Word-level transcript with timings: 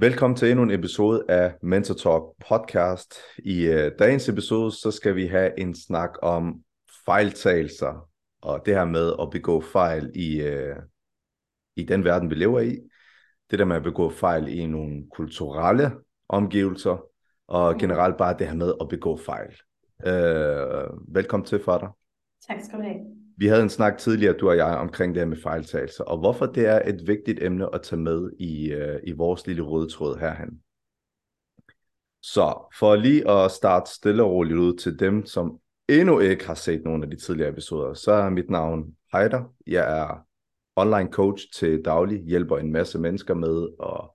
Velkommen 0.00 0.36
til 0.36 0.50
endnu 0.50 0.62
en 0.62 0.70
episode 0.70 1.24
af 1.28 1.54
Mentor 1.62 1.94
Talk 1.94 2.22
podcast. 2.48 3.14
I 3.38 3.68
uh, 3.68 3.74
dagens 3.98 4.28
episode, 4.28 4.72
så 4.72 4.90
skal 4.90 5.16
vi 5.16 5.26
have 5.26 5.60
en 5.60 5.74
snak 5.74 6.10
om 6.22 6.62
fejltagelser, 7.04 8.08
og 8.42 8.62
det 8.66 8.74
her 8.74 8.84
med 8.84 9.12
at 9.22 9.30
begå 9.30 9.60
fejl 9.60 10.10
i, 10.14 10.40
uh, 10.40 10.76
i 11.76 11.84
den 11.84 12.04
verden, 12.04 12.30
vi 12.30 12.34
lever 12.34 12.60
i. 12.60 12.78
Det 13.50 13.58
der 13.58 13.64
med 13.64 13.76
at 13.76 13.82
begå 13.82 14.10
fejl 14.10 14.58
i 14.58 14.66
nogle 14.66 15.06
kulturelle 15.14 15.90
omgivelser, 16.28 17.04
og 17.48 17.78
generelt 17.78 18.16
bare 18.16 18.38
det 18.38 18.46
her 18.46 18.54
med 18.54 18.72
at 18.80 18.88
begå 18.88 19.16
fejl. 19.16 19.56
Uh, 20.06 21.14
velkommen 21.14 21.46
til, 21.46 21.60
Fader. 21.64 21.96
Tak 22.48 22.64
skal 22.64 22.78
du 22.78 22.82
have. 22.82 23.19
Vi 23.40 23.46
havde 23.46 23.62
en 23.62 23.70
snak 23.70 23.98
tidligere, 23.98 24.36
du 24.36 24.48
og 24.48 24.56
jeg, 24.56 24.66
omkring 24.66 25.14
det 25.14 25.20
her 25.20 25.28
med 25.28 25.36
fejltagelser, 25.42 26.04
og 26.04 26.18
hvorfor 26.18 26.46
det 26.46 26.66
er 26.66 26.88
et 26.88 27.06
vigtigt 27.06 27.42
emne 27.42 27.74
at 27.74 27.82
tage 27.82 28.00
med 28.00 28.30
i, 28.38 28.72
øh, 28.72 29.00
i 29.04 29.12
vores 29.12 29.46
lille 29.46 29.62
røde 29.62 29.88
tråd 29.88 30.18
herhen. 30.18 30.60
Så 32.22 32.72
for 32.78 32.96
lige 32.96 33.30
at 33.30 33.50
starte 33.50 33.90
stille 33.90 34.22
og 34.22 34.30
roligt 34.30 34.58
ud 34.58 34.76
til 34.76 34.98
dem, 34.98 35.26
som 35.26 35.58
endnu 35.88 36.18
ikke 36.18 36.46
har 36.46 36.54
set 36.54 36.84
nogle 36.84 37.04
af 37.04 37.10
de 37.10 37.16
tidligere 37.16 37.50
episoder, 37.50 37.94
så 37.94 38.12
er 38.12 38.30
mit 38.30 38.50
navn 38.50 38.84
Heider. 39.12 39.54
Jeg 39.66 39.98
er 40.00 40.26
online 40.76 41.12
coach 41.12 41.44
til 41.54 41.82
daglig, 41.84 42.22
hjælper 42.24 42.58
en 42.58 42.72
masse 42.72 42.98
mennesker 42.98 43.34
med 43.34 43.68
at 43.82 44.10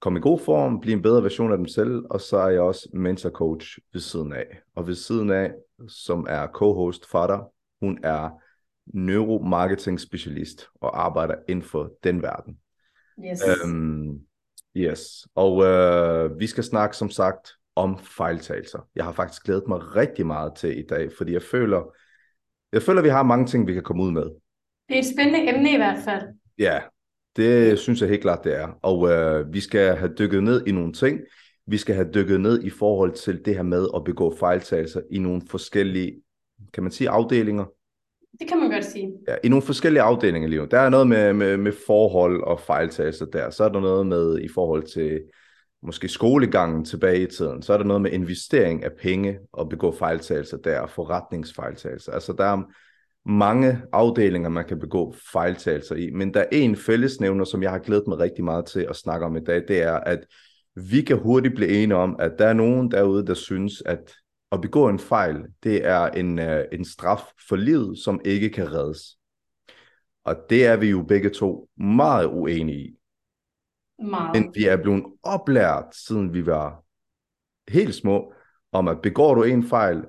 komme 0.00 0.18
i 0.18 0.22
god 0.22 0.38
form, 0.38 0.80
blive 0.80 0.96
en 0.96 1.02
bedre 1.02 1.22
version 1.22 1.52
af 1.52 1.58
dem 1.58 1.66
selv, 1.66 2.02
og 2.10 2.20
så 2.20 2.36
er 2.36 2.48
jeg 2.48 2.60
også 2.60 2.88
mentor 2.92 3.30
coach 3.30 3.78
ved 3.92 4.00
siden 4.00 4.32
af. 4.32 4.46
Og 4.76 4.86
ved 4.86 4.94
siden 4.94 5.30
af, 5.30 5.52
som 5.88 6.26
er 6.28 6.46
co-host 6.46 7.10
Fader, 7.10 7.50
hun 7.80 7.98
er 8.02 8.43
neuromarketing 8.86 10.00
specialist 10.00 10.66
og 10.80 11.04
arbejder 11.04 11.34
inden 11.48 11.64
for 11.64 11.92
den 12.04 12.22
verden. 12.22 12.58
Yes. 13.30 13.40
Øhm, 13.64 14.20
yes, 14.76 15.26
og 15.34 15.64
øh, 15.64 16.40
vi 16.40 16.46
skal 16.46 16.64
snakke 16.64 16.96
som 16.96 17.10
sagt 17.10 17.48
om 17.76 17.98
fejltagelser. 17.98 18.88
Jeg 18.96 19.04
har 19.04 19.12
faktisk 19.12 19.44
glædet 19.44 19.68
mig 19.68 19.96
rigtig 19.96 20.26
meget 20.26 20.54
til 20.56 20.78
i 20.78 20.86
dag, 20.86 21.10
fordi 21.16 21.32
jeg 21.32 21.42
føler, 21.42 21.94
jeg 22.72 22.82
føler, 22.82 22.98
at 22.98 23.04
vi 23.04 23.08
har 23.08 23.22
mange 23.22 23.46
ting, 23.46 23.66
vi 23.66 23.72
kan 23.72 23.82
komme 23.82 24.02
ud 24.02 24.10
med. 24.10 24.24
Det 24.88 24.94
er 24.94 24.98
et 24.98 25.12
spændende 25.14 25.54
emne 25.54 25.72
i 25.72 25.76
hvert 25.76 26.04
fald. 26.04 26.22
Ja, 26.58 26.80
det 27.36 27.78
synes 27.78 28.00
jeg 28.00 28.08
helt 28.08 28.22
klart, 28.22 28.44
det 28.44 28.56
er. 28.56 28.68
Og 28.82 29.10
øh, 29.10 29.52
vi 29.52 29.60
skal 29.60 29.96
have 29.96 30.14
dykket 30.18 30.42
ned 30.42 30.66
i 30.66 30.72
nogle 30.72 30.92
ting. 30.92 31.20
Vi 31.66 31.76
skal 31.76 31.94
have 31.94 32.10
dykket 32.14 32.40
ned 32.40 32.62
i 32.62 32.70
forhold 32.70 33.12
til 33.12 33.44
det 33.44 33.54
her 33.54 33.62
med 33.62 33.86
at 33.96 34.04
begå 34.04 34.36
fejltagelser 34.36 35.00
i 35.10 35.18
nogle 35.18 35.42
forskellige, 35.50 36.22
kan 36.72 36.82
man 36.82 36.92
sige, 36.92 37.10
afdelinger. 37.10 37.64
Det 38.40 38.48
kan 38.48 38.60
man 38.60 38.70
godt 38.70 38.84
sige. 38.84 39.12
Ja, 39.28 39.34
i 39.44 39.48
nogle 39.48 39.62
forskellige 39.62 40.02
afdelinger 40.02 40.48
i 40.48 40.50
livet. 40.50 40.70
Der 40.70 40.78
er 40.78 40.90
noget 40.90 41.06
med, 41.06 41.32
med, 41.32 41.56
med 41.56 41.72
forhold 41.86 42.42
og 42.42 42.60
fejltagelser 42.60 43.26
der. 43.26 43.50
Så 43.50 43.64
er 43.64 43.68
der 43.68 43.80
noget 43.80 44.06
med 44.06 44.38
i 44.38 44.48
forhold 44.48 44.82
til 44.82 45.20
måske 45.82 46.08
skolegangen 46.08 46.84
tilbage 46.84 47.22
i 47.22 47.26
tiden. 47.26 47.62
Så 47.62 47.72
er 47.72 47.76
der 47.76 47.84
noget 47.84 48.02
med 48.02 48.10
investering 48.10 48.84
af 48.84 48.90
penge 49.02 49.38
og 49.52 49.68
begå 49.68 49.92
fejltagelser 49.92 50.56
der, 50.56 50.80
og 50.80 50.90
forretningsfejltagelser. 50.90 52.12
Altså 52.12 52.32
der 52.32 52.44
er 52.44 52.62
mange 53.28 53.82
afdelinger, 53.92 54.48
man 54.48 54.64
kan 54.64 54.78
begå 54.78 55.14
fejltagelser 55.32 55.94
i. 55.94 56.10
Men 56.10 56.34
der 56.34 56.40
er 56.40 56.48
en 56.52 56.76
fællesnævner, 56.76 57.44
som 57.44 57.62
jeg 57.62 57.70
har 57.70 57.78
glædet 57.78 58.04
mig 58.08 58.18
rigtig 58.18 58.44
meget 58.44 58.66
til 58.66 58.86
at 58.90 58.96
snakke 58.96 59.26
om 59.26 59.36
i 59.36 59.40
dag. 59.40 59.62
Det 59.68 59.82
er, 59.82 59.94
at 59.94 60.18
vi 60.76 61.02
kan 61.02 61.18
hurtigt 61.18 61.54
blive 61.54 61.70
enige 61.70 61.96
om, 61.96 62.16
at 62.18 62.32
der 62.38 62.46
er 62.46 62.52
nogen 62.52 62.90
derude, 62.90 63.26
der 63.26 63.34
synes, 63.34 63.82
at 63.86 64.14
at 64.54 64.60
begå 64.60 64.88
en 64.88 64.98
fejl, 64.98 65.36
det 65.62 65.86
er 65.86 66.06
en, 66.06 66.38
uh, 66.38 66.64
en 66.72 66.84
straf 66.84 67.22
for 67.48 67.56
livet, 67.56 67.98
som 67.98 68.20
ikke 68.24 68.50
kan 68.50 68.72
reddes. 68.72 69.18
Og 70.24 70.36
det 70.50 70.66
er 70.66 70.76
vi 70.76 70.90
jo 70.90 71.02
begge 71.02 71.30
to 71.30 71.68
meget 71.76 72.26
uenige 72.26 72.78
i. 72.78 72.96
Meget. 73.98 74.40
Men 74.42 74.52
vi 74.54 74.66
er 74.66 74.76
blevet 74.76 75.04
oplært, 75.22 75.84
siden 75.92 76.34
vi 76.34 76.46
var 76.46 76.82
helt 77.68 77.94
små, 77.94 78.32
om 78.72 78.88
at 78.88 79.00
begår 79.02 79.34
du 79.34 79.42
en 79.42 79.64
fejl, 79.64 80.04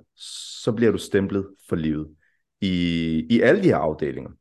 så 0.63 0.71
bliver 0.71 0.91
du 0.91 0.97
stemplet 0.97 1.47
for 1.69 1.75
livet. 1.75 2.07
I, 2.61 3.27
i 3.29 3.41
alle 3.41 3.63
de 3.63 3.67
her 3.67 3.77
afdelinger. 3.77 4.31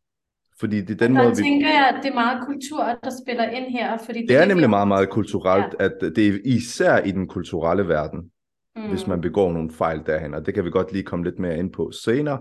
Fordi 0.60 0.80
det 0.80 0.90
er 0.90 1.06
den 1.06 1.12
måde, 1.16 1.28
vi... 1.28 1.42
tænker 1.42 1.68
jeg, 1.68 1.88
at 1.88 2.02
det 2.02 2.10
er 2.10 2.14
meget 2.14 2.46
kultur, 2.46 2.84
der 3.04 3.10
spiller 3.24 3.44
ind 3.44 3.64
her. 3.64 3.98
Fordi 3.98 4.20
det, 4.20 4.28
Det 4.28 4.36
er 4.36 4.44
nemlig 4.44 4.70
meget, 4.70 4.88
meget 4.88 5.10
kulturelt, 5.10 5.74
ja. 5.80 5.84
at 5.84 5.92
det 6.16 6.28
er 6.28 6.38
især 6.44 6.98
i 6.98 7.10
den 7.10 7.28
kulturelle 7.28 7.88
verden, 7.88 8.30
mm. 8.76 8.88
hvis 8.88 9.06
man 9.06 9.20
begår 9.20 9.52
nogle 9.52 9.70
fejl 9.70 10.02
derhen, 10.06 10.34
og 10.34 10.46
det 10.46 10.54
kan 10.54 10.64
vi 10.64 10.70
godt 10.70 10.92
lige 10.92 11.04
komme 11.04 11.24
lidt 11.24 11.38
mere 11.38 11.58
ind 11.58 11.72
på 11.72 11.90
senere, 11.90 12.38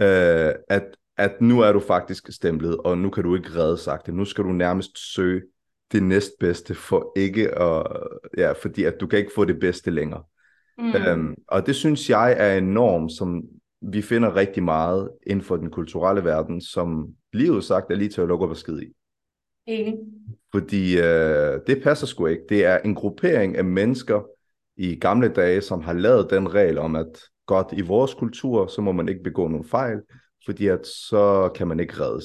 øh, 0.00 0.54
at, 0.68 0.84
at 1.16 1.40
nu 1.40 1.60
er 1.60 1.72
du 1.72 1.80
faktisk 1.80 2.32
stemplet, 2.32 2.76
og 2.76 2.98
nu 2.98 3.10
kan 3.10 3.24
du 3.24 3.36
ikke 3.36 3.54
redde 3.56 3.76
sagt 3.76 4.06
det. 4.06 4.14
Nu 4.14 4.24
skal 4.24 4.44
du 4.44 4.52
nærmest 4.52 5.14
søge 5.14 5.42
det 5.92 6.02
næstbedste 6.02 6.74
for 6.74 7.12
ikke 7.16 7.58
at, 7.58 7.86
ja, 8.38 8.52
fordi 8.52 8.84
at 8.84 8.94
du 9.00 9.06
kan 9.06 9.18
ikke 9.18 9.32
få 9.34 9.44
det 9.44 9.60
bedste 9.60 9.90
længere. 9.90 10.22
Mm. 10.78 10.94
Øhm, 10.94 11.34
og 11.48 11.66
det 11.66 11.74
synes 11.74 12.10
jeg 12.10 12.34
er 12.38 12.58
en 12.58 12.64
norm, 12.64 13.08
som 13.08 13.42
vi 13.82 14.02
finder 14.02 14.36
rigtig 14.36 14.62
meget 14.62 15.10
inden 15.26 15.44
for 15.44 15.56
den 15.56 15.70
kulturelle 15.70 16.24
verden, 16.24 16.60
som 16.60 17.08
livet 17.32 17.64
sagt 17.64 17.90
er 17.90 17.94
lige 17.94 18.08
til 18.08 18.20
at 18.20 18.28
lukke 18.28 18.44
op 18.44 18.50
og 18.50 18.56
skide 18.56 18.84
i. 18.84 18.88
Enig. 19.66 19.98
Fordi 20.52 20.98
øh, 20.98 21.60
det 21.66 21.82
passer 21.82 22.06
sgu 22.06 22.26
ikke. 22.26 22.42
Det 22.48 22.64
er 22.64 22.78
en 22.78 22.94
gruppering 22.94 23.56
af 23.56 23.64
mennesker 23.64 24.22
i 24.82 24.94
gamle 24.94 25.28
dage, 25.28 25.60
som 25.60 25.82
har 25.82 25.92
lavet 25.92 26.30
den 26.30 26.54
regel 26.54 26.78
om, 26.78 26.96
at 26.96 27.12
godt 27.46 27.68
i 27.72 27.80
vores 27.80 28.14
kultur, 28.14 28.66
så 28.66 28.80
må 28.80 28.92
man 28.92 29.08
ikke 29.08 29.22
begå 29.22 29.48
nogen 29.48 29.64
fejl, 29.68 29.98
fordi 30.46 30.66
at 30.66 30.86
så 30.86 31.50
kan 31.54 31.68
man 31.68 31.80
ikke 31.80 31.94
reddes. 32.00 32.24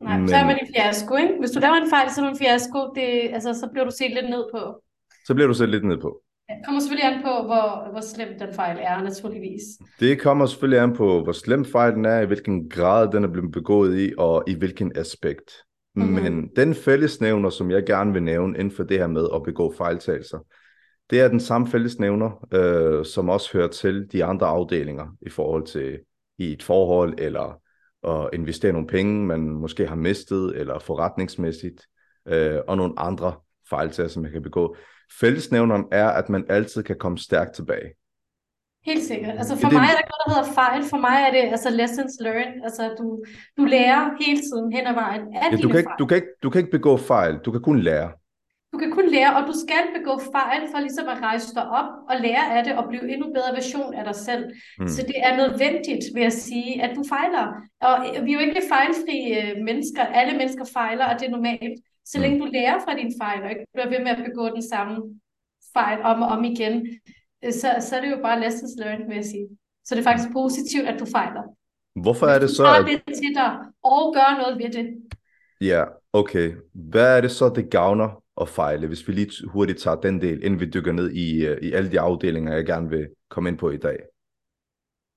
Nej, 0.00 0.18
Men- 0.18 0.28
så 0.28 0.36
er 0.36 0.44
man 0.44 0.58
i 0.62 0.66
fiasko, 0.74 1.16
ikke? 1.16 1.34
Hvis 1.40 1.50
du 1.50 1.60
laver 1.60 1.74
en 1.74 1.90
fejl, 1.90 2.10
så 2.10 2.20
er 2.20 2.24
du 2.24 2.30
en 2.30 2.38
fiasko. 2.38 2.78
Det, 2.94 3.08
altså, 3.34 3.54
så 3.54 3.68
bliver 3.72 3.84
du 3.84 3.90
set 3.90 4.10
lidt 4.10 4.30
ned 4.30 4.44
på. 4.54 4.82
Så 5.26 5.34
bliver 5.34 5.46
du 5.48 5.54
set 5.54 5.68
lidt 5.68 5.84
ned 5.84 5.98
på. 5.98 6.20
Det 6.48 6.56
kommer 6.66 6.80
selvfølgelig 6.80 7.12
an 7.12 7.22
på, 7.22 7.32
hvor, 7.48 7.90
hvor 7.92 8.00
slem 8.00 8.28
den 8.38 8.54
fejl 8.54 8.78
er, 8.80 9.02
naturligvis. 9.02 9.62
Det 10.00 10.20
kommer 10.20 10.46
selvfølgelig 10.46 10.80
an 10.80 10.96
på, 10.96 11.22
hvor 11.22 11.32
slem 11.32 11.64
fejlen 11.64 12.04
er, 12.04 12.20
i 12.20 12.26
hvilken 12.26 12.68
grad 12.70 13.12
den 13.12 13.24
er 13.24 13.28
blevet 13.28 13.52
begået 13.52 13.98
i, 14.00 14.12
og 14.18 14.44
i 14.46 14.54
hvilken 14.54 14.92
aspekt. 14.96 15.50
Mhm. 15.94 16.08
Men 16.08 16.48
den 16.56 16.74
fællesnævner, 16.74 17.50
som 17.50 17.70
jeg 17.70 17.86
gerne 17.86 18.12
vil 18.12 18.22
nævne 18.22 18.58
inden 18.58 18.76
for 18.76 18.82
det 18.84 18.98
her 18.98 19.06
med 19.06 19.26
at 19.34 19.42
begå 19.42 19.74
fejltagelser, 19.78 20.38
det 21.10 21.20
er 21.20 21.28
den 21.28 21.40
samme 21.40 21.66
fællesnævner, 21.66 22.46
øh, 22.54 23.04
som 23.04 23.28
også 23.28 23.52
hører 23.52 23.68
til 23.68 24.06
de 24.12 24.24
andre 24.24 24.46
afdelinger 24.46 25.06
i 25.26 25.30
forhold 25.30 25.66
til 25.66 25.98
i 26.38 26.52
et 26.52 26.62
forhold, 26.62 27.14
eller 27.18 27.60
at 28.08 28.30
investere 28.32 28.72
nogle 28.72 28.86
penge, 28.88 29.26
man 29.26 29.40
måske 29.40 29.86
har 29.86 29.94
mistet, 29.96 30.56
eller 30.56 30.78
forretningsmæssigt, 30.78 31.82
øh, 32.28 32.58
og 32.68 32.76
nogle 32.76 32.94
andre 32.96 33.32
fejltagelser, 33.70 34.12
som 34.14 34.22
man 34.22 34.32
kan 34.32 34.42
begå. 34.42 34.76
Fællesnævneren 35.20 35.84
er, 35.92 36.08
at 36.08 36.28
man 36.28 36.44
altid 36.48 36.82
kan 36.82 36.96
komme 36.98 37.18
stærkt 37.18 37.54
tilbage. 37.54 37.88
Helt 38.86 39.04
sikkert. 39.04 39.34
Altså 39.38 39.56
for 39.56 39.68
det- 39.68 39.72
mig 39.78 39.82
er 39.84 39.96
der 40.00 40.08
noget, 40.10 40.24
der 40.26 40.34
hedder 40.34 40.54
fejl. 40.54 40.82
For 40.90 40.96
mig 40.96 41.16
er 41.28 41.30
det 41.30 41.50
altså 41.50 41.70
lessons 41.70 42.12
learned. 42.20 42.62
Altså 42.64 42.94
du, 42.98 43.24
du 43.58 43.64
lærer 43.64 44.10
hele 44.26 44.40
tiden 44.40 44.72
hen 44.72 44.86
ad 44.86 44.94
vejen 44.94 45.20
af 45.20 45.50
Ja, 45.52 45.56
du, 45.56 45.68
kan 45.68 45.78
ikke, 45.78 45.88
fejl. 45.88 45.98
du, 45.98 46.06
kan 46.06 46.16
ikke, 46.16 46.28
du 46.42 46.50
kan 46.50 46.58
ikke 46.58 46.70
begå 46.70 46.96
fejl, 46.96 47.38
du 47.38 47.52
kan 47.52 47.62
kun 47.62 47.80
lære. 47.80 48.12
Du 48.74 48.78
kan 48.78 48.90
kun 48.90 49.08
lære, 49.16 49.36
og 49.36 49.42
du 49.50 49.54
skal 49.64 49.84
begå 49.98 50.14
fejl 50.36 50.62
for 50.72 50.78
ligesom 50.80 51.08
at 51.08 51.18
rejse 51.22 51.54
dig 51.54 51.66
op 51.80 51.90
og 52.10 52.16
lære 52.20 52.44
af 52.56 52.64
det 52.64 52.72
og 52.78 52.84
blive 52.88 53.12
endnu 53.12 53.26
bedre 53.36 53.52
version 53.60 53.94
af 53.94 54.04
dig 54.04 54.14
selv. 54.14 54.44
Mm. 54.78 54.88
Så 54.88 55.00
det 55.10 55.18
er 55.28 55.36
nødvendigt, 55.36 56.04
vil 56.14 56.22
jeg 56.22 56.32
sige, 56.32 56.82
at 56.82 56.96
du 56.96 57.02
fejler. 57.08 57.44
Og 57.88 58.24
vi 58.24 58.30
er 58.32 58.34
jo 58.38 58.46
ikke 58.48 58.62
fejlfri 58.74 59.18
øh, 59.40 59.64
mennesker. 59.68 60.02
Alle 60.20 60.38
mennesker 60.38 60.64
fejler, 60.78 61.06
og 61.10 61.20
det 61.20 61.26
er 61.26 61.30
normalt. 61.30 61.78
Så 62.04 62.18
Mm. 62.18 62.22
længe 62.22 62.38
du 62.40 62.44
lærer 62.52 62.78
fra 62.84 62.96
dine 63.00 63.14
fejl, 63.22 63.42
og 63.44 63.50
ikke 63.50 63.66
bliver 63.74 63.88
ved 63.88 63.98
med 63.98 64.12
at 64.16 64.24
begå 64.28 64.44
den 64.48 64.62
samme 64.72 64.94
fejl 65.76 65.98
om 66.02 66.22
og 66.22 66.28
om 66.28 66.44
igen, 66.44 66.74
øh, 67.44 67.52
så, 67.52 67.68
så 67.80 67.96
er 67.96 68.00
det 68.00 68.10
jo 68.10 68.18
bare 68.22 68.40
lessons 68.40 68.72
learned, 68.78 69.06
vil 69.06 69.14
jeg 69.14 69.24
sige. 69.24 69.48
Så 69.84 69.94
det 69.94 70.00
er 70.00 70.10
faktisk 70.10 70.32
positivt, 70.32 70.86
at 70.88 71.00
du 71.00 71.06
fejler. 71.16 71.42
Hvorfor 72.02 72.26
er 72.26 72.38
det 72.38 72.50
så, 72.50 72.64
at... 72.78 72.86
det 72.86 73.14
til 73.14 73.34
dig 73.34 73.50
og 73.82 74.14
gør 74.14 74.30
noget 74.42 74.58
ved 74.62 74.70
det. 74.78 74.86
Ja, 75.60 75.84
okay. 76.12 76.52
Hvad 76.72 77.16
er 77.16 77.20
det 77.20 77.30
så, 77.30 77.48
det 77.48 77.70
gavner 77.70 78.23
at 78.40 78.48
fejle, 78.48 78.86
hvis 78.86 79.08
vi 79.08 79.12
lige 79.12 79.48
hurtigt 79.48 79.78
tager 79.78 80.00
den 80.00 80.20
del, 80.20 80.44
inden 80.44 80.60
vi 80.60 80.66
dykker 80.66 80.92
ned 80.92 81.10
i, 81.10 81.46
øh, 81.46 81.62
i 81.62 81.72
alle 81.72 81.90
de 81.90 82.00
afdelinger, 82.00 82.54
jeg 82.54 82.66
gerne 82.66 82.88
vil 82.88 83.08
komme 83.30 83.48
ind 83.48 83.58
på 83.58 83.70
i 83.70 83.76
dag? 83.76 83.98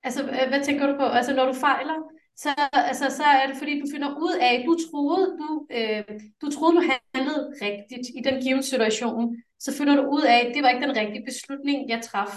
Altså, 0.04 0.24
hvad 0.24 0.64
tænker 0.66 0.88
du 0.88 0.96
på? 1.00 1.06
Altså, 1.06 1.36
når 1.36 1.46
du 1.46 1.54
fejler, 1.54 1.98
så, 2.36 2.50
altså, 2.74 3.06
så 3.10 3.24
er 3.24 3.48
det 3.48 3.58
fordi, 3.58 3.80
du 3.80 3.86
finder 3.94 4.10
ud 4.18 4.34
af, 4.42 4.54
at 4.60 4.66
du 4.66 4.78
troede, 4.92 5.38
du, 5.40 5.68
øh, 5.72 6.04
du 6.42 6.52
troede, 6.52 6.76
du 6.78 6.84
handlede 6.92 7.54
rigtigt 7.62 8.08
i 8.18 8.22
den 8.28 8.42
givne 8.44 8.64
situation. 8.64 9.36
Så 9.60 9.78
finder 9.78 9.96
du 9.96 10.02
ud 10.02 10.22
af, 10.22 10.38
at 10.46 10.56
det 10.56 10.64
var 10.64 10.70
ikke 10.70 10.88
den 10.88 10.98
rigtige 10.98 11.26
beslutning, 11.26 11.90
jeg 11.90 12.02
traf 12.02 12.34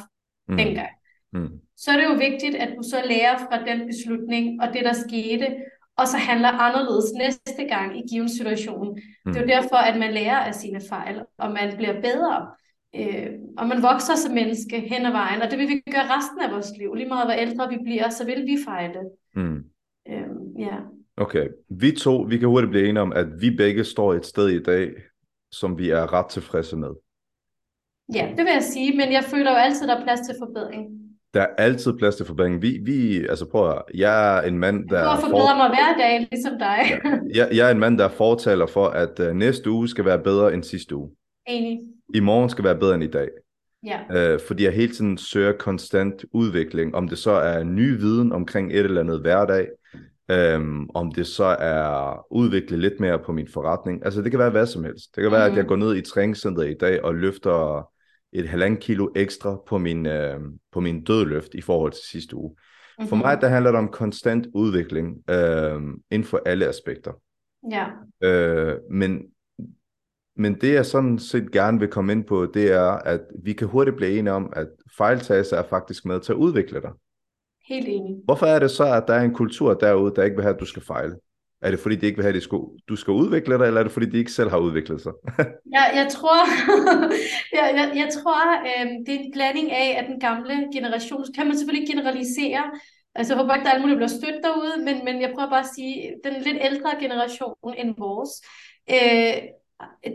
Mm. 0.49 0.57
dengang. 0.57 0.89
Mm. 1.33 1.49
Så 1.77 1.91
er 1.91 1.97
det 1.97 2.05
jo 2.05 2.15
vigtigt, 2.29 2.55
at 2.55 2.75
du 2.77 2.83
så 2.83 3.03
lærer 3.07 3.39
fra 3.39 3.65
den 3.65 3.87
beslutning 3.87 4.63
og 4.63 4.69
det, 4.75 4.85
der 4.85 4.93
skete, 4.93 5.47
og 6.01 6.09
så 6.09 6.17
handler 6.17 6.49
anderledes 6.49 7.13
næste 7.13 7.65
gang 7.75 7.99
i 7.99 8.03
given 8.11 8.29
situation. 8.29 8.89
Mm. 9.25 9.33
Det 9.33 9.37
er 9.37 9.41
jo 9.41 9.49
derfor, 9.57 9.77
at 9.77 9.99
man 9.99 10.13
lærer 10.15 10.39
af 10.39 10.55
sine 10.55 10.81
fejl, 10.89 11.23
og 11.39 11.53
man 11.53 11.77
bliver 11.77 12.01
bedre. 12.01 12.51
Øh, 12.97 13.31
og 13.59 13.67
man 13.67 13.83
vokser 13.83 14.17
som 14.17 14.35
menneske 14.35 14.81
hen 14.81 15.07
ad 15.07 15.13
vejen, 15.13 15.43
og 15.43 15.51
det 15.51 15.59
vil 15.59 15.69
vi 15.69 15.83
gøre 15.91 16.17
resten 16.17 16.41
af 16.41 16.53
vores 16.53 16.73
liv. 16.79 16.95
Lige 16.95 17.09
meget 17.09 17.27
hvor 17.27 17.35
ældre 17.35 17.69
vi 17.69 17.79
bliver, 17.85 18.09
så 18.09 18.25
vil 18.27 18.47
vi 18.47 18.59
fejle. 18.65 19.01
Mm. 19.35 19.65
Øh, 20.09 20.29
ja. 20.59 20.77
Okay, 21.17 21.49
vi 21.69 21.93
to, 21.93 22.17
vi 22.17 22.39
kan 22.39 22.49
hurtigt 22.49 22.71
blive 22.71 22.89
enige 22.89 23.03
om, 23.03 23.13
at 23.13 23.27
vi 23.41 23.51
begge 23.57 23.85
står 23.85 24.15
et 24.15 24.27
sted 24.27 24.49
i 24.49 24.63
dag, 24.63 24.91
som 25.53 25.79
vi 25.79 25.91
er 25.91 26.13
ret 26.13 26.27
tilfredse 26.27 26.77
med. 26.77 26.91
Ja, 28.15 28.29
det 28.37 28.45
vil 28.45 28.53
jeg 28.53 28.63
sige, 28.63 28.97
men 28.97 29.13
jeg 29.13 29.25
føler 29.25 29.51
jo 29.51 29.57
altid, 29.57 29.83
at 29.83 29.89
der 29.89 29.97
er 29.97 30.03
plads 30.05 30.21
til 30.21 30.35
forbedring. 30.39 31.00
Der 31.35 31.41
er 31.41 31.47
altid 31.59 31.93
plads 31.99 32.17
til 32.17 32.27
forbedring. 32.27 32.63
Vi, 32.63 32.81
vi 32.83 33.27
altså 33.27 33.51
prøv 33.51 33.71
at, 33.71 33.83
jeg 33.95 34.39
er 34.39 34.43
en 34.43 34.59
mand, 34.59 34.89
der... 34.89 34.99
Jeg 34.99 35.19
forbedrer 35.21 35.49
for... 35.49 35.57
mig 35.57 35.69
hver 35.69 36.05
dag, 36.05 36.29
ligesom 36.31 36.59
dig. 36.59 36.79
ja, 37.35 37.47
jeg, 37.47 37.57
jeg 37.57 37.67
er 37.67 37.71
en 37.71 37.79
mand, 37.79 37.99
der 37.99 38.09
fortaler 38.09 38.67
for, 38.67 38.87
at 38.87 39.21
uh, 39.21 39.37
næste 39.37 39.71
uge 39.71 39.89
skal 39.89 40.05
være 40.05 40.19
bedre 40.19 40.55
end 40.55 40.63
sidste 40.63 40.97
uge. 40.97 41.11
Enig. 41.47 41.79
I 42.15 42.21
morgen 42.21 42.51
skal 42.51 42.65
være 42.65 42.79
bedre 42.79 42.95
end 42.95 43.05
i 43.05 43.11
dag. 43.11 43.29
Ja. 43.87 44.35
Uh, 44.35 44.41
fordi 44.49 44.65
jeg 44.65 44.73
hele 44.73 44.93
tiden 44.93 45.19
søger 45.19 45.53
konstant 45.53 46.25
udvikling, 46.33 46.95
om 46.95 47.09
det 47.09 47.19
så 47.19 47.31
er 47.31 47.65
ny 47.65 47.99
viden 47.99 48.33
omkring 48.33 48.73
et 48.73 48.79
eller 48.79 49.01
andet 49.01 49.21
hverdag, 49.21 49.69
um, 50.57 50.91
om 50.95 51.13
det 51.13 51.27
så 51.27 51.57
er 51.59 52.27
udvikle 52.31 52.77
lidt 52.77 53.01
mere 53.01 53.19
på 53.19 53.33
min 53.33 53.49
forretning. 53.49 54.05
Altså 54.05 54.23
det 54.23 54.31
kan 54.31 54.41
være 54.41 54.51
hvad 54.51 54.67
som 54.67 54.85
helst. 54.85 55.17
Det 55.17 55.23
kan 55.23 55.33
være, 55.33 55.47
at 55.47 55.53
jeg 55.53 55.63
mhm. 55.63 55.69
går 55.69 55.77
ned 55.77 55.97
i 55.97 56.03
træningscenteret 56.03 56.71
i 56.71 56.77
dag 56.81 57.05
og 57.05 57.15
løfter 57.15 57.89
et 58.33 58.49
halvandet 58.49 58.81
kilo 58.81 59.09
ekstra 59.17 59.59
på 59.67 59.79
min, 59.79 60.07
øh, 60.07 60.41
på 60.73 60.81
min 60.81 61.05
dødløft 61.05 61.55
i 61.55 61.61
forhold 61.61 61.93
til 61.93 62.03
sidste 62.05 62.37
uge. 62.37 62.51
Mm-hmm. 62.51 63.09
For 63.09 63.17
mig 63.17 63.41
der 63.41 63.49
handler 63.49 63.71
det 63.71 63.79
om 63.79 63.89
konstant 63.89 64.47
udvikling 64.55 65.31
øh, 65.31 65.81
inden 66.11 66.25
for 66.25 66.43
alle 66.47 66.67
aspekter. 66.67 67.13
Ja. 67.71 67.87
Øh, 68.29 68.77
men, 68.91 69.23
men 70.37 70.55
det 70.61 70.73
jeg 70.75 70.87
sådan 70.87 71.19
set 71.19 71.53
gerne 71.53 71.79
vil 71.79 71.89
komme 71.89 72.13
ind 72.13 72.25
på, 72.25 72.47
det 72.55 72.73
er, 72.73 72.91
at 72.91 73.21
vi 73.43 73.53
kan 73.53 73.69
hurtigt 73.69 73.97
blive 73.97 74.19
enige 74.19 74.33
om, 74.33 74.53
at 74.57 74.69
fejltagelser 74.97 75.57
er 75.57 75.69
faktisk 75.69 76.05
med 76.05 76.21
til 76.21 76.33
at 76.33 76.37
udvikle 76.37 76.81
dig. 76.81 76.91
Helt 77.69 77.89
enig. 77.89 78.17
Hvorfor 78.25 78.47
er 78.47 78.59
det 78.59 78.71
så, 78.71 78.85
at 78.95 79.05
der 79.09 79.15
er 79.15 79.23
en 79.23 79.35
kultur 79.35 79.75
derude, 79.75 80.15
der 80.17 80.23
ikke 80.23 80.37
vil 80.37 80.43
have, 80.43 80.55
at 80.55 80.61
du 80.61 80.67
skal 80.67 80.83
fejle? 80.83 81.17
Er 81.63 81.71
det 81.71 81.81
fordi, 81.81 81.97
de 81.97 82.07
ikke 82.07 82.17
vil 82.17 82.25
have, 82.25 82.37
at 82.37 82.69
du 82.89 82.97
skal 82.97 83.13
udvikle 83.13 83.59
dig, 83.59 83.67
eller 83.67 83.81
er 83.81 83.85
det 83.85 83.93
fordi, 83.93 84.07
de 84.07 84.19
ikke 84.19 84.33
selv 84.33 84.51
har 84.51 84.59
udviklet 84.59 85.01
sig? 85.01 85.13
ja, 85.77 85.85
jeg 85.99 86.07
tror, 86.11 86.39
jeg, 87.59 87.67
jeg, 87.79 87.93
jeg 87.97 88.09
tror 88.15 88.41
øh, 88.69 88.87
det 89.07 89.15
er 89.15 89.19
en 89.19 89.33
blanding 89.33 89.73
af, 89.73 89.99
at 89.99 90.07
den 90.11 90.21
gamle 90.21 90.69
generation, 90.73 91.25
kan 91.37 91.47
man 91.47 91.57
selvfølgelig 91.57 91.89
generalisere, 91.89 92.65
altså 93.15 93.33
jeg 93.33 93.41
håber 93.41 93.55
ikke, 93.55 93.65
der 93.65 93.71
er 93.71 93.75
alle 93.75 93.83
mulige, 93.83 94.01
der 94.01 94.07
bliver 94.07 94.19
stødt 94.21 94.45
derude, 94.45 94.75
men, 94.85 95.05
men 95.05 95.21
jeg 95.21 95.31
prøver 95.35 95.51
bare 95.51 95.67
at 95.67 95.75
sige, 95.75 96.13
den 96.25 96.43
lidt 96.43 96.59
ældre 96.61 96.91
generation 97.01 97.75
end 97.79 97.95
vores, 97.99 98.33
øh, 98.95 99.35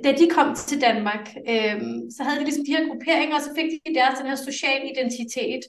da 0.03 0.11
de 0.11 0.29
kom 0.29 0.55
til 0.55 0.81
Danmark, 0.81 1.25
øh, 1.49 1.81
så 2.15 2.23
havde 2.23 2.39
de 2.39 2.43
ligesom 2.43 2.65
de 2.65 2.75
her 2.75 2.87
grupperinger, 2.89 3.35
og 3.35 3.41
så 3.41 3.51
fik 3.55 3.69
de 3.85 3.95
deres 3.95 4.19
den 4.19 4.27
her 4.27 4.35
sociale 4.35 4.85
identitet. 4.93 5.63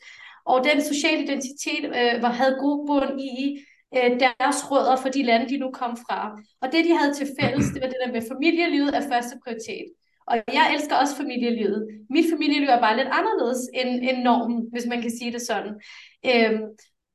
Og 0.47 0.65
den 0.65 0.85
sociale 0.93 1.23
identitet 1.25 1.85
øh, 1.85 2.23
var, 2.23 2.33
havde 2.33 2.57
god 2.61 2.87
bund 2.87 3.21
i, 3.21 3.65
øh, 3.97 4.11
deres 4.21 4.71
rødder 4.71 4.97
for 4.97 5.09
de 5.09 5.23
lande, 5.23 5.49
de 5.49 5.59
nu 5.59 5.71
kom 5.71 5.97
fra. 5.97 6.39
Og 6.61 6.73
det, 6.73 6.85
de 6.85 6.97
havde 6.97 7.15
til 7.15 7.29
fælles, 7.41 7.67
det 7.67 7.83
var 7.83 7.89
det 7.89 8.03
der 8.07 8.13
med 8.13 8.23
familielivet 8.33 8.95
af 8.95 9.03
første 9.03 9.39
prioritet. 9.45 9.87
Og 10.27 10.37
jeg 10.53 10.75
elsker 10.75 10.97
også 10.97 11.17
familielivet. 11.17 11.89
Mit 12.11 12.27
familieliv 12.33 12.69
er 12.69 12.81
bare 12.81 12.97
lidt 12.97 13.09
anderledes 13.19 13.63
end, 13.75 13.91
end 14.09 14.19
normen, 14.23 14.69
hvis 14.73 14.87
man 14.87 15.03
kan 15.03 15.11
sige 15.19 15.33
det 15.33 15.43
sådan. 15.43 15.73
Øhm, 16.31 16.63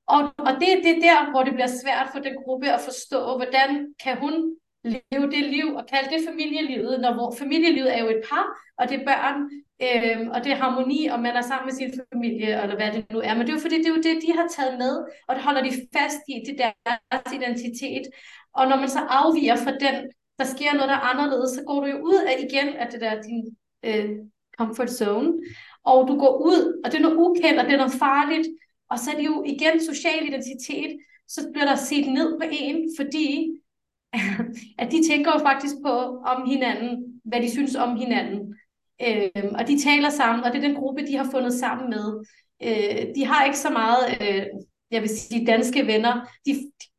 og, 0.07 0.21
og 0.47 0.53
det, 0.62 0.69
det 0.85 0.91
er 0.95 1.06
der, 1.09 1.31
hvor 1.31 1.44
det 1.44 1.53
bliver 1.53 1.71
svært 1.81 2.07
for 2.13 2.19
den 2.19 2.35
gruppe 2.44 2.68
at 2.71 2.81
forstå, 2.81 3.21
hvordan 3.38 3.69
kan 4.03 4.18
hun 4.18 4.33
leve 4.83 5.31
det 5.31 5.44
liv 5.56 5.68
og 5.75 5.86
kalde 5.88 6.10
det 6.10 6.28
familielivet, 6.30 7.01
når 7.01 7.13
hvor 7.13 7.36
familielivet 7.39 7.98
er 7.98 8.00
jo 8.04 8.10
et 8.10 8.22
par, 8.30 8.45
og 8.80 8.89
det 8.89 9.00
er 9.00 9.06
børn, 9.06 9.38
øhm, 9.86 10.30
og 10.30 10.44
det 10.44 10.51
er 10.51 10.56
harmoni, 10.56 11.06
og 11.07 11.19
man 11.19 11.36
er 11.36 11.42
sammen 11.42 11.66
med 11.66 11.74
sin 11.74 12.01
familie, 12.13 12.62
eller 12.62 12.75
hvad 12.75 12.92
det 12.92 13.06
nu 13.12 13.19
er. 13.19 13.33
Men 13.33 13.42
det 13.42 13.50
er 13.50 13.57
jo 13.57 13.66
fordi, 13.66 13.78
det 13.78 13.86
er 13.86 13.95
jo 13.95 14.06
det, 14.07 14.22
de 14.25 14.31
har 14.38 14.48
taget 14.57 14.78
med, 14.78 14.94
og 15.28 15.36
det 15.36 15.44
holder 15.44 15.63
de 15.63 15.72
fast 15.95 16.22
i, 16.28 16.36
det 16.48 16.56
deres 16.57 17.33
identitet. 17.33 18.06
Og 18.54 18.68
når 18.68 18.78
man 18.78 18.89
så 18.89 19.00
afviger 19.00 19.56
fra 19.56 19.72
den, 19.72 19.95
der 20.39 20.45
sker 20.45 20.74
noget, 20.74 20.89
der 20.89 20.95
er 20.95 21.10
anderledes, 21.13 21.51
så 21.51 21.63
går 21.68 21.80
du 21.81 21.88
jo 21.88 21.98
ud 21.98 22.19
af 22.28 22.36
igen 22.48 22.68
af 22.81 22.88
det 22.92 23.01
der 23.01 23.22
din 23.22 23.44
øh, 23.86 24.10
comfort 24.57 24.92
zone, 24.92 25.31
og 25.83 26.07
du 26.07 26.19
går 26.19 26.33
ud, 26.45 26.81
og 26.83 26.92
det 26.92 26.98
er 26.98 27.01
noget 27.01 27.18
ukendt, 27.18 27.60
og 27.60 27.66
det 27.66 27.74
er 27.74 27.78
noget 27.83 28.00
farligt, 28.06 28.48
og 28.89 29.00
så 29.00 29.12
er 29.12 29.16
det 29.16 29.25
jo 29.25 29.44
igen 29.54 29.86
social 29.86 30.28
identitet, 30.28 30.92
så 31.28 31.50
bliver 31.54 31.66
der 31.66 31.75
set 31.75 32.07
ned 32.07 32.39
på 32.39 32.45
en, 32.51 32.89
fordi 32.98 33.51
at 34.81 34.91
de 34.91 35.07
tænker 35.09 35.31
jo 35.31 35.39
faktisk 35.39 35.75
på 35.85 35.95
om 36.25 36.49
hinanden, 36.49 37.21
hvad 37.25 37.41
de 37.41 37.51
synes 37.51 37.75
om 37.75 37.95
hinanden. 37.95 38.55
Øh, 39.07 39.51
og 39.59 39.67
de 39.67 39.83
taler 39.83 40.09
sammen, 40.09 40.43
og 40.43 40.51
det 40.51 40.57
er 40.57 40.67
den 40.67 40.75
gruppe, 40.75 41.07
de 41.07 41.15
har 41.17 41.27
fundet 41.31 41.53
sammen 41.53 41.89
med. 41.89 42.07
Øh, 42.63 43.15
de 43.15 43.25
har 43.25 43.45
ikke 43.45 43.57
så 43.57 43.69
meget, 43.69 44.03
øh, 44.21 44.45
jeg 44.91 45.01
vil 45.01 45.09
sige, 45.09 45.45
danske 45.45 45.87
venner. 45.87 46.13
De, 46.45 46.51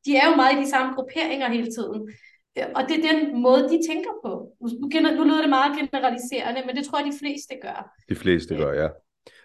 de 0.07 0.17
er 0.17 0.31
jo 0.31 0.37
meget 0.37 0.59
i 0.59 0.63
de 0.63 0.71
samme 0.71 0.95
grupperinger 0.95 1.49
hele 1.49 1.71
tiden. 1.77 2.11
Øh, 2.59 2.65
og 2.77 2.83
det 2.89 2.95
er 2.99 3.13
den 3.13 3.43
måde, 3.43 3.63
de 3.63 3.79
tænker 3.91 4.11
på. 4.25 4.33
Nu, 4.61 4.69
nu 5.17 5.25
lyder 5.25 5.41
det 5.41 5.51
meget 5.51 5.79
generaliserende, 5.79 6.63
men 6.67 6.77
det 6.77 6.85
tror 6.87 6.99
jeg, 6.99 7.13
de 7.13 7.19
fleste 7.19 7.55
gør. 7.63 7.93
De 8.09 8.15
fleste 8.15 8.57
gør, 8.57 8.73
ja. 8.83 8.89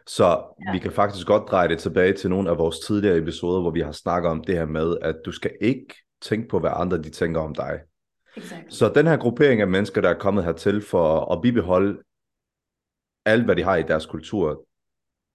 Så 0.07 0.25
ja. 0.25 0.71
vi 0.73 0.79
kan 0.79 0.91
faktisk 0.91 1.27
godt 1.27 1.43
dreje 1.51 1.67
det 1.67 1.79
tilbage 1.79 2.13
til 2.13 2.29
nogle 2.29 2.49
af 2.49 2.57
vores 2.57 2.79
tidligere 2.79 3.17
episoder, 3.17 3.61
hvor 3.61 3.71
vi 3.71 3.81
har 3.81 3.91
snakket 3.91 4.31
om 4.31 4.43
det 4.43 4.55
her 4.55 4.65
med, 4.65 4.97
at 5.01 5.15
du 5.25 5.31
skal 5.31 5.51
ikke 5.61 5.95
tænke 6.21 6.47
på, 6.47 6.59
hvad 6.59 6.71
andre 6.73 6.97
de 6.97 7.09
tænker 7.09 7.41
om 7.41 7.55
dig. 7.55 7.79
Exactly. 8.37 8.69
Så 8.69 8.91
den 8.95 9.07
her 9.07 9.17
gruppering 9.17 9.61
af 9.61 9.67
mennesker, 9.67 10.01
der 10.01 10.09
er 10.09 10.19
kommet 10.19 10.43
hertil 10.43 10.81
for 10.81 11.33
at 11.33 11.41
bibeholde 11.41 12.01
alt, 13.25 13.45
hvad 13.45 13.55
de 13.55 13.63
har 13.63 13.75
i 13.75 13.83
deres 13.83 14.05
kultur, 14.05 14.67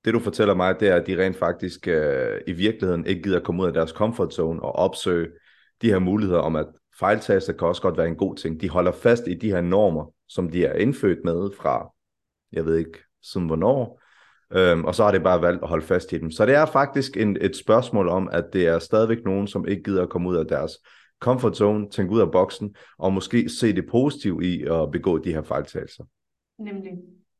det 0.04 0.14
du 0.14 0.18
fortæller 0.18 0.54
mig, 0.54 0.80
det 0.80 0.88
er, 0.88 0.96
at 0.96 1.06
de 1.06 1.24
rent 1.24 1.36
faktisk 1.36 1.88
øh, 1.88 2.40
i 2.46 2.52
virkeligheden 2.52 3.06
ikke 3.06 3.22
gider 3.22 3.40
komme 3.40 3.62
ud 3.62 3.66
af 3.66 3.72
deres 3.72 3.90
comfort 3.90 4.34
zone 4.34 4.62
og 4.62 4.72
opsøge 4.72 5.28
de 5.82 5.88
her 5.90 5.98
muligheder 5.98 6.40
om, 6.40 6.56
at 6.56 6.66
fejltagelser 6.98 7.52
kan 7.52 7.68
også 7.68 7.82
godt 7.82 7.96
være 7.96 8.08
en 8.08 8.16
god 8.16 8.36
ting. 8.36 8.60
De 8.60 8.68
holder 8.68 8.92
fast 8.92 9.26
i 9.26 9.34
de 9.34 9.50
her 9.50 9.60
normer, 9.60 10.12
som 10.28 10.50
de 10.50 10.64
er 10.64 10.74
indfødt 10.74 11.24
med 11.24 11.50
fra, 11.56 11.92
jeg 12.52 12.64
ved 12.64 12.76
ikke, 12.76 12.98
som 13.22 13.46
hvornår, 13.46 14.01
øhm, 14.54 14.84
og 14.84 14.94
så 14.94 15.04
har 15.04 15.12
det 15.12 15.22
bare 15.22 15.42
valgt 15.42 15.62
at 15.62 15.68
holde 15.68 15.84
fast 15.84 16.12
i 16.12 16.18
dem. 16.18 16.30
Så 16.30 16.46
det 16.46 16.54
er 16.54 16.66
faktisk 16.66 17.16
en, 17.16 17.36
et 17.40 17.56
spørgsmål 17.56 18.08
om, 18.08 18.28
at 18.32 18.44
det 18.52 18.66
er 18.66 18.78
stadigvæk 18.78 19.24
nogen, 19.24 19.46
som 19.46 19.68
ikke 19.68 19.82
gider 19.82 20.02
at 20.02 20.08
komme 20.08 20.28
ud 20.28 20.36
af 20.36 20.46
deres 20.46 20.72
comfort 21.20 21.56
zone, 21.56 21.90
tænke 21.90 22.12
ud 22.12 22.20
af 22.20 22.30
boksen, 22.30 22.74
og 22.98 23.12
måske 23.12 23.48
se 23.48 23.76
det 23.76 23.86
positive 23.90 24.44
i 24.44 24.62
at 24.62 24.90
begå 24.92 25.18
de 25.18 25.32
her 25.32 25.42
fejltagelser. 25.42 26.04
Nemlig. 26.58 26.92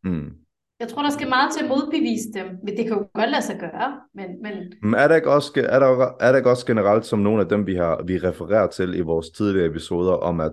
Mm. 0.05 0.33
Jeg 0.81 0.89
tror, 0.89 1.03
der 1.03 1.11
skal 1.11 1.29
meget 1.29 1.53
til 1.53 1.65
at 1.65 1.69
modbevise 1.69 2.33
dem, 2.35 2.47
men 2.65 2.77
det 2.77 2.85
kan 2.87 2.97
jo 2.97 3.09
godt 3.15 3.31
lade 3.31 3.43
sig 3.43 3.57
gøre. 3.61 4.01
Men, 4.15 4.43
men... 4.43 4.53
men 4.83 4.95
er, 4.95 5.09
der 5.09 5.17
ikke 5.17 5.31
også, 5.31 5.53
er, 5.57 5.79
der, 5.79 6.17
er 6.21 6.33
der 6.33 6.37
ikke 6.37 6.51
også 6.51 6.67
generelt 6.67 7.07
som 7.07 7.19
nogle 7.19 7.43
af 7.43 7.49
dem, 7.49 7.67
vi 7.67 7.75
har 7.75 8.03
vi 8.07 8.19
refererer 8.19 8.67
til 8.67 8.95
i 8.95 9.01
vores 9.01 9.31
tidligere 9.31 9.67
episoder, 9.67 10.13
om 10.13 10.41
at 10.41 10.53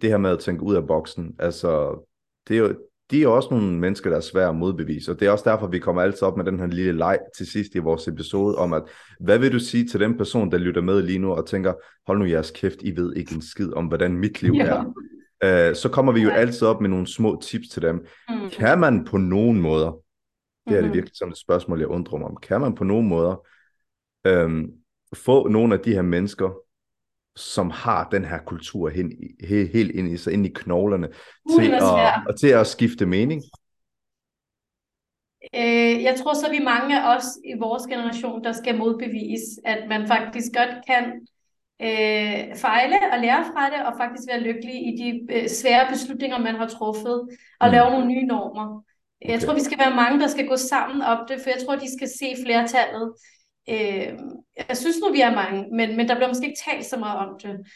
det 0.00 0.10
her 0.10 0.16
med 0.16 0.30
at 0.30 0.38
tænke 0.38 0.62
ud 0.62 0.74
af 0.74 0.86
boksen, 0.86 1.36
altså 1.38 2.00
det 2.48 2.56
er 2.56 2.60
jo, 2.60 2.74
de 3.12 3.22
er 3.22 3.28
også 3.28 3.48
nogle 3.50 3.78
mennesker, 3.78 4.10
der 4.10 4.16
er 4.16 4.20
svære 4.20 4.48
at 4.48 4.56
modbevise, 4.56 5.10
og 5.10 5.20
det 5.20 5.28
er 5.28 5.30
også 5.30 5.50
derfor, 5.50 5.66
vi 5.66 5.78
kommer 5.78 6.02
altid 6.02 6.22
op 6.22 6.36
med 6.36 6.44
den 6.44 6.58
her 6.58 6.66
lille 6.66 6.92
leg 6.92 7.18
til 7.36 7.46
sidst 7.46 7.74
i 7.74 7.78
vores 7.78 8.08
episode, 8.08 8.56
om 8.56 8.72
at, 8.72 8.82
hvad 9.20 9.38
vil 9.38 9.52
du 9.52 9.58
sige 9.58 9.88
til 9.88 10.00
den 10.00 10.16
person, 10.16 10.50
der 10.50 10.58
lytter 10.58 10.80
med 10.80 11.02
lige 11.02 11.18
nu, 11.18 11.32
og 11.32 11.46
tænker, 11.46 11.72
hold 12.06 12.18
nu 12.18 12.24
jeres 12.24 12.50
kæft, 12.50 12.82
I 12.82 12.96
ved 12.96 13.16
ikke 13.16 13.34
en 13.34 13.42
skid 13.42 13.72
om, 13.72 13.86
hvordan 13.86 14.16
mit 14.16 14.42
liv 14.42 14.52
er. 14.52 14.84
Uh, 15.44 15.76
så 15.76 15.88
kommer 15.92 16.12
vi 16.12 16.20
jo 16.20 16.30
altid 16.30 16.66
op 16.66 16.80
med 16.80 16.90
nogle 16.90 17.06
små 17.06 17.40
tips 17.42 17.68
til 17.68 17.82
dem. 17.82 18.06
Mm. 18.28 18.50
Kan 18.50 18.78
man 18.78 19.04
på 19.04 19.16
nogen 19.16 19.60
måder, 19.60 19.98
det 20.66 20.72
er 20.72 20.74
det 20.74 20.80
mm-hmm. 20.80 20.94
virkelig 20.94 21.16
som 21.16 21.28
et 21.28 21.38
spørgsmål, 21.38 21.78
jeg 21.78 21.88
undrer 21.88 22.18
mig 22.18 22.28
om, 22.28 22.36
kan 22.42 22.60
man 22.60 22.74
på 22.74 22.84
nogen 22.84 23.08
måder 23.08 23.46
um, 24.28 24.70
få 25.14 25.48
nogle 25.48 25.74
af 25.74 25.80
de 25.80 25.92
her 25.92 26.02
mennesker 26.02 26.54
som 27.36 27.70
har 27.70 28.08
den 28.08 28.24
her 28.24 28.38
kultur 28.38 28.88
hen, 28.88 29.12
he, 29.40 29.66
helt 29.72 29.90
ind 29.90 30.08
i 30.08 30.16
sig, 30.16 30.32
ind 30.32 30.46
i 30.46 30.52
knoglerne, 30.54 31.08
til 31.58 31.72
at, 31.72 31.82
og 32.28 32.40
til 32.40 32.48
at 32.48 32.66
skifte 32.66 33.06
mening? 33.06 33.42
Øh, 35.54 36.02
jeg 36.02 36.14
tror 36.18 36.34
så, 36.34 36.50
vi 36.50 36.58
mange 36.58 37.00
af 37.00 37.16
os 37.16 37.24
i 37.44 37.58
vores 37.58 37.82
generation, 37.82 38.44
der 38.44 38.52
skal 38.52 38.78
modbevise, 38.78 39.60
at 39.64 39.88
man 39.88 40.06
faktisk 40.06 40.52
godt 40.56 40.86
kan 40.86 41.04
øh, 41.82 42.56
fejle 42.56 42.96
og 43.12 43.18
lære 43.20 43.44
fra 43.52 43.70
det, 43.70 43.86
og 43.86 43.92
faktisk 43.96 44.28
være 44.28 44.40
lykkelig 44.40 44.76
i 44.88 44.90
de 45.00 45.34
øh, 45.36 45.48
svære 45.48 45.86
beslutninger, 45.90 46.38
man 46.38 46.54
har 46.54 46.66
truffet, 46.66 47.28
og 47.60 47.66
mm. 47.68 47.72
lave 47.72 47.90
nogle 47.90 48.06
nye 48.06 48.26
normer. 48.26 48.66
Okay. 48.76 49.32
Jeg 49.32 49.40
tror, 49.40 49.54
vi 49.54 49.60
skal 49.60 49.78
være 49.78 49.96
mange, 49.96 50.20
der 50.20 50.26
skal 50.26 50.48
gå 50.48 50.56
sammen 50.56 51.02
op 51.02 51.28
det, 51.28 51.40
for 51.40 51.50
jeg 51.50 51.60
tror, 51.66 51.76
de 51.76 51.96
skal 51.96 52.08
se 52.08 52.28
flertallet 52.44 53.12
Øh, 53.68 54.18
jeg 54.68 54.76
synes 54.76 54.96
nu, 55.02 55.12
vi 55.12 55.20
er 55.20 55.34
mange, 55.34 55.68
men, 55.76 55.96
men 55.96 56.08
der 56.08 56.14
bliver 56.14 56.28
måske 56.28 56.46
ikke 56.46 56.62
talt 56.70 56.84
så 56.84 56.96
meget 56.96 57.18
om 57.18 57.38
det. 57.42 57.66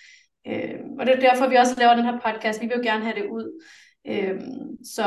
Øh, 0.46 0.80
og 0.98 1.06
det 1.06 1.14
er 1.14 1.20
derfor, 1.20 1.48
vi 1.48 1.56
også 1.56 1.74
laver 1.78 1.94
den 1.94 2.04
her 2.04 2.20
podcast. 2.26 2.62
Vi 2.62 2.66
vil 2.66 2.76
jo 2.76 2.82
gerne 2.82 3.04
have 3.04 3.16
det 3.20 3.26
ud. 3.26 3.62
Øh, 4.06 4.40
så 4.84 5.04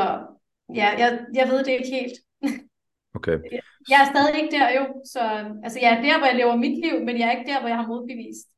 ja, 0.74 0.88
jeg, 0.98 1.20
jeg 1.34 1.48
ved 1.48 1.58
det 1.58 1.72
ikke 1.72 1.90
helt. 1.90 2.16
Okay. 3.14 3.38
Jeg 3.90 4.00
er 4.00 4.10
stadig 4.12 4.42
ikke 4.42 4.56
der 4.56 4.68
jo, 4.78 5.02
så 5.12 5.20
altså 5.64 5.78
jeg 5.82 5.90
er 5.96 6.02
der, 6.02 6.18
hvor 6.18 6.26
jeg 6.26 6.36
lever 6.36 6.56
mit 6.56 6.76
liv, 6.84 7.04
men 7.04 7.18
jeg 7.18 7.28
er 7.28 7.38
ikke 7.38 7.50
der, 7.52 7.60
hvor 7.60 7.68
jeg 7.68 7.76
har 7.76 7.86
modbevist. 7.86 8.48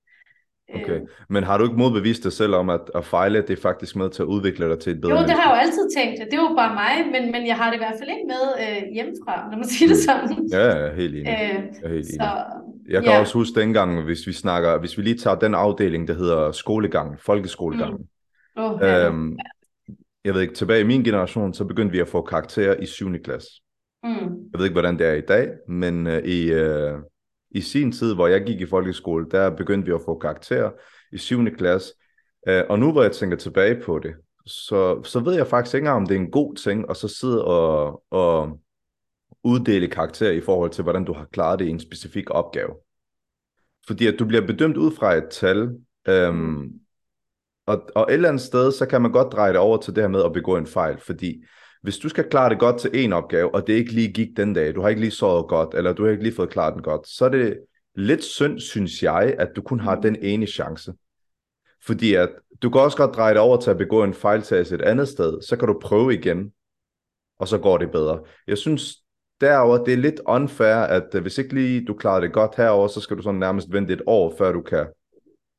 Okay, 0.74 1.00
men 1.28 1.44
har 1.44 1.58
du 1.58 1.64
ikke 1.64 1.76
modbevist 1.76 2.24
dig 2.24 2.32
selv 2.32 2.54
om, 2.54 2.70
at 2.70 2.80
at 2.94 3.04
fejle, 3.04 3.42
det 3.42 3.50
er 3.50 3.62
faktisk 3.62 3.96
med 3.96 4.10
til 4.10 4.22
at 4.22 4.26
udvikle 4.26 4.68
dig 4.68 4.78
til 4.78 4.92
et 4.92 5.00
bedre 5.00 5.20
Jo, 5.20 5.22
det 5.22 5.30
har 5.30 5.50
jeg 5.50 5.56
jo 5.56 5.66
altid 5.66 5.90
tænkt. 5.96 6.20
Det 6.30 6.38
er 6.38 6.42
jo 6.42 6.54
bare 6.56 6.74
mig, 6.74 7.12
men, 7.12 7.32
men 7.32 7.46
jeg 7.46 7.56
har 7.56 7.70
det 7.70 7.76
i 7.76 7.78
hvert 7.78 7.94
fald 7.98 8.10
ikke 8.10 8.26
med 8.26 8.44
øh, 8.64 8.94
hjemmefra, 8.94 9.50
når 9.50 9.56
man 9.56 9.68
siger 9.68 9.88
det 9.88 9.96
mm. 9.96 10.28
sådan. 10.28 10.48
Ja, 10.52 10.76
jeg 10.76 10.88
er 10.88 10.94
helt 10.94 11.14
enig. 11.14 11.28
Øh, 11.28 11.38
jeg, 11.38 11.84
er 11.84 11.88
helt 11.88 12.06
så, 12.06 12.12
enig. 12.12 12.92
jeg 12.94 13.02
kan 13.02 13.12
ja. 13.12 13.20
også 13.20 13.34
huske 13.34 13.60
dengang, 13.60 14.04
hvis 14.04 14.26
vi 14.26 14.32
snakker, 14.32 14.78
hvis 14.78 14.98
vi 14.98 15.02
lige 15.02 15.18
tager 15.18 15.38
den 15.38 15.54
afdeling, 15.54 16.08
der 16.08 16.14
hedder 16.14 16.52
skolegang, 16.52 17.20
folkeskolegang. 17.20 17.92
Mm. 17.92 18.62
Oh, 18.62 18.78
ja. 18.82 19.06
øhm, 19.06 19.38
jeg 20.24 20.34
ved 20.34 20.40
ikke, 20.40 20.54
tilbage 20.54 20.80
i 20.80 20.84
min 20.84 21.04
generation, 21.04 21.54
så 21.54 21.64
begyndte 21.64 21.92
vi 21.92 22.00
at 22.00 22.08
få 22.08 22.22
karakterer 22.22 22.80
i 22.80 22.86
7. 22.86 23.22
klasse. 23.24 23.48
Mm. 24.04 24.10
Jeg 24.52 24.58
ved 24.58 24.64
ikke, 24.64 24.74
hvordan 24.74 24.98
det 24.98 25.06
er 25.06 25.12
i 25.12 25.20
dag, 25.20 25.48
men 25.68 26.06
uh, 26.06 26.12
i, 26.12 26.54
uh, 26.54 26.98
i 27.54 27.60
sin 27.60 27.92
tid, 27.92 28.14
hvor 28.14 28.26
jeg 28.26 28.44
gik 28.44 28.60
i 28.60 28.66
folkeskole, 28.66 29.26
der 29.30 29.50
begyndte 29.50 29.86
vi 29.86 29.92
at 29.92 30.00
få 30.04 30.18
karakterer 30.18 30.70
i 31.12 31.18
7. 31.18 31.44
klasse. 31.58 31.94
Øh, 32.48 32.62
og 32.68 32.78
nu 32.78 32.92
hvor 32.92 33.02
jeg 33.02 33.12
tænker 33.12 33.36
tilbage 33.36 33.80
på 33.80 33.98
det, 33.98 34.14
så, 34.46 35.02
så 35.02 35.20
ved 35.20 35.34
jeg 35.34 35.46
faktisk 35.46 35.74
ikke 35.74 35.84
engang, 35.84 36.02
om 36.02 36.06
det 36.06 36.16
er 36.16 36.20
en 36.20 36.30
god 36.30 36.54
ting 36.54 36.90
at 36.90 36.96
så 36.96 37.08
sidde 37.08 37.44
og, 37.44 38.02
og 38.10 38.60
uddele 39.44 39.88
karakterer 39.88 40.32
i 40.32 40.40
forhold 40.40 40.70
til, 40.70 40.82
hvordan 40.82 41.04
du 41.04 41.12
har 41.12 41.26
klaret 41.32 41.58
det 41.58 41.64
i 41.64 41.70
en 41.70 41.80
specifik 41.80 42.30
opgave. 42.30 42.74
Fordi 43.86 44.06
at 44.06 44.18
du 44.18 44.24
bliver 44.24 44.46
bedømt 44.46 44.76
ud 44.76 44.92
fra 44.92 45.14
et 45.14 45.28
tal, 45.30 45.70
øhm, 46.08 46.72
og, 47.66 47.88
og 47.94 48.06
et 48.08 48.14
eller 48.14 48.28
andet 48.28 48.42
sted, 48.42 48.72
så 48.72 48.86
kan 48.86 49.02
man 49.02 49.12
godt 49.12 49.32
dreje 49.32 49.52
det 49.52 49.60
over 49.60 49.76
til 49.76 49.94
det 49.94 50.02
her 50.02 50.08
med 50.08 50.24
at 50.24 50.32
begå 50.32 50.56
en 50.56 50.66
fejl, 50.66 50.98
fordi 50.98 51.44
hvis 51.82 51.98
du 51.98 52.08
skal 52.08 52.30
klare 52.30 52.50
det 52.50 52.58
godt 52.58 52.80
til 52.80 52.90
en 52.94 53.12
opgave, 53.12 53.54
og 53.54 53.66
det 53.66 53.72
ikke 53.72 53.92
lige 53.92 54.12
gik 54.12 54.36
den 54.36 54.54
dag, 54.54 54.74
du 54.74 54.82
har 54.82 54.88
ikke 54.88 55.00
lige 55.00 55.10
sovet 55.10 55.48
godt, 55.48 55.74
eller 55.74 55.92
du 55.92 56.04
har 56.04 56.10
ikke 56.10 56.22
lige 56.22 56.34
fået 56.34 56.50
klaret 56.50 56.74
den 56.74 56.82
godt, 56.82 57.08
så 57.08 57.24
er 57.24 57.28
det 57.28 57.58
lidt 57.94 58.24
synd, 58.24 58.60
synes 58.60 59.02
jeg, 59.02 59.34
at 59.38 59.48
du 59.56 59.62
kun 59.62 59.80
har 59.80 60.00
den 60.00 60.16
ene 60.22 60.46
chance. 60.46 60.92
Fordi 61.86 62.14
at 62.14 62.28
du 62.62 62.70
kan 62.70 62.80
også 62.80 62.96
godt 62.96 63.16
dreje 63.16 63.34
det 63.34 63.40
over 63.40 63.60
til 63.60 63.70
at 63.70 63.78
begå 63.78 64.04
en 64.04 64.14
fejltagelse 64.14 64.74
et 64.74 64.82
andet 64.82 65.08
sted, 65.08 65.42
så 65.42 65.56
kan 65.56 65.68
du 65.68 65.80
prøve 65.82 66.14
igen, 66.14 66.52
og 67.38 67.48
så 67.48 67.58
går 67.58 67.78
det 67.78 67.90
bedre. 67.90 68.20
Jeg 68.46 68.58
synes 68.58 68.94
derover 69.40 69.84
det 69.84 69.92
er 69.92 69.98
lidt 69.98 70.20
unfair, 70.26 70.76
at 70.76 71.14
øh, 71.14 71.22
hvis 71.22 71.38
ikke 71.38 71.54
lige 71.54 71.84
du 71.84 71.94
klarer 71.94 72.20
det 72.20 72.32
godt 72.32 72.56
herover, 72.56 72.88
så 72.88 73.00
skal 73.00 73.16
du 73.16 73.22
sådan 73.22 73.40
nærmest 73.40 73.72
vente 73.72 73.92
et 73.92 74.02
år, 74.06 74.34
før 74.38 74.52
du 74.52 74.60
kan 74.60 74.86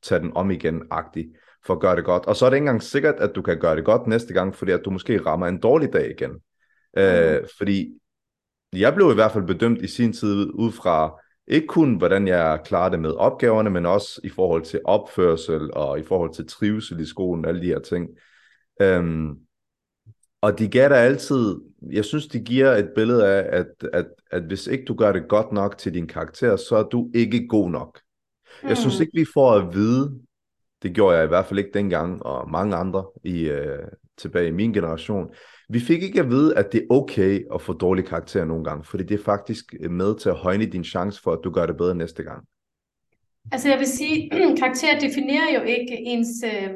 tage 0.03 0.21
den 0.21 0.31
om 0.35 0.51
igen, 0.51 0.83
agtigt, 0.91 1.27
for 1.65 1.73
at 1.73 1.79
gøre 1.79 1.95
det 1.95 2.05
godt. 2.05 2.25
Og 2.25 2.35
så 2.35 2.45
er 2.45 2.49
det 2.49 2.57
ikke 2.57 2.63
engang 2.63 2.83
sikkert, 2.83 3.15
at 3.15 3.31
du 3.35 3.41
kan 3.41 3.59
gøre 3.59 3.75
det 3.75 3.85
godt 3.85 4.07
næste 4.07 4.33
gang, 4.33 4.55
fordi 4.55 4.71
at 4.71 4.81
du 4.85 4.89
måske 4.89 5.21
rammer 5.25 5.47
en 5.47 5.59
dårlig 5.59 5.93
dag 5.93 6.09
igen. 6.09 6.31
Mm. 6.31 7.01
Øh, 7.01 7.47
fordi 7.57 7.93
jeg 8.73 8.95
blev 8.95 9.11
i 9.11 9.13
hvert 9.13 9.31
fald 9.31 9.47
bedømt 9.47 9.81
i 9.81 9.87
sin 9.87 10.13
tid 10.13 10.49
ud 10.53 10.71
fra, 10.71 11.19
ikke 11.47 11.67
kun 11.67 11.95
hvordan 11.95 12.27
jeg 12.27 12.59
klarer 12.65 12.89
det 12.89 12.99
med 12.99 13.11
opgaverne, 13.11 13.69
men 13.69 13.85
også 13.85 14.21
i 14.23 14.29
forhold 14.29 14.63
til 14.63 14.79
opførsel 14.85 15.73
og 15.73 15.99
i 15.99 16.03
forhold 16.03 16.33
til 16.33 16.47
trivsel 16.47 16.99
i 16.99 17.05
skolen, 17.05 17.45
alle 17.45 17.61
de 17.61 17.67
her 17.67 17.79
ting. 17.79 18.09
Øhm, 18.81 19.35
og 20.41 20.59
de 20.59 20.67
gav 20.67 20.89
dig 20.89 20.97
altid, 20.97 21.55
jeg 21.91 22.05
synes, 22.05 22.27
de 22.27 22.39
giver 22.39 22.71
et 22.71 22.89
billede 22.95 23.27
af, 23.27 23.59
at, 23.59 23.87
at, 23.93 24.05
at 24.31 24.43
hvis 24.43 24.67
ikke 24.67 24.85
du 24.85 24.93
gør 24.93 25.11
det 25.11 25.27
godt 25.29 25.51
nok 25.51 25.77
til 25.77 25.93
din 25.93 26.07
karakter, 26.07 26.55
så 26.55 26.75
er 26.75 26.83
du 26.83 27.11
ikke 27.13 27.47
god 27.47 27.69
nok. 27.69 27.99
Mm. 28.63 28.69
Jeg 28.69 28.77
synes 28.77 28.95
hmm. 28.95 29.01
ikke, 29.01 29.19
vi 29.19 29.25
får 29.33 29.51
at 29.51 29.73
vide, 29.73 30.19
det 30.83 30.95
gjorde 30.95 31.15
jeg 31.17 31.25
i 31.25 31.27
hvert 31.27 31.45
fald 31.45 31.59
ikke 31.59 31.71
dengang, 31.73 32.23
og 32.25 32.49
mange 32.49 32.75
andre 32.75 33.05
i, 33.23 33.41
øh, 33.41 33.87
tilbage 34.17 34.47
i 34.47 34.51
min 34.51 34.73
generation, 34.73 35.29
vi 35.69 35.79
fik 35.79 36.03
ikke 36.03 36.19
at 36.19 36.29
vide, 36.29 36.57
at 36.57 36.71
det 36.71 36.81
er 36.81 36.93
okay 36.95 37.45
at 37.53 37.61
få 37.61 37.73
dårlige 37.73 38.05
karakterer 38.05 38.45
nogle 38.45 38.63
gange, 38.63 38.83
fordi 38.83 39.03
det 39.03 39.19
er 39.19 39.23
faktisk 39.23 39.73
øh, 39.79 39.91
med 39.91 40.19
til 40.19 40.29
at 40.29 40.35
højne 40.35 40.65
din 40.65 40.83
chance 40.83 41.21
for, 41.21 41.31
at 41.31 41.39
du 41.43 41.51
gør 41.51 41.65
det 41.65 41.77
bedre 41.77 41.95
næste 41.95 42.23
gang. 42.23 42.43
Altså 43.51 43.69
jeg 43.69 43.79
vil 43.79 43.87
sige, 43.87 44.29
karakterer 44.59 44.99
definerer 44.99 45.59
jo 45.59 45.61
ikke 45.61 45.97
ens... 45.97 46.43
Øh 46.45 46.69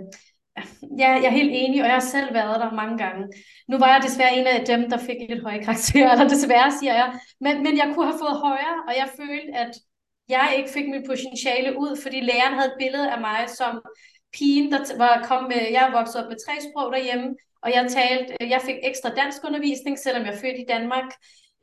Ja, 0.99 1.09
jeg 1.21 1.25
er 1.25 1.39
helt 1.41 1.51
enig, 1.53 1.81
og 1.81 1.87
jeg 1.87 1.95
har 1.95 2.09
selv 2.15 2.33
været 2.33 2.59
der 2.59 2.71
mange 2.81 2.97
gange. 2.97 3.27
Nu 3.69 3.77
var 3.77 3.87
jeg 3.93 4.01
desværre 4.03 4.37
en 4.37 4.47
af 4.47 4.65
dem, 4.65 4.89
der 4.89 4.97
fik 4.97 5.19
lidt 5.29 5.43
høje 5.43 5.63
karakterer, 5.63 6.11
eller 6.13 6.27
desværre 6.27 6.71
siger 6.79 6.93
jeg, 6.93 7.19
men, 7.41 7.63
men 7.63 7.77
jeg 7.77 7.91
kunne 7.93 8.05
have 8.11 8.21
fået 8.25 8.37
højere, 8.47 8.77
og 8.87 8.93
jeg 9.01 9.07
følte, 9.19 9.51
at 9.63 9.71
jeg 10.29 10.53
ikke 10.57 10.69
fik 10.69 10.87
mit 10.89 11.05
potentiale 11.07 11.79
ud, 11.79 12.01
fordi 12.03 12.19
læreren 12.19 12.53
havde 12.53 12.67
et 12.67 12.79
billede 12.79 13.11
af 13.11 13.21
mig 13.21 13.49
som 13.49 13.81
pigen, 14.33 14.71
der 14.71 14.97
var 14.97 15.25
kom 15.27 15.43
med, 15.43 15.61
jeg 15.71 15.87
er 15.87 15.91
vokset 15.91 16.23
op 16.23 16.29
med 16.29 16.37
tre 16.45 16.53
sprog 16.61 16.91
derhjemme, 16.91 17.35
og 17.61 17.69
jeg 17.73 17.91
talte, 17.91 18.35
jeg 18.53 18.61
fik 18.61 18.75
ekstra 18.83 19.09
dansk 19.09 19.43
undervisning, 19.43 19.99
selvom 19.99 20.25
jeg 20.25 20.33
er 20.33 20.39
født 20.39 20.59
i 20.59 20.65
Danmark. 20.67 21.09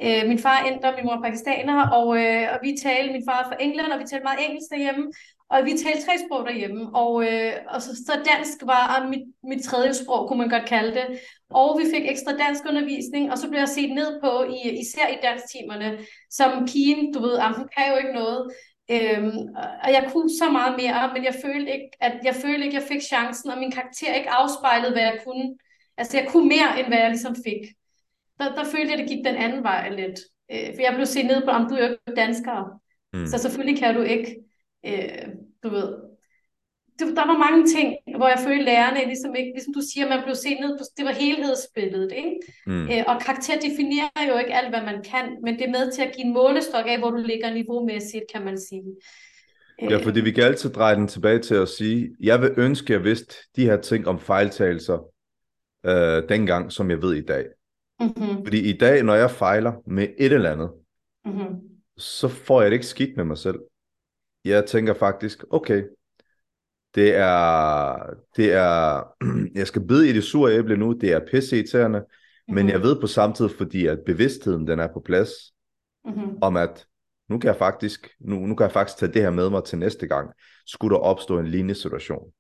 Øh, 0.03 0.29
min 0.29 0.39
far 0.39 0.57
er 0.63 0.67
inder, 0.67 0.97
min 0.97 1.05
mor 1.05 1.17
er 1.17 1.23
pakistaner, 1.23 1.89
og, 1.89 2.09
øh, 2.23 2.49
og 2.53 2.59
vi 2.63 2.77
talte, 2.83 3.13
min 3.13 3.27
far 3.29 3.41
er 3.43 3.49
fra 3.49 3.57
England, 3.61 3.93
og 3.93 3.99
vi 4.01 4.05
talte 4.05 4.25
meget 4.25 4.45
engelsk 4.47 4.71
derhjemme, 4.71 5.13
og 5.51 5.65
vi 5.65 5.71
talte 5.71 6.07
tre 6.07 6.15
sprog 6.25 6.47
derhjemme, 6.47 6.83
og, 7.03 7.13
øh, 7.29 7.53
og 7.69 7.83
så, 7.83 7.91
så 8.07 8.13
dansk 8.33 8.59
var 8.63 9.09
mit, 9.13 9.25
mit 9.51 9.63
tredje 9.65 9.95
sprog, 9.95 10.29
kunne 10.29 10.39
man 10.39 10.49
godt 10.49 10.69
kalde 10.69 10.95
det. 10.99 11.07
Og 11.51 11.79
vi 11.79 11.85
fik 11.95 12.11
ekstra 12.11 12.33
dansk 12.45 12.63
undervisning, 12.69 13.33
og 13.33 13.39
så 13.39 13.49
blev 13.49 13.59
jeg 13.59 13.69
set 13.69 13.93
ned 13.95 14.21
på, 14.25 14.33
i, 14.57 14.59
især 14.83 15.07
i 15.15 15.19
dansktimerne, 15.23 15.99
som 16.31 16.67
pigen, 16.67 17.13
du 17.15 17.21
ved, 17.21 17.35
hun 17.57 17.69
kan 17.77 17.87
jo 17.91 17.97
ikke 17.97 18.19
noget. 18.23 18.53
Øhm, 18.91 19.39
og 19.85 19.91
jeg 19.97 20.09
kunne 20.13 20.31
så 20.41 20.51
meget 20.51 20.75
mere, 20.83 21.11
men 21.15 21.25
jeg 21.25 21.35
følte 21.45 21.73
ikke, 21.73 21.91
at 22.01 22.15
jeg 22.25 22.35
følte 22.35 22.65
ikke, 22.65 22.77
at 22.77 22.83
jeg 22.83 22.89
fik 22.93 23.03
chancen, 23.03 23.51
og 23.51 23.59
min 23.59 23.73
karakter 23.73 24.15
ikke 24.15 24.31
afspejlede, 24.31 24.93
hvad 24.93 25.03
jeg 25.03 25.19
kunne. 25.27 25.47
Altså, 25.99 26.19
jeg 26.19 26.27
kunne 26.29 26.49
mere, 26.49 26.79
end 26.79 26.87
hvad 26.87 26.99
jeg 26.99 27.11
ligesom 27.11 27.37
fik. 27.45 27.63
Der, 28.39 28.55
der 28.55 28.65
følte 28.65 28.91
jeg, 28.91 28.93
at 28.93 28.99
det 28.99 29.09
gik 29.09 29.25
den 29.25 29.37
anden 29.37 29.63
vej 29.63 29.91
lidt. 29.91 30.21
Øh, 30.53 30.75
for 30.75 30.83
jeg 30.83 30.93
blev 30.95 31.07
set 31.07 31.27
ned 31.27 31.45
på, 31.45 31.51
om 31.51 31.69
du 31.69 31.75
er 31.75 31.87
jo 31.87 31.91
ikke 31.91 32.21
dansker. 32.21 32.81
Mm. 33.13 33.27
Så 33.27 33.39
selvfølgelig 33.39 33.79
kan 33.83 33.95
du 33.95 34.03
ikke 34.03 34.37
øh, 34.87 35.29
du 35.65 35.69
ved, 35.69 35.89
det, 36.99 37.17
der 37.17 37.27
var 37.27 37.39
mange 37.47 37.67
ting, 37.75 37.89
hvor 38.17 38.29
jeg 38.29 38.41
følte 38.47 38.65
lærerne, 38.65 39.05
ligesom, 39.13 39.35
ikke, 39.35 39.53
ligesom 39.55 39.75
du 39.75 39.83
siger, 39.93 40.09
man 40.09 40.23
blev 40.25 40.35
set 40.35 40.59
ned 40.61 40.79
på, 40.79 40.85
det 40.97 41.05
var 41.05 41.13
helhedsbilledet, 41.13 42.13
ikke? 42.23 42.35
Mm. 42.67 42.85
Øh, 42.91 43.05
og 43.07 43.17
karakter 43.27 43.55
definerer 43.69 44.23
jo 44.29 44.39
ikke 44.39 44.55
alt, 44.55 44.69
hvad 44.69 44.83
man 44.91 45.03
kan, 45.03 45.27
men 45.45 45.55
det 45.55 45.65
er 45.67 45.77
med 45.79 45.93
til 45.93 46.03
at 46.03 46.13
give 46.17 46.27
en 46.27 46.35
målestok 46.35 46.87
af, 46.87 46.99
hvor 46.99 47.11
du 47.11 47.17
ligger 47.17 47.55
niveaumæssigt, 47.55 48.25
kan 48.33 48.45
man 48.45 48.59
sige. 48.59 48.85
Ja, 49.83 49.97
fordi 49.97 50.21
vi 50.21 50.31
kan 50.31 50.45
altid 50.45 50.71
dreje 50.71 50.97
den 50.97 51.09
tilbage 51.09 51.39
til 51.39 51.55
at 51.55 51.69
sige, 51.69 52.17
jeg 52.21 52.43
vil 52.43 52.51
ønske, 52.57 52.95
at 52.95 52.99
jeg 52.99 53.05
vidste 53.05 53.35
de 53.57 53.65
her 53.65 53.77
ting 53.77 54.09
om 54.09 54.21
fejltagelser 54.21 54.99
øh, 55.87 56.29
dengang, 56.29 56.73
som 56.73 56.91
jeg 56.91 57.03
ved 57.03 57.15
i 57.15 57.25
dag. 57.25 57.45
Mm-hmm. 58.01 58.45
Fordi 58.45 58.71
i 58.71 58.73
dag, 58.73 59.03
når 59.03 59.15
jeg 59.15 59.31
fejler 59.31 59.73
med 59.87 60.09
et 60.19 60.33
eller 60.33 60.53
andet, 60.53 60.71
mm-hmm. 61.25 61.61
så 61.97 62.29
får 62.29 62.63
jeg 62.63 62.71
det 62.71 62.75
ikke 62.75 62.87
skidt 62.87 63.17
med 63.17 63.25
mig 63.25 63.39
selv 63.39 63.59
jeg 64.45 64.67
tænker 64.67 64.95
faktisk, 64.95 65.45
okay, 65.51 65.85
det 66.95 67.15
er, 67.15 67.97
det 68.37 68.53
er, 68.53 69.03
jeg 69.61 69.67
skal 69.67 69.87
bide 69.87 70.09
i 70.09 70.13
det 70.13 70.25
sure 70.25 70.53
æble 70.53 70.77
nu, 70.77 70.93
det 70.93 71.13
er 71.13 71.27
pisseirriterende, 71.31 71.99
mm-hmm. 71.99 72.55
men 72.55 72.69
jeg 72.69 72.83
ved 72.83 73.01
på 73.01 73.07
samtidig, 73.07 73.51
fordi 73.51 73.87
at 73.87 73.99
bevidstheden 74.07 74.67
den 74.67 74.81
er 74.81 74.89
på 74.93 75.01
plads, 75.01 75.31
mm-hmm. 76.05 76.39
om 76.43 76.57
at 76.57 76.87
nu 77.29 77.39
kan 77.39 77.49
jeg 77.49 77.57
faktisk, 77.57 78.09
nu, 78.21 78.37
nu 78.37 78.55
kan 78.55 78.65
jeg 78.65 78.73
faktisk 78.73 78.99
tage 78.99 79.13
det 79.13 79.23
her 79.23 79.31
med 79.31 79.51
mig 79.51 79.65
til 79.65 79.79
næste 79.79 80.07
gang, 80.07 80.31
skulle 80.67 80.95
der 80.95 81.01
opstå 81.01 81.39
en 81.39 81.47
lignende 81.47 81.75
situation. 81.75 82.33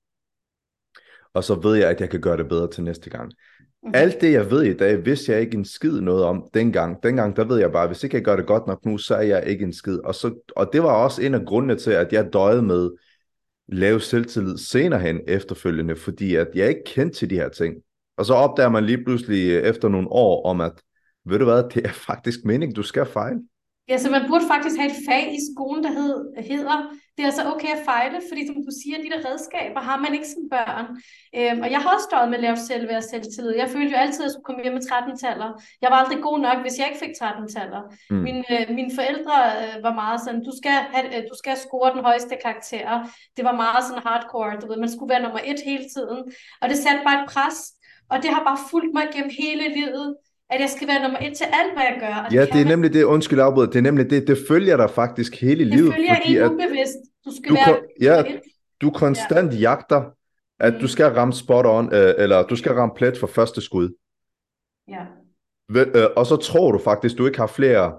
Og 1.34 1.44
så 1.44 1.54
ved 1.54 1.74
jeg, 1.74 1.88
at 1.88 2.00
jeg 2.00 2.10
kan 2.10 2.20
gøre 2.20 2.36
det 2.36 2.48
bedre 2.48 2.70
til 2.70 2.84
næste 2.84 3.10
gang. 3.10 3.24
Mm-hmm. 3.24 3.92
Alt 3.94 4.20
det, 4.20 4.32
jeg 4.32 4.50
ved 4.50 4.62
i 4.62 4.76
dag, 4.76 5.04
vidste 5.04 5.32
jeg 5.32 5.40
ikke 5.40 5.56
en 5.56 5.64
skid 5.64 6.00
noget 6.00 6.24
om 6.24 6.48
dengang. 6.54 7.02
Dengang, 7.02 7.36
der 7.36 7.44
ved 7.44 7.58
jeg 7.58 7.72
bare, 7.72 7.86
hvis 7.86 8.04
ikke 8.04 8.16
jeg 8.16 8.24
gør 8.24 8.36
det 8.36 8.46
godt 8.46 8.66
nok 8.66 8.84
nu, 8.84 8.98
så 8.98 9.14
er 9.14 9.22
jeg 9.22 9.46
ikke 9.46 9.64
en 9.64 9.72
skid. 9.72 9.98
Og, 9.98 10.14
så, 10.14 10.34
og 10.56 10.70
det 10.72 10.82
var 10.82 10.92
også 10.92 11.22
en 11.22 11.34
af 11.34 11.46
grundene 11.46 11.76
til, 11.76 11.90
at 11.90 12.12
jeg 12.12 12.32
døjede 12.32 12.62
med 12.62 12.90
lave 13.68 14.00
selvtillid 14.00 14.58
senere 14.58 15.00
hen 15.00 15.20
efterfølgende, 15.28 15.96
fordi 15.96 16.34
at 16.34 16.48
jeg 16.54 16.68
ikke 16.68 16.84
kendte 16.86 17.18
til 17.18 17.30
de 17.30 17.34
her 17.34 17.48
ting. 17.48 17.74
Og 18.16 18.26
så 18.26 18.34
opdager 18.34 18.68
man 18.68 18.84
lige 18.84 19.04
pludselig 19.04 19.56
efter 19.56 19.88
nogle 19.88 20.08
år 20.08 20.46
om, 20.46 20.60
at 20.60 20.72
ved 21.24 21.38
du 21.38 21.44
hvad, 21.44 21.62
det 21.74 21.86
er 21.86 21.92
faktisk 21.92 22.44
meningen, 22.44 22.74
du 22.74 22.82
skal 22.82 23.06
fejle. 23.06 23.40
Ja, 23.88 23.96
så 23.98 24.10
man 24.10 24.24
burde 24.28 24.46
faktisk 24.46 24.76
have 24.80 24.90
et 24.90 25.00
fag 25.08 25.34
i 25.38 25.40
skolen, 25.52 25.84
der 25.84 25.92
hed, 25.98 26.14
hedder, 26.50 26.78
det 27.14 27.22
er 27.22 27.26
altså 27.32 27.44
okay 27.52 27.72
at 27.76 27.84
fejle, 27.84 28.18
fordi 28.28 28.46
som 28.46 28.56
du 28.68 28.72
siger, 28.82 28.96
de 28.98 29.10
der 29.14 29.20
redskaber 29.28 29.80
har 29.80 29.98
man 30.04 30.14
ikke 30.14 30.28
som 30.34 30.44
børn. 30.54 30.86
Øhm, 31.38 31.60
og 31.64 31.68
jeg 31.72 31.80
har 31.82 31.90
også 31.94 32.06
stået 32.10 32.30
med 32.30 32.38
lavt 32.38 32.62
selvværd 32.68 33.02
og 33.02 33.08
selvtillid. 33.10 33.54
Jeg 33.62 33.68
følte 33.74 33.92
jo 33.94 33.98
altid, 34.04 34.22
at 34.22 34.26
jeg 34.26 34.34
skulle 34.34 34.48
komme 34.48 34.62
hjem 34.62 34.76
med 34.78 34.86
13-taller. 34.90 35.48
Jeg 35.82 35.88
var 35.90 35.98
aldrig 36.02 36.20
god 36.28 36.38
nok, 36.46 36.58
hvis 36.64 36.78
jeg 36.78 36.86
ikke 36.88 37.02
fik 37.04 37.14
13-taller. 37.22 37.82
Mm. 38.10 38.22
Min, 38.26 38.38
øh, 38.54 38.64
mine 38.78 38.92
forældre 38.98 39.36
øh, 39.60 39.74
var 39.86 39.94
meget 40.02 40.20
sådan, 40.24 40.44
du 40.48 40.52
skal, 40.60 40.76
have, 40.94 41.06
øh, 41.16 41.22
du 41.30 41.36
skal 41.40 41.54
score 41.66 41.94
den 41.94 42.02
højeste 42.08 42.34
karakter. 42.44 42.88
Det 43.36 43.42
var 43.48 43.56
meget 43.64 43.82
sådan 43.84 44.06
hardcore, 44.06 44.60
du 44.60 44.66
ved, 44.68 44.78
man 44.84 44.92
skulle 44.94 45.12
være 45.14 45.24
nummer 45.24 45.42
et 45.50 45.60
hele 45.70 45.86
tiden. 45.94 46.20
Og 46.62 46.66
det 46.70 46.78
satte 46.78 47.00
bare 47.08 47.18
et 47.22 47.28
pres, 47.32 47.58
og 48.12 48.16
det 48.22 48.30
har 48.34 48.42
bare 48.48 48.60
fulgt 48.70 48.92
mig 48.96 49.06
gennem 49.14 49.32
hele 49.42 49.64
livet 49.78 50.06
at 50.54 50.60
jeg 50.60 50.70
skal 50.70 50.88
være 50.88 51.02
nummer 51.02 51.18
et 51.18 51.36
til 51.36 51.44
alt, 51.44 51.72
hvad 51.74 51.82
jeg 51.82 51.96
gør. 52.00 52.14
Og 52.26 52.32
ja, 52.32 52.40
det, 52.40 52.52
det 52.52 52.60
er 52.60 52.64
nemlig 52.64 52.92
det, 52.92 53.04
undskyld 53.04 53.40
afbryder, 53.40 53.70
det 53.70 53.78
er 53.78 53.82
nemlig 53.82 54.10
det, 54.10 54.26
det 54.26 54.38
følger 54.48 54.76
dig 54.76 54.90
faktisk 54.90 55.40
hele 55.40 55.64
livet. 55.64 55.92
Det 55.92 55.94
følger 55.94 56.44
en 56.44 56.52
ubevidst. 56.52 56.98
Du 57.24 57.30
skal 57.36 57.50
du 57.50 57.54
være 57.54 57.76
ja, 58.00 58.22
du 58.80 58.90
konstant 58.90 59.52
ja. 59.52 59.58
jagter, 59.58 60.02
at 60.60 60.74
mm. 60.74 60.80
du 60.80 60.88
skal 60.88 61.06
ramme 61.06 61.34
spot 61.34 61.66
on, 61.66 61.94
øh, 61.94 62.14
eller 62.18 62.42
du 62.42 62.56
skal 62.56 62.72
ramme 62.72 62.94
plet 62.94 63.18
for 63.18 63.26
første 63.26 63.60
skud. 63.60 63.88
Ja. 64.88 65.04
Øh, 65.76 66.06
og 66.16 66.26
så 66.26 66.36
tror 66.36 66.72
du 66.72 66.78
faktisk, 66.78 67.18
du 67.18 67.26
ikke 67.26 67.38
har 67.38 67.46
flere 67.46 67.92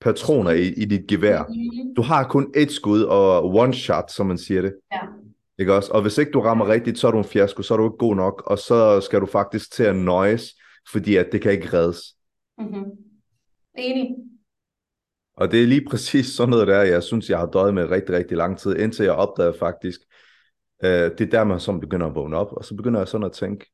patroner 0.00 0.50
i, 0.50 0.66
i 0.66 0.84
dit 0.84 1.06
gevær. 1.08 1.42
Mm. 1.48 1.94
Du 1.96 2.02
har 2.02 2.24
kun 2.24 2.52
et 2.56 2.72
skud, 2.72 3.02
og 3.02 3.54
one 3.54 3.74
shot, 3.74 4.10
som 4.10 4.26
man 4.26 4.38
siger 4.38 4.62
det. 4.62 4.74
Ja. 4.92 5.00
Ikke 5.58 5.74
også? 5.74 5.92
Og 5.92 6.02
hvis 6.02 6.18
ikke 6.18 6.32
du 6.32 6.40
rammer 6.40 6.68
rigtigt, 6.68 6.98
så 6.98 7.06
er 7.06 7.10
du 7.10 7.18
en 7.18 7.24
fiasko, 7.24 7.62
så 7.62 7.74
er 7.74 7.78
du 7.78 7.84
ikke 7.84 7.98
god 7.98 8.16
nok, 8.16 8.42
og 8.46 8.58
så 8.58 9.00
skal 9.00 9.20
du 9.20 9.26
faktisk 9.26 9.72
til 9.72 9.82
at 9.82 9.96
nøjes 9.96 10.54
fordi 10.92 11.16
at 11.16 11.28
det 11.32 11.42
kan 11.42 11.52
ikke 11.52 11.72
reddes. 11.72 12.16
Mm-hmm. 12.58 12.84
Enig. 13.74 14.16
Og 15.34 15.50
det 15.50 15.62
er 15.62 15.66
lige 15.66 15.84
præcis 15.90 16.26
sådan 16.26 16.50
noget 16.50 16.66
der, 16.68 16.82
jeg 16.82 17.02
synes, 17.02 17.30
jeg 17.30 17.38
har 17.38 17.46
døjet 17.46 17.74
med 17.74 17.90
rigtig, 17.90 18.14
rigtig 18.14 18.36
lang 18.36 18.58
tid, 18.58 18.76
indtil 18.76 19.04
jeg 19.04 19.14
opdagede 19.14 19.58
faktisk, 19.58 20.00
øh, 20.84 20.90
det 20.90 21.20
er 21.20 21.30
der, 21.30 21.44
man 21.44 21.60
så 21.60 21.78
begynder 21.78 22.06
at 22.06 22.14
vågne 22.14 22.36
op, 22.36 22.52
og 22.52 22.64
så 22.64 22.74
begynder 22.76 23.00
jeg 23.00 23.08
sådan 23.08 23.26
at 23.26 23.32
tænke, 23.32 23.66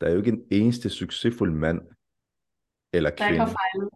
der 0.00 0.06
er 0.06 0.10
jo 0.10 0.18
ikke 0.18 0.30
en 0.32 0.42
eneste 0.50 0.90
succesfuld 0.90 1.52
mand 1.52 1.80
eller 2.92 3.10
Der 3.10 3.16
ikke 3.16 3.28
kvinde, 3.28 3.38
har 3.38 3.46
fejlet. 3.46 3.90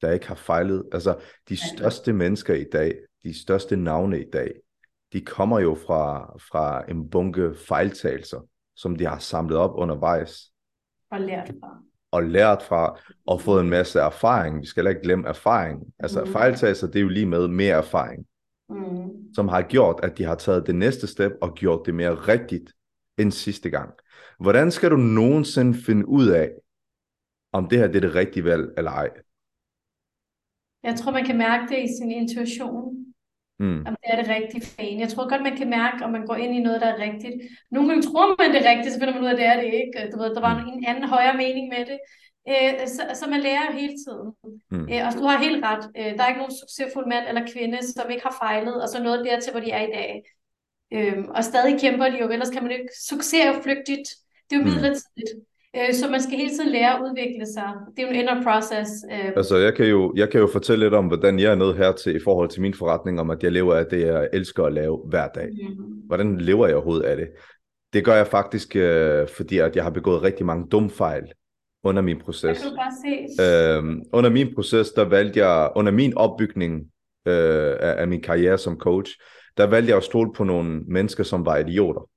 der 0.00 0.12
ikke 0.12 0.28
har 0.28 0.34
fejlet. 0.34 0.88
Altså, 0.92 1.20
de 1.48 1.56
største 1.76 2.12
mennesker 2.12 2.54
i 2.54 2.64
dag, 2.72 2.98
de 3.22 3.40
største 3.42 3.76
navne 3.76 4.20
i 4.20 4.30
dag, 4.32 4.54
de 5.12 5.20
kommer 5.20 5.60
jo 5.60 5.74
fra, 5.74 6.34
fra 6.50 6.90
en 6.90 7.10
bunke 7.10 7.54
fejltagelser, 7.54 8.40
som 8.76 8.96
de 8.96 9.06
har 9.06 9.18
samlet 9.18 9.58
op 9.58 9.70
undervejs 9.74 10.51
Og 11.12 11.20
lært 11.20 11.52
fra. 11.60 11.78
og 12.10 12.22
lært 12.22 12.62
fra, 12.62 12.98
og 13.26 13.40
fået 13.40 13.60
en 13.60 13.70
masse 13.70 14.00
erfaring. 14.00 14.60
Vi 14.60 14.66
skal 14.66 14.80
heller 14.80 14.90
ikke 14.90 15.02
glemme 15.02 15.28
erfaring. 15.28 15.82
Altså 15.98 16.20
Mhm. 16.20 16.32
fejltagelser, 16.32 16.86
det 16.86 16.96
er 16.96 17.00
jo 17.02 17.08
lige 17.08 17.26
med 17.26 17.48
mere 17.48 17.76
erfaring, 17.76 18.26
Mm. 18.68 19.34
som 19.34 19.48
har 19.48 19.62
gjort, 19.62 20.00
at 20.02 20.18
de 20.18 20.24
har 20.24 20.34
taget 20.34 20.66
det 20.66 20.74
næste 20.74 21.06
step 21.06 21.32
og 21.42 21.54
gjort 21.54 21.86
det 21.86 21.94
mere 21.94 22.14
rigtigt 22.14 22.72
end 23.18 23.32
sidste 23.32 23.70
gang. 23.70 23.90
Hvordan 24.40 24.70
skal 24.70 24.90
du 24.90 24.96
nogensinde 24.96 25.74
finde 25.74 26.08
ud 26.08 26.28
af, 26.28 26.50
om 27.52 27.68
det 27.68 27.78
her 27.78 27.86
det 27.86 27.96
er 27.96 28.00
det 28.00 28.14
rigtige 28.14 28.44
valg 28.44 28.70
eller 28.78 28.90
ej? 28.90 29.10
Jeg 30.82 30.94
tror, 30.98 31.12
man 31.12 31.24
kan 31.24 31.38
mærke 31.38 31.74
det 31.74 31.78
i 31.84 31.88
sin 32.00 32.10
intuition. 32.10 33.01
Mm. 33.62 33.78
om 33.88 33.94
det 34.00 34.08
er 34.12 34.16
det 34.22 34.28
rigtige 34.36 34.62
en. 34.78 35.00
Jeg 35.00 35.08
tror 35.12 35.28
godt, 35.32 35.42
man 35.48 35.56
kan 35.56 35.70
mærke, 35.70 36.04
om 36.04 36.10
man 36.16 36.26
går 36.26 36.34
ind 36.44 36.52
i 36.54 36.62
noget, 36.66 36.80
der 36.80 36.86
er 36.94 36.98
rigtigt. 37.06 37.34
Nogle 37.70 37.88
gange 37.88 38.02
tror 38.08 38.26
man, 38.40 38.48
det 38.54 38.58
er 38.66 38.70
rigtigt, 38.72 38.92
så 38.94 38.98
finder 39.00 39.14
man 39.14 39.22
ud 39.22 39.28
af, 39.28 39.32
at 39.32 39.38
det 39.38 39.46
er 39.46 39.56
det 39.62 39.70
ikke. 39.82 40.10
Du 40.12 40.16
ved, 40.22 40.34
der 40.34 40.40
var 40.48 40.54
Mm. 40.60 40.68
en 40.68 40.84
anden 40.90 41.04
højere 41.14 41.36
mening 41.36 41.66
med 41.74 41.82
det. 41.90 41.98
Øh, 42.52 42.72
så, 42.94 43.02
så 43.20 43.24
man 43.30 43.40
lærer 43.40 43.72
hele 43.80 43.94
tiden. 44.04 44.28
Mm. 44.70 44.86
Øh, 44.92 45.02
og 45.06 45.12
du 45.18 45.24
har 45.30 45.38
helt 45.46 45.64
ret. 45.64 45.84
Øh, 45.98 46.10
der 46.16 46.22
er 46.22 46.28
ikke 46.28 46.42
nogen 46.42 46.58
succesfuld 46.62 47.06
mand 47.12 47.24
eller 47.28 47.46
kvinde, 47.52 47.78
som 47.92 48.10
ikke 48.10 48.22
har 48.28 48.36
fejlet, 48.44 48.82
og 48.82 48.88
så 48.88 49.02
noget 49.02 49.24
dertil, 49.26 49.52
hvor 49.52 49.60
de 49.60 49.70
er 49.70 49.82
i 49.88 49.92
dag. 49.98 50.12
Øh, 50.96 51.18
og 51.36 51.44
stadig 51.44 51.80
kæmper 51.80 52.06
de 52.10 52.18
jo, 52.22 52.28
ellers 52.34 52.50
kan 52.50 52.62
man 52.62 52.72
jo 52.72 52.78
ikke... 52.78 52.92
Succes 53.10 53.40
er 53.44 53.48
jo 53.54 53.62
flygtigt. 53.62 54.08
Det 54.50 54.56
er 54.56 54.60
jo 54.60 54.66
Mm. 54.66 54.96
Øh, 55.76 55.94
så 55.94 56.10
man 56.10 56.22
skal 56.22 56.36
hele 56.38 56.50
tiden 56.50 56.68
lære 56.68 56.94
at 56.96 57.00
udvikle 57.02 57.46
sig. 57.46 57.72
Det 57.96 58.02
er 58.02 58.06
jo 58.06 58.12
en 58.14 58.20
inner 58.20 58.42
process. 58.42 58.90
Øh, 59.12 59.32
Altså, 59.36 59.56
jeg 59.56 59.74
kan, 59.74 59.86
jo, 59.86 60.12
jeg 60.16 60.30
kan 60.30 60.40
jo 60.40 60.46
fortælle 60.46 60.84
lidt 60.84 60.94
om, 60.94 61.06
hvordan 61.06 61.38
jeg 61.38 61.50
er 61.50 61.54
nået 61.54 61.76
hertil 61.76 62.16
i 62.16 62.20
forhold 62.24 62.48
til 62.48 62.62
min 62.62 62.74
forretning, 62.74 63.20
om 63.20 63.30
at 63.30 63.42
jeg 63.42 63.52
lever 63.52 63.74
af 63.74 63.86
det, 63.86 64.00
jeg 64.00 64.28
elsker 64.32 64.64
at 64.64 64.72
lave 64.72 65.00
hver 65.08 65.28
dag. 65.28 65.48
mm, 65.52 65.84
Hvordan 66.06 66.38
lever 66.38 66.66
jeg 66.66 66.76
overhovedet 66.76 67.04
af 67.04 67.16
det? 67.16 67.28
Det 67.92 68.04
gør 68.04 68.14
jeg 68.14 68.26
faktisk, 68.26 68.76
øh, 68.76 69.28
fordi 69.28 69.58
at 69.58 69.76
jeg 69.76 69.84
har 69.84 69.90
begået 69.90 70.22
rigtig 70.22 70.46
mange 70.46 70.66
dumme 70.68 70.90
fejl 70.90 71.22
under 71.84 72.02
min 72.02 72.18
proces. 72.18 72.58
kan 72.58 72.70
du 72.70 72.76
bare 72.76 72.92
se. 73.36 73.78
Øhm, 73.78 74.02
under 74.12 74.30
min 74.30 74.54
proces, 74.54 74.90
der 74.90 75.04
valgte 75.04 75.46
jeg, 75.46 75.70
under 75.76 75.92
min 75.92 76.16
opbygning 76.16 76.80
øh, 77.26 77.76
af, 77.80 77.94
af 78.00 78.08
min 78.08 78.20
karriere 78.22 78.58
som 78.58 78.78
coach, 78.78 79.12
der 79.56 79.66
valgte 79.66 79.88
jeg 79.90 79.96
at 79.96 80.04
stole 80.04 80.32
på 80.32 80.44
nogle 80.44 80.80
mennesker, 80.88 81.24
som 81.24 81.46
var 81.46 81.56
idioter. 81.56 82.08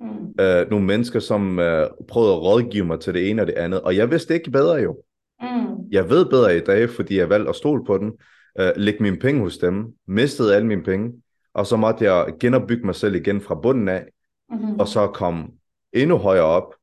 Mm, 0.00 0.34
Øh, 0.40 0.70
nogle 0.70 0.86
mennesker, 0.86 1.20
som 1.20 1.58
øh, 1.58 1.88
prøvede 2.08 2.32
at 2.32 2.42
rådgive 2.42 2.84
mig 2.84 3.00
til 3.00 3.14
det 3.14 3.30
ene 3.30 3.42
og 3.42 3.46
det 3.46 3.54
andet, 3.54 3.80
og 3.80 3.96
jeg 3.96 4.10
vidste 4.10 4.34
ikke 4.34 4.50
bedre 4.50 4.74
jo. 4.74 5.02
mm, 5.40 5.88
Jeg 5.90 6.10
ved 6.10 6.24
bedre 6.24 6.56
i 6.56 6.60
dag, 6.60 6.90
fordi 6.90 7.18
jeg 7.18 7.28
valgte 7.28 7.48
at 7.48 7.56
stole 7.56 7.84
på 7.84 7.98
den, 7.98 8.12
øh, 8.60 8.72
lægge 8.76 9.02
mine 9.02 9.18
penge 9.18 9.40
hos 9.40 9.58
dem, 9.58 9.86
mistede 10.06 10.56
alle 10.56 10.66
mine 10.68 10.82
penge, 10.82 11.12
og 11.54 11.66
så 11.66 11.76
måtte 11.76 12.04
jeg 12.04 12.34
genopbygge 12.40 12.86
mig 12.86 12.94
selv 12.94 13.14
igen 13.14 13.40
fra 13.40 13.54
bunden 13.54 13.88
af, 13.88 14.06
mm, 14.50 14.80
og 14.80 14.88
så 14.88 15.06
komme 15.06 15.46
endnu 15.92 16.16
højere 16.16 16.44
op. 16.44 16.74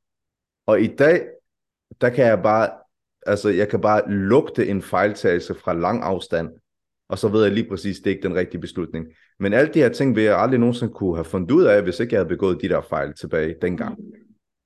Og 0.66 0.80
i 0.80 0.86
dag, 0.86 1.26
der 2.00 2.08
kan 2.08 2.26
jeg 2.26 2.42
bare, 2.42 2.70
altså 3.26 3.48
jeg 3.48 3.68
kan 3.68 3.80
bare 3.80 4.10
lugte 4.10 4.68
en 4.68 4.82
fejltagelse 4.82 5.54
fra 5.54 5.72
lang 5.74 6.02
afstand, 6.02 6.48
og 7.08 7.18
så 7.18 7.28
ved 7.28 7.42
jeg 7.42 7.52
lige 7.52 7.68
præcis, 7.68 7.96
det 7.96 8.06
er 8.06 8.10
ikke 8.10 8.28
den 8.28 8.34
rigtige 8.36 8.60
beslutning. 8.60 9.06
Men 9.40 9.52
alle 9.52 9.70
de 9.74 9.78
her 9.78 9.88
ting 9.88 10.16
vil 10.16 10.24
jeg 10.24 10.38
aldrig 10.38 10.60
nogensinde 10.60 10.92
kunne 10.92 11.14
have 11.16 11.24
fundet 11.24 11.50
ud 11.50 11.64
af, 11.64 11.82
hvis 11.82 12.00
ikke 12.00 12.14
jeg 12.14 12.20
havde 12.20 12.28
begået 12.28 12.62
de 12.62 12.68
der 12.68 12.80
fejl 12.80 13.14
tilbage 13.14 13.54
dengang. 13.62 13.98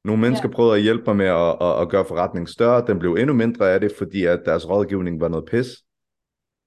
Nogle 0.05 0.21
mennesker 0.21 0.49
Ja. 0.49 0.55
prøvede 0.55 0.77
at 0.77 0.83
hjælpe 0.83 1.05
mig 1.07 1.17
med 1.17 1.27
at, 1.27 1.57
at, 1.61 1.81
at 1.83 1.89
gøre 1.89 2.05
forretningen 2.05 2.47
større. 2.47 2.85
Den 2.87 2.99
blev 2.99 3.15
endnu 3.15 3.35
mindre 3.35 3.73
af 3.73 3.81
det, 3.81 3.93
fordi 3.99 4.25
at 4.25 4.41
deres 4.47 4.69
rådgivning 4.69 5.21
var 5.21 5.29
noget 5.29 5.45
pis. 5.51 5.67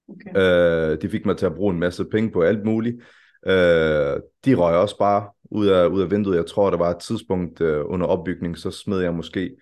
Okay. 0.08 0.92
Øh, 0.92 1.02
de 1.02 1.08
fik 1.08 1.26
mig 1.26 1.36
til 1.36 1.46
at 1.46 1.54
bruge 1.54 1.74
en 1.74 1.80
masse 1.80 2.04
penge 2.04 2.30
på 2.30 2.42
alt 2.42 2.64
muligt. 2.64 2.96
Øh, 3.46 4.16
de 4.44 4.54
røg 4.54 4.76
også 4.76 4.98
bare 4.98 5.28
ud 5.50 5.66
af, 5.66 5.86
ud 5.86 6.02
af 6.02 6.10
vinduet. 6.10 6.36
Jeg 6.36 6.46
tror, 6.46 6.70
der 6.70 6.76
var 6.78 6.90
et 6.90 6.98
tidspunkt 6.98 7.60
øh, 7.60 7.82
under 7.86 8.06
opbygning, 8.06 8.58
så 8.58 8.70
smed 8.70 9.00
jeg 9.00 9.14
måske 9.14 9.56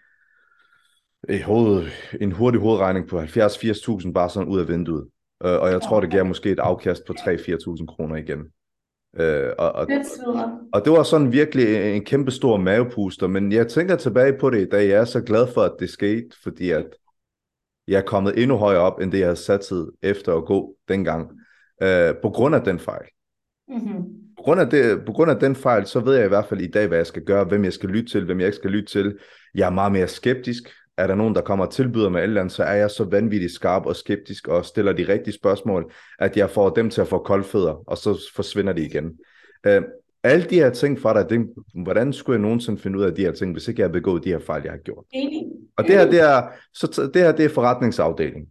i 1.29 1.38
hoved, 1.38 1.87
en 2.20 2.33
hurtig 2.33 2.61
hovedregning 2.61 3.09
på 3.09 3.20
70-80.000 3.20 4.12
bare 4.12 4.31
sådan 4.31 4.48
ud 4.48 4.61
af 4.61 4.68
vinduet. 4.68 5.09
Øh, 5.44 5.61
og 5.61 5.70
jeg 5.70 5.83
tror, 5.83 6.00
det 6.00 6.11
gav 6.11 6.26
måske 6.26 6.50
et 6.50 6.59
afkast 6.59 7.05
på 7.07 7.12
3-4.000 7.18 7.87
kroner 7.87 8.16
igen. 8.16 8.38
Øh, 9.16 9.50
og, 9.59 9.72
og, 9.72 9.87
og 10.72 10.85
det 10.85 10.92
var 10.92 11.02
sådan 11.02 11.33
virkelig 11.33 11.96
en 11.96 12.05
kæmpe 12.05 12.31
stor 12.31 12.57
mavepuster, 12.57 13.26
men 13.26 13.52
jeg 13.52 13.68
tænker 13.68 13.96
tilbage 13.96 14.38
på 14.38 14.50
det 14.50 14.61
i 14.61 14.68
dag. 14.68 14.88
Jeg 14.88 15.00
er 15.00 15.05
så 15.05 15.20
glad 15.20 15.46
for, 15.55 15.61
at 15.61 15.72
det 15.81 15.90
skete, 15.90 16.28
fordi 16.42 16.70
at 16.70 16.87
jeg 17.88 17.98
er 17.98 18.05
kommet 18.05 18.42
endnu 18.42 18.57
højere 18.57 18.81
op, 18.81 19.00
end 19.00 19.12
det 19.12 19.18
jeg 19.18 19.26
havde 19.26 19.37
sat 19.37 19.61
tid 19.61 19.87
efter 20.02 20.37
at 20.37 20.44
gå 20.44 20.76
dengang, 20.88 21.31
øh, 21.83 22.14
på 22.22 22.31
grund 22.31 22.55
af 22.55 22.61
den 22.61 22.78
fejl. 22.78 23.07
Mm-hmm. 23.68 24.05
På 24.37 24.42
grund, 24.42 24.61
af 24.61 24.70
det, 24.70 25.05
på 25.07 25.12
grund 25.12 25.31
af 25.31 25.40
den 25.40 25.57
fejl, 25.57 25.87
så 25.87 26.00
ved 26.00 26.14
jeg 26.14 26.24
i 26.24 26.28
hvert 26.28 26.46
fald 26.46 26.61
i 26.61 26.70
dag, 26.70 26.87
hvad 26.87 26.98
jeg 26.98 27.07
skal 27.07 27.24
gøre, 27.24 27.44
hvem 27.44 27.64
jeg 27.64 27.72
skal 27.72 27.88
lytte 27.88 28.11
til, 28.11 28.24
hvem 28.24 28.40
jeg 28.40 28.46
ikke 28.46 28.57
skal 28.57 28.70
lytte 28.70 28.92
til. 28.92 29.18
Jeg 29.55 29.66
er 29.66 29.70
meget 29.70 29.92
mere 29.92 30.09
skeptisk. 30.09 30.62
Er 31.03 31.07
der 31.07 31.15
nogen, 31.15 31.35
der 31.35 31.41
kommer 31.41 31.67
og 31.67 31.73
tilbyder 31.73 32.09
mig 32.09 32.19
et 32.19 32.23
eller 32.23 32.41
andet, 32.41 32.55
så 32.55 32.62
er 32.62 32.75
jeg 32.75 32.91
så 32.91 33.05
vanvittigt 33.05 33.53
skarp 33.53 33.87
og 33.87 33.97
skeptisk 33.97 34.49
og 34.49 34.65
stiller 34.65 34.93
de 34.93 35.09
rigtige 35.09 35.35
spørgsmål, 35.35 35.93
at 36.19 36.37
jeg 36.37 36.51
får 36.51 36.71
dem 36.71 36.91
til 36.91 37.01
at 37.01 37.09
få 37.09 37.19
koldfødder, 37.19 37.83
og 37.87 37.99
så 37.99 38.31
forsvinder 38.35 38.73
de 38.73 38.85
igen. 38.85 39.19
Øh, 39.67 39.83
alle 40.23 40.45
de 40.45 40.55
her 40.55 40.71
ting 40.71 41.01
fra 41.01 41.21
dig, 41.21 41.31
det, 41.31 41.47
hvordan 41.75 42.12
skulle 42.12 42.35
jeg 42.35 42.43
nogensinde 42.43 42.81
finde 42.81 42.99
ud 42.99 43.05
af 43.05 43.15
de 43.15 43.23
her 43.23 43.33
ting, 43.33 43.53
hvis 43.53 43.69
ikke 43.69 43.81
jeg 43.81 43.88
har 43.88 43.93
begået 43.93 44.25
de 44.25 44.29
her 44.29 44.38
fejl, 44.38 44.62
jeg 44.62 44.73
har 44.73 44.79
gjort? 44.79 45.05
Enig. 45.12 45.43
Og 45.77 45.85
det 45.85 45.95
her, 45.95 46.11
det 46.11 46.21
er, 46.21 46.43
så 46.75 47.11
det 47.15 47.23
her, 47.23 47.33
det 47.33 47.45
er 47.45 47.49
forretningsafdeling. 47.49 48.47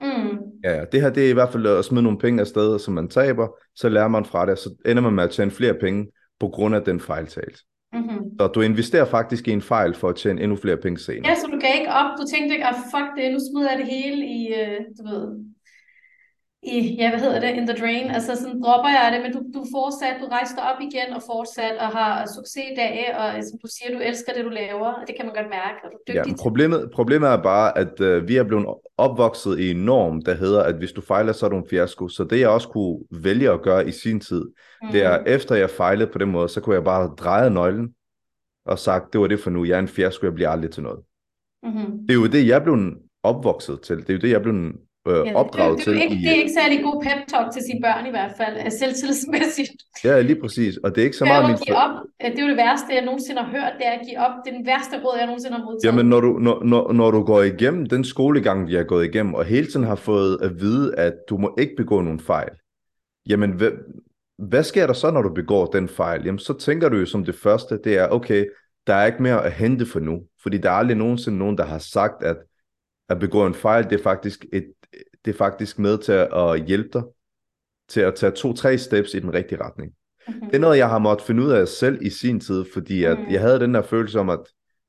Mm. 0.00 0.38
Ja, 0.64 0.74
ja, 0.74 0.84
det 0.92 1.00
her, 1.00 1.10
det 1.10 1.26
er 1.26 1.30
i 1.30 1.32
hvert 1.32 1.52
fald 1.52 1.66
at 1.66 1.84
smide 1.84 2.02
nogle 2.02 2.18
penge 2.18 2.40
afsted, 2.40 2.78
som 2.78 2.94
man 2.94 3.08
taber, 3.08 3.48
så 3.74 3.88
lærer 3.88 4.08
man 4.08 4.24
fra 4.24 4.46
det, 4.46 4.58
så 4.58 4.70
ender 4.86 5.02
man 5.02 5.12
med 5.12 5.24
at 5.24 5.30
tjene 5.30 5.50
flere 5.50 5.74
penge 5.74 6.06
på 6.40 6.48
grund 6.48 6.74
af 6.74 6.82
den 6.82 7.00
fejltagelse. 7.00 7.64
Mm-hmm. 7.92 8.38
Så 8.40 8.46
du 8.46 8.60
investerer 8.60 9.04
faktisk 9.04 9.48
i 9.48 9.50
en 9.50 9.62
fejl 9.62 9.94
for 9.94 10.08
at 10.08 10.16
tjene 10.16 10.42
endnu 10.42 10.56
flere 10.56 10.76
penge 10.76 10.98
senere. 10.98 11.30
Ja, 11.30 11.34
så 11.34 11.46
du 11.46 11.58
gav 11.58 11.72
ikke 11.80 11.92
op. 11.92 12.10
Du 12.18 12.24
tænkte 12.32 12.54
ikke, 12.54 12.66
at 12.66 12.74
fuck 12.92 13.08
det, 13.16 13.32
nu 13.32 13.38
smider 13.50 13.70
jeg 13.70 13.78
det 13.78 13.86
hele 13.86 14.26
i, 14.26 14.40
øh, 14.60 14.80
du 14.98 15.02
ved, 15.08 15.24
i, 16.62 16.96
ja, 17.00 17.10
hvad 17.10 17.20
hedder 17.20 17.40
det, 17.40 17.50
in 17.58 17.66
the 17.66 17.76
drain. 17.80 18.10
Altså 18.10 18.36
sådan 18.36 18.62
dropper 18.62 18.88
jeg 18.90 19.12
det, 19.14 19.20
men 19.22 19.32
du, 19.32 19.58
du 19.58 19.64
fortsat, 19.76 20.14
du 20.20 20.26
rejste 20.26 20.56
dig 20.56 20.64
op 20.72 20.80
igen 20.80 21.08
og 21.16 21.22
fortsat 21.26 21.76
og 21.80 21.86
har 21.98 22.26
succesdage, 22.36 23.18
og 23.18 23.26
som 23.44 23.58
du 23.62 23.68
siger, 23.74 23.98
du 23.98 24.00
elsker 24.04 24.32
det, 24.32 24.44
du 24.44 24.48
laver, 24.48 24.86
og 24.92 25.02
det 25.06 25.16
kan 25.16 25.26
man 25.26 25.34
godt 25.34 25.50
mærke, 25.50 25.76
og 25.84 25.88
du 25.92 25.96
er 26.06 26.12
Ja, 26.14 26.18
dygtig 26.20 26.36
til. 26.36 26.42
problemet, 26.42 26.90
problemet 26.94 27.28
er 27.28 27.42
bare, 27.42 27.78
at 27.78 28.00
øh, 28.00 28.28
vi 28.28 28.36
er 28.36 28.42
blevet 28.44 28.66
opvokset 28.96 29.58
i 29.58 29.70
en 29.70 29.76
norm, 29.84 30.22
der 30.22 30.34
hedder, 30.34 30.62
at 30.62 30.74
hvis 30.74 30.92
du 30.92 31.00
fejler, 31.00 31.32
så 31.32 31.46
er 31.46 31.50
du 31.50 31.56
en 31.56 31.68
fiasko. 31.70 32.08
Så 32.08 32.24
det 32.24 32.40
jeg 32.40 32.48
også 32.48 32.68
kunne 32.68 32.98
vælge 33.10 33.50
at 33.50 33.62
gøre 33.62 33.88
i 33.88 33.92
sin 33.92 34.20
tid, 34.20 34.44
Mm. 34.82 34.88
det 34.92 35.04
er, 35.04 35.24
efter 35.26 35.54
jeg 35.54 35.70
fejlede 35.70 36.10
på 36.12 36.18
den 36.18 36.30
måde, 36.30 36.48
så 36.48 36.60
kunne 36.60 36.74
jeg 36.76 36.84
bare 36.84 37.06
dreje 37.18 37.50
nøglen 37.50 37.88
og 38.66 38.78
sagt, 38.78 39.12
det 39.12 39.20
var 39.20 39.26
det 39.26 39.40
for 39.40 39.50
nu, 39.50 39.64
jeg 39.64 39.74
er 39.74 39.78
en 39.78 39.88
fiasko, 39.88 40.26
jeg 40.26 40.34
bliver 40.34 40.50
aldrig 40.50 40.70
til 40.70 40.82
noget. 40.82 40.98
Mm-hmm. 41.62 41.98
Det 42.06 42.10
er 42.10 42.14
jo 42.14 42.26
det, 42.26 42.46
jeg 42.48 42.62
blev 42.62 42.78
opvokset 43.22 43.80
til. 43.80 43.96
Det 43.96 44.10
er 44.10 44.14
jo 44.14 44.18
det, 44.20 44.30
jeg 44.30 44.42
blev 44.42 44.54
øh, 45.10 45.26
Ja, 45.26 45.34
opdraget 45.34 45.78
det, 45.78 45.86
det, 45.86 45.94
det, 45.94 46.02
er 46.04 46.08
til. 46.08 46.12
ikke, 46.12 46.22
i- 46.22 46.24
det 46.24 46.30
er 46.36 46.40
ikke 46.42 46.56
særlig 46.60 46.78
god 46.88 46.96
pep 47.02 47.20
talk 47.32 47.46
til 47.54 47.62
sine 47.68 47.80
børn 47.86 48.06
i 48.06 48.10
hvert 48.10 48.32
fald, 48.40 48.54
øh, 48.64 48.70
selvtillidsmæssigt. 48.80 49.70
Ja, 50.04 50.20
lige 50.20 50.40
præcis. 50.40 50.76
Og 50.76 50.88
det 50.94 50.98
er 51.00 51.04
ikke 51.04 51.16
så 51.16 51.24
meget 51.24 51.44
min... 51.46 51.74
op. 51.84 51.90
Øh, 52.24 52.30
Det 52.30 52.38
er 52.38 52.42
jo 52.42 52.48
det 52.48 52.56
værste, 52.56 52.86
jeg 52.96 53.04
nogensinde 53.04 53.40
har 53.42 53.50
hørt, 53.50 53.72
det 53.78 53.86
er 53.86 53.90
at 53.98 54.02
give 54.08 54.18
op. 54.26 54.34
Det 54.44 54.52
er 54.52 54.56
den 54.56 54.66
værste 54.66 54.94
råd, 55.04 55.16
jeg 55.18 55.26
nogensinde 55.26 55.56
har 55.58 55.64
modtaget. 55.64 55.84
Jamen, 55.84 56.06
når 56.12 56.20
du, 56.20 56.30
når, 56.38 56.64
når, 56.64 56.92
når 56.92 57.10
du 57.10 57.22
går 57.24 57.42
igennem 57.42 57.86
den 57.86 58.04
skolegang, 58.04 58.70
jeg 58.70 58.78
har 58.78 58.84
gået 58.84 59.04
igennem, 59.04 59.34
og 59.34 59.44
hele 59.44 59.66
tiden 59.66 59.86
har 59.86 59.94
fået 60.10 60.38
at 60.42 60.60
vide, 60.60 60.94
at 60.96 61.14
du 61.30 61.36
må 61.36 61.54
ikke 61.58 61.74
begå 61.76 62.00
nogen 62.00 62.20
fejl, 62.20 62.50
jamen, 63.28 63.50
hvad, 63.50 63.70
hvad 64.38 64.62
sker 64.62 64.86
der 64.86 64.94
så, 64.94 65.10
når 65.10 65.22
du 65.22 65.34
begår 65.34 65.66
den 65.66 65.88
fejl? 65.88 66.24
Jamen, 66.24 66.38
så 66.38 66.52
tænker 66.58 66.88
du 66.88 66.96
jo 66.96 67.06
som 67.06 67.24
det 67.24 67.34
første, 67.34 67.78
det 67.84 67.98
er, 67.98 68.08
okay, 68.08 68.46
der 68.86 68.94
er 68.94 69.06
ikke 69.06 69.22
mere 69.22 69.44
at 69.44 69.52
hente 69.52 69.86
for 69.86 70.00
nu, 70.00 70.20
fordi 70.42 70.58
der 70.58 70.68
er 70.70 70.74
aldrig 70.74 70.96
nogensinde 70.96 71.38
nogen, 71.38 71.58
der 71.58 71.64
har 71.64 71.78
sagt, 71.78 72.22
at 72.22 72.36
at 73.10 73.18
begå 73.18 73.46
en 73.46 73.54
fejl, 73.54 73.84
det 73.84 73.92
er 73.98 74.02
faktisk, 74.02 74.44
et, 74.52 74.64
det 75.28 75.34
er 75.34 75.38
faktisk 75.38 75.78
med 75.78 75.98
til 75.98 76.12
at 76.12 76.64
hjælpe 76.66 76.88
dig 76.92 77.02
til 77.88 78.00
at 78.00 78.14
tage 78.14 78.32
to-tre 78.32 78.78
steps 78.78 79.14
i 79.14 79.18
den 79.18 79.34
rigtige 79.34 79.62
retning. 79.64 79.92
Mhm. 80.28 80.40
Det 80.40 80.54
er 80.54 80.58
noget, 80.58 80.78
jeg 80.78 80.88
har 80.88 80.98
måttet 80.98 81.26
finde 81.26 81.42
ud 81.42 81.50
af 81.50 81.68
selv 81.68 81.98
i 82.02 82.10
sin 82.10 82.40
tid, 82.40 82.64
fordi 82.72 83.04
at 83.04 83.18
Mm. 83.18 83.26
jeg 83.30 83.40
havde 83.40 83.60
den 83.60 83.74
der 83.74 83.82
følelse 83.82 84.20
om, 84.20 84.30
at 84.30 84.40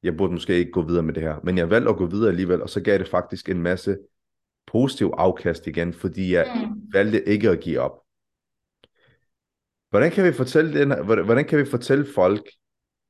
jeg 0.03 0.17
burde 0.17 0.33
måske 0.33 0.57
ikke 0.57 0.71
gå 0.71 0.81
videre 0.81 1.03
med 1.03 1.13
det 1.13 1.23
her. 1.23 1.35
Men 1.43 1.57
jeg 1.57 1.69
valgte 1.69 1.89
at 1.89 1.97
gå 1.97 2.05
videre 2.05 2.29
alligevel, 2.29 2.61
og 2.61 2.69
så 2.69 2.81
gav 2.81 2.97
det 2.97 3.07
faktisk 3.07 3.49
en 3.49 3.61
masse 3.61 3.97
positiv 4.67 5.13
afkast 5.17 5.67
igen, 5.67 5.93
fordi 5.93 6.33
jeg 6.33 6.67
Mm. 6.69 6.81
valgte 6.93 7.27
ikke 7.27 7.49
at 7.49 7.59
give 7.59 7.79
op. 7.79 8.01
Hvordan 9.89 10.11
kan 10.11 10.25
vi 10.25 10.33
fortælle, 10.33 10.79
den, 10.79 11.05
hvordan 11.25 11.45
kan 11.45 11.59
vi 11.59 11.65
fortælle 11.65 12.05
folk 12.15 12.49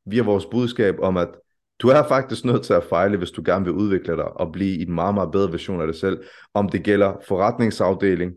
via 0.06 0.24
vores 0.24 0.46
budskab 0.46 1.00
om, 1.00 1.18
at 1.18 1.30
du 1.80 1.88
er 1.88 2.08
faktisk 2.08 2.46
nødt 2.46 2.64
til 2.64 2.74
at 2.74 2.84
fejle, 2.84 3.18
hvis 3.18 3.32
du 3.32 3.42
gerne 3.46 3.66
vil 3.66 3.74
udvikle 3.74 4.16
dig 4.16 4.38
og 4.38 4.52
blive 4.52 4.78
i 4.78 4.82
en 4.82 4.94
meget, 4.94 5.14
meget 5.14 5.32
bedre 5.32 5.52
version 5.52 5.82
af 5.82 5.88
dig 5.88 5.96
selv. 5.96 6.24
Om 6.54 6.70
det 6.70 6.84
gælder 6.84 7.14
forretningsafdeling, 7.28 8.34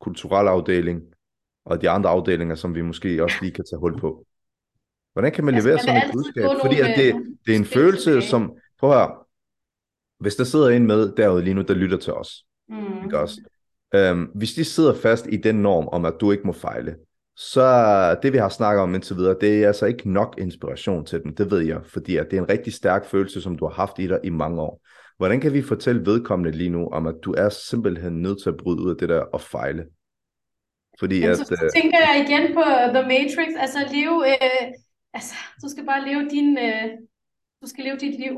kulturel 0.00 0.48
afdeling 0.48 1.02
og 1.64 1.80
de 1.82 1.90
andre 1.90 2.10
afdelinger, 2.10 2.54
som 2.54 2.74
vi 2.74 2.82
måske 2.82 3.22
også 3.22 3.36
lige 3.40 3.52
kan 3.52 3.64
tage 3.64 3.80
hul 3.80 4.00
på. 4.00 4.26
Hvordan 5.12 5.32
kan 5.32 5.44
man 5.44 5.54
Altså, 5.54 5.68
levere 5.68 5.76
man 5.86 5.94
vil 5.94 6.02
sådan 6.02 6.08
et 6.08 6.12
budskab? 6.12 6.44
Fordi 6.62 6.80
at 6.80 6.98
det, 6.98 7.14
øh, 7.14 7.20
det 7.46 7.54
er 7.54 7.58
en 7.58 7.64
følelse, 7.64 8.22
som... 8.22 8.52
prøv 8.80 8.90
her. 8.90 9.26
Hvis 10.22 10.36
der 10.36 10.44
sidder 10.44 10.68
en 10.68 10.86
med 10.86 11.12
derude 11.16 11.44
lige 11.44 11.54
nu, 11.54 11.62
der 11.62 11.74
lytter 11.74 11.98
til 11.98 12.12
os, 12.12 12.44
Mm. 12.68 13.04
ikke 13.04 13.18
også? 13.18 13.40
Øhm, 13.94 14.22
hvis 14.34 14.52
de 14.54 14.64
sidder 14.64 14.94
fast 14.94 15.26
i 15.32 15.36
den 15.36 15.54
norm 15.54 15.88
om, 15.88 16.04
at 16.04 16.14
du 16.20 16.32
ikke 16.32 16.46
må 16.46 16.52
fejle, 16.52 16.96
så 17.36 18.14
det 18.22 18.32
vi 18.32 18.38
har 18.38 18.48
snakket 18.48 18.82
om 18.82 18.94
indtil 18.94 19.16
videre, 19.16 19.36
det 19.40 19.62
er 19.62 19.66
altså 19.66 19.86
ikke 19.86 20.10
nok 20.10 20.34
inspiration 20.38 21.06
til 21.06 21.22
dem, 21.22 21.34
det 21.34 21.50
ved 21.50 21.60
jeg, 21.60 21.80
fordi 21.86 22.16
at 22.16 22.26
det 22.30 22.36
er 22.36 22.42
en 22.42 22.48
rigtig 22.48 22.72
stærk 22.72 23.06
følelse, 23.06 23.42
som 23.42 23.58
du 23.58 23.66
har 23.66 23.74
haft 23.74 23.98
i 23.98 24.06
dig 24.06 24.20
i 24.24 24.30
mange 24.30 24.60
år. 24.60 24.82
Hvordan 25.16 25.40
kan 25.40 25.52
vi 25.52 25.62
fortælle 25.62 26.06
vedkommende 26.06 26.58
lige 26.58 26.70
nu, 26.70 26.88
om 26.88 27.06
at 27.06 27.14
du 27.24 27.32
er 27.32 27.48
simpelthen 27.48 28.22
nødt 28.22 28.42
til 28.42 28.50
at 28.50 28.56
bryde 28.56 28.82
ud 28.82 28.90
af 28.90 28.96
det 28.96 29.08
der 29.08 29.20
og 29.20 29.40
fejle? 29.40 29.84
Fordi 30.98 31.18
Jamen, 31.18 31.30
at, 31.30 31.38
så, 31.38 31.44
så 31.44 31.64
øh, 31.64 31.70
tænker 31.82 31.98
jeg 31.98 32.26
igen 32.26 32.54
på 32.54 32.62
The 32.94 33.02
Matrix, 33.02 33.50
altså 33.58 33.78
leve, 33.92 34.16
øh, 34.30 34.72
altså 35.14 35.34
du 35.62 35.68
skal 35.68 35.86
bare 35.86 36.04
leve 36.08 36.28
din, 36.30 36.58
øh, 36.58 36.88
du 37.62 37.66
skal 37.66 37.84
leve 37.84 37.96
dit 37.96 38.20
liv, 38.20 38.34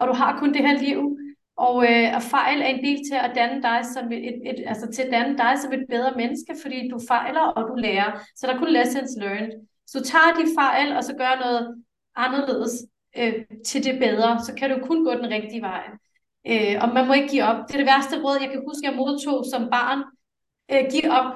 og 0.00 0.08
du 0.08 0.12
har 0.12 0.38
kun 0.38 0.52
det 0.54 0.66
her 0.66 0.78
liv, 0.80 1.18
og, 1.66 1.76
øh, 1.90 2.16
og 2.16 2.22
fejl 2.22 2.62
er 2.62 2.66
en 2.66 2.84
del 2.84 2.98
til 3.08 3.14
at 3.14 3.32
danne 3.34 3.62
dig 3.62 3.80
som 3.94 4.12
et, 4.12 4.24
et, 4.28 4.38
et, 4.50 4.64
altså 4.66 4.86
til 4.94 5.02
at 5.02 5.12
danne 5.12 5.38
dig 5.38 5.52
som 5.62 5.72
et 5.72 5.84
bedre 5.90 6.12
menneske, 6.16 6.52
fordi 6.62 6.88
du 6.88 6.98
fejler, 7.08 7.40
og 7.40 7.62
du 7.68 7.74
lærer, 7.74 8.10
så 8.36 8.46
der 8.46 8.54
er 8.54 8.58
kun 8.58 8.72
lessons 8.72 9.10
learned. 9.16 9.52
Så 9.86 9.98
du 9.98 10.04
tager 10.04 10.32
de 10.40 10.46
fejl, 10.60 10.96
og 10.96 11.04
så 11.04 11.12
gør 11.14 11.40
noget 11.44 11.84
anderledes 12.16 12.72
øh, 13.18 13.34
til 13.66 13.84
det 13.84 13.98
bedre, 13.98 14.40
så 14.46 14.54
kan 14.54 14.70
du 14.70 14.86
kun 14.86 15.04
gå 15.04 15.10
den 15.10 15.30
rigtige 15.36 15.62
vej. 15.62 15.84
Øh, 16.50 16.74
og 16.82 16.88
man 16.94 17.06
må 17.06 17.12
ikke 17.12 17.28
give 17.28 17.44
op. 17.44 17.60
Det 17.66 17.74
er 17.74 17.82
det 17.82 17.92
værste 17.92 18.22
råd, 18.24 18.36
jeg 18.40 18.50
kan 18.50 18.62
huske, 18.68 18.86
jeg 18.88 18.96
modtog 18.96 19.44
som 19.52 19.62
barn. 19.70 20.00
Øh, 20.72 20.84
giv 20.92 21.10
op. 21.20 21.30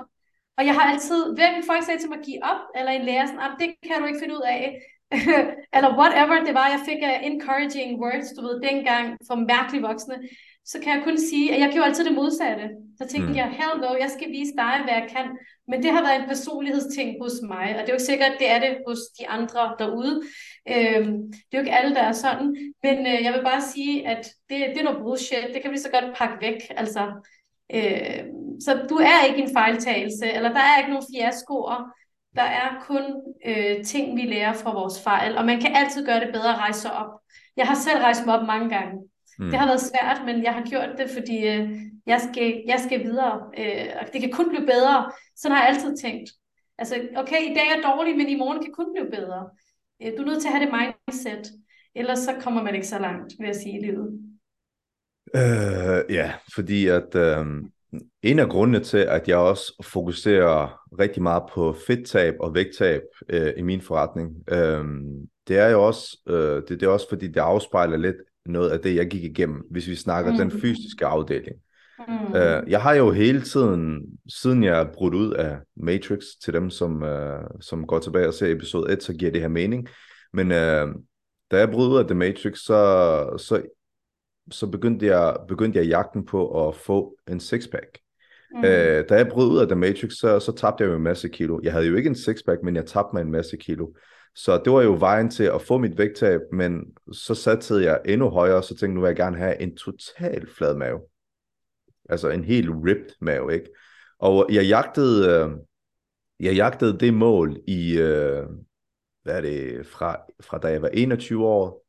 Og 0.59 0.63
jeg 0.67 0.75
har 0.75 0.85
altid, 0.93 1.21
hvem 1.39 1.55
folk 1.71 1.83
sagde 1.85 2.01
til 2.01 2.11
mig, 2.13 2.19
give 2.29 2.45
op, 2.53 2.61
eller 2.77 2.93
en 2.93 3.05
lærer 3.09 3.27
sådan, 3.27 3.41
ah, 3.41 3.53
det 3.61 3.69
kan 3.87 4.01
du 4.01 4.07
ikke 4.07 4.23
finde 4.23 4.37
ud 4.39 4.45
af. 4.57 4.65
eller 5.77 5.91
whatever 5.99 6.45
det 6.47 6.55
var, 6.55 6.67
jeg 6.75 6.81
fik 6.89 7.01
af 7.03 7.21
encouraging 7.23 8.01
words, 8.03 8.29
du 8.37 8.43
ved, 8.47 8.61
dengang 8.69 9.07
for 9.29 9.35
mærkelige 9.35 9.83
voksne, 9.83 10.15
så 10.67 10.81
kan 10.83 10.97
jeg 10.97 11.05
kun 11.05 11.19
sige, 11.19 11.55
at 11.55 11.61
jeg 11.61 11.71
gjorde 11.73 11.87
altid 11.89 12.05
det 12.05 12.15
modsatte. 12.15 12.69
Så 12.99 13.05
tænkte 13.09 13.31
Mm. 13.31 13.37
jeg, 13.37 13.49
hell 13.59 13.75
no, 13.81 13.91
jeg 14.01 14.11
skal 14.11 14.29
vise 14.31 14.53
dig, 14.63 14.75
hvad 14.85 14.95
jeg 15.01 15.07
kan. 15.17 15.27
Men 15.69 15.83
det 15.83 15.91
har 15.91 16.03
været 16.07 16.21
en 16.23 16.29
personlighedsting 16.29 17.17
hos 17.23 17.33
mig, 17.53 17.67
og 17.77 17.81
det 17.81 17.89
er 17.89 17.93
jo 17.95 17.99
ikke 18.01 18.11
sikkert, 18.13 18.33
at 18.33 18.39
det 18.39 18.51
er 18.51 18.59
det 18.61 18.73
hos 18.87 18.99
de 19.19 19.29
andre 19.29 19.63
derude. 19.79 20.15
Øhm, 20.75 21.13
det 21.33 21.53
er 21.53 21.59
jo 21.59 21.65
ikke 21.65 21.77
alle, 21.79 21.95
der 21.95 22.01
er 22.03 22.13
sådan. 22.13 22.49
Men 22.83 22.97
øh, 23.07 23.19
jeg 23.25 23.33
vil 23.33 23.43
bare 23.51 23.63
sige, 23.75 24.09
at 24.09 24.23
det, 24.51 24.57
det 24.73 24.79
er 24.81 24.85
noget 24.85 24.99
bullshit. 25.03 25.51
Det 25.55 25.63
kan 25.63 25.73
vi 25.73 25.79
så 25.79 25.91
godt 25.91 26.17
pakke 26.19 26.37
væk. 26.47 26.61
Altså, 26.77 27.03
øh, 27.75 28.21
så 28.65 28.71
du 28.91 28.95
er 29.13 29.25
ikke 29.29 29.43
en 29.43 29.53
fejltagelse, 29.59 30.27
eller 30.37 30.49
der 30.53 30.61
er 30.61 30.79
ikke 30.79 30.91
nogen 30.91 31.07
fiaskoer. 31.15 31.79
Der 32.35 32.43
er 32.43 32.85
kun 32.87 33.03
øh, 33.47 33.85
ting, 33.85 34.17
vi 34.17 34.23
lærer 34.23 34.53
fra 34.53 34.73
vores 34.73 35.03
fejl, 35.03 35.37
og 35.37 35.45
man 35.47 35.61
kan 35.61 35.77
altid 35.77 36.07
gøre 36.07 36.21
det 36.21 36.33
bedre 36.33 36.53
at 36.53 36.59
rejse 36.59 36.81
sig 36.81 36.93
op. 36.93 37.21
Jeg 37.57 37.67
har 37.67 37.75
selv 37.75 37.99
rejst 37.99 38.27
mig 38.27 38.41
op 38.41 38.47
mange 38.47 38.69
gange. 38.69 38.93
mm, 39.39 39.51
Det 39.51 39.59
har 39.59 39.67
været 39.67 39.81
svært, 39.81 40.23
men 40.27 40.43
jeg 40.45 40.53
har 40.55 40.63
gjort 40.63 40.89
det, 40.99 41.11
fordi 41.11 41.47
øh, 41.47 41.71
jeg, 42.07 42.21
skal, 42.21 42.63
jeg 42.67 42.81
skal 42.81 43.05
videre, 43.05 43.41
øh, 43.59 43.87
og 44.01 44.13
det 44.13 44.21
kan 44.21 44.31
kun 44.33 44.49
blive 44.49 44.67
bedre. 44.67 45.13
Sådan 45.37 45.57
har 45.57 45.65
jeg 45.65 45.75
altid 45.75 45.97
tænkt. 45.97 46.31
Altså, 46.79 46.95
okay, 47.17 47.41
i 47.51 47.55
dag 47.55 47.69
er 47.77 47.95
dårlig, 47.95 48.17
men 48.17 48.29
i 48.29 48.37
morgen 48.37 48.63
kan 48.63 48.73
kun 48.73 48.87
blive 48.95 49.11
bedre. 49.11 49.49
Øh, 50.03 50.13
du 50.17 50.23
er 50.23 50.27
nødt 50.27 50.41
til 50.43 50.49
at 50.49 50.55
have 50.55 50.67
det 50.67 50.75
mindset, 50.81 51.53
ellers 51.95 52.19
så 52.19 52.33
kommer 52.41 52.63
man 52.63 52.75
ikke 52.75 52.87
så 52.87 52.99
langt, 52.99 53.33
vil 53.39 53.47
jeg 53.47 53.57
sige, 53.57 53.79
i 53.79 53.85
livet. 53.85 54.21
Øh, 55.35 56.15
ja, 56.15 56.33
fordi 56.55 56.87
at 56.87 57.15
øh, 57.15 57.47
en 58.23 58.39
af 58.39 58.49
grundene 58.49 58.81
til, 58.81 58.99
at 58.99 59.29
jeg 59.29 59.37
også 59.37 59.85
fokuserer 59.85 60.81
rigtig 60.99 61.23
meget 61.23 61.43
på 61.53 61.77
fedttab 61.87 62.35
og 62.41 62.55
vægttab 62.55 63.03
øh, 63.29 63.53
i 63.57 63.63
min 63.63 63.81
forretning, 63.81 64.31
øh, 64.49 64.85
det 65.49 65.59
er 65.59 65.69
jo 65.69 65.87
også, 65.87 66.19
øh, 66.29 66.63
det, 66.69 66.69
det 66.69 66.83
er 66.83 66.89
også 66.89 67.09
fordi, 67.09 67.27
det 67.27 67.41
afspejler 67.41 67.97
lidt 67.97 68.17
noget 68.47 68.71
af 68.71 68.81
det, 68.81 68.97
jeg 68.97 69.07
gik 69.07 69.25
igennem, 69.25 69.63
hvis 69.71 69.89
vi 69.89 69.95
snakker 69.95 70.33
mm. 70.33 70.39
den 70.39 70.51
fysiske 70.51 71.07
afdeling. 71.07 71.57
Mm. 72.09 72.37
Øh, 72.37 72.63
jeg 72.69 72.83
har 72.83 72.95
jo 72.95 73.11
hele 73.11 73.41
tiden, 73.41 74.03
siden 74.29 74.65
jeg 74.65 74.81
er 74.81 74.93
brudt 74.93 75.15
ud 75.15 75.33
af 75.33 75.59
Matrix, 75.77 76.25
til 76.45 76.55
dem, 76.55 76.71
som, 76.71 77.03
øh, 77.03 77.41
som 77.61 77.87
går 77.87 77.99
tilbage 77.99 78.29
og 78.29 78.35
ser 78.35 78.53
episode 78.53 78.93
1, 78.93 79.03
så 79.03 79.13
giver 79.13 79.31
det 79.31 79.41
her 79.41 79.49
mening. 79.49 79.89
Men 80.33 80.53
øh, 80.53 80.89
da 81.51 81.59
jeg 81.59 81.71
brød 81.71 81.89
ud 81.89 81.99
af 81.99 82.05
The 82.05 82.15
Matrix, 82.15 82.59
så, 82.59 83.37
så, 83.39 83.63
så 84.51 84.67
begyndte, 84.67 85.07
jeg, 85.07 85.37
begyndte 85.49 85.79
jeg 85.79 85.89
jagten 85.89 86.27
på 86.27 86.69
at 86.69 86.75
få 86.75 87.17
en 87.29 87.41
sixpack. 87.41 87.99
Mm. 88.55 88.65
Øh, 88.65 89.05
da 89.09 89.15
jeg 89.15 89.29
brød 89.29 89.51
ud 89.51 89.59
af 89.59 89.67
The 89.67 89.77
Matrix, 89.77 90.13
så, 90.13 90.41
så 90.41 90.53
tabte 90.53 90.85
jeg 90.85 90.91
jo 90.91 90.97
en 90.97 91.03
masse 91.03 91.29
kilo. 91.29 91.61
Jeg 91.63 91.73
havde 91.73 91.87
jo 91.87 91.97
ikke 91.97 92.09
en 92.09 92.17
sixpack, 92.17 92.63
men 92.63 92.77
jeg 92.77 92.87
tabte 92.87 93.11
mig 93.13 93.21
en 93.21 93.31
masse 93.31 93.57
kilo. 93.57 93.89
Så 94.35 94.61
det 94.65 94.73
var 94.73 94.83
jo 94.83 94.97
vejen 94.99 95.31
til 95.31 95.45
at 95.45 95.63
få 95.63 95.79
mit 95.79 95.99
vægttab, 95.99 96.41
men 96.53 96.85
så 97.13 97.35
satte 97.35 97.75
jeg 97.75 98.01
endnu 98.05 98.29
højere, 98.29 98.63
så 98.63 98.69
tænkte 98.69 98.95
nu 98.95 99.01
vil 99.01 99.09
jeg 99.09 99.17
gerne 99.17 99.37
have 99.37 99.61
en 99.61 99.77
total 99.77 100.47
flad 100.59 100.75
mave. 100.77 101.01
Altså 102.09 102.29
en 102.29 102.45
helt 102.45 102.71
ripped 102.71 103.11
mave, 103.21 103.55
ikke? 103.55 103.69
Og 104.19 104.47
jeg 104.51 104.67
jagtede, 104.67 105.29
øh, 105.29 105.51
jeg 106.41 106.55
jagtede 106.55 106.99
det 106.99 107.15
mål 107.15 107.57
i, 107.67 107.99
øh, 107.99 108.47
hvad 109.23 109.37
er 109.37 109.41
det, 109.41 109.87
fra, 109.87 110.17
fra 110.41 110.59
da 110.59 110.69
jeg 110.69 110.83
var 110.83 110.89
21 110.89 111.47
år, 111.47 111.85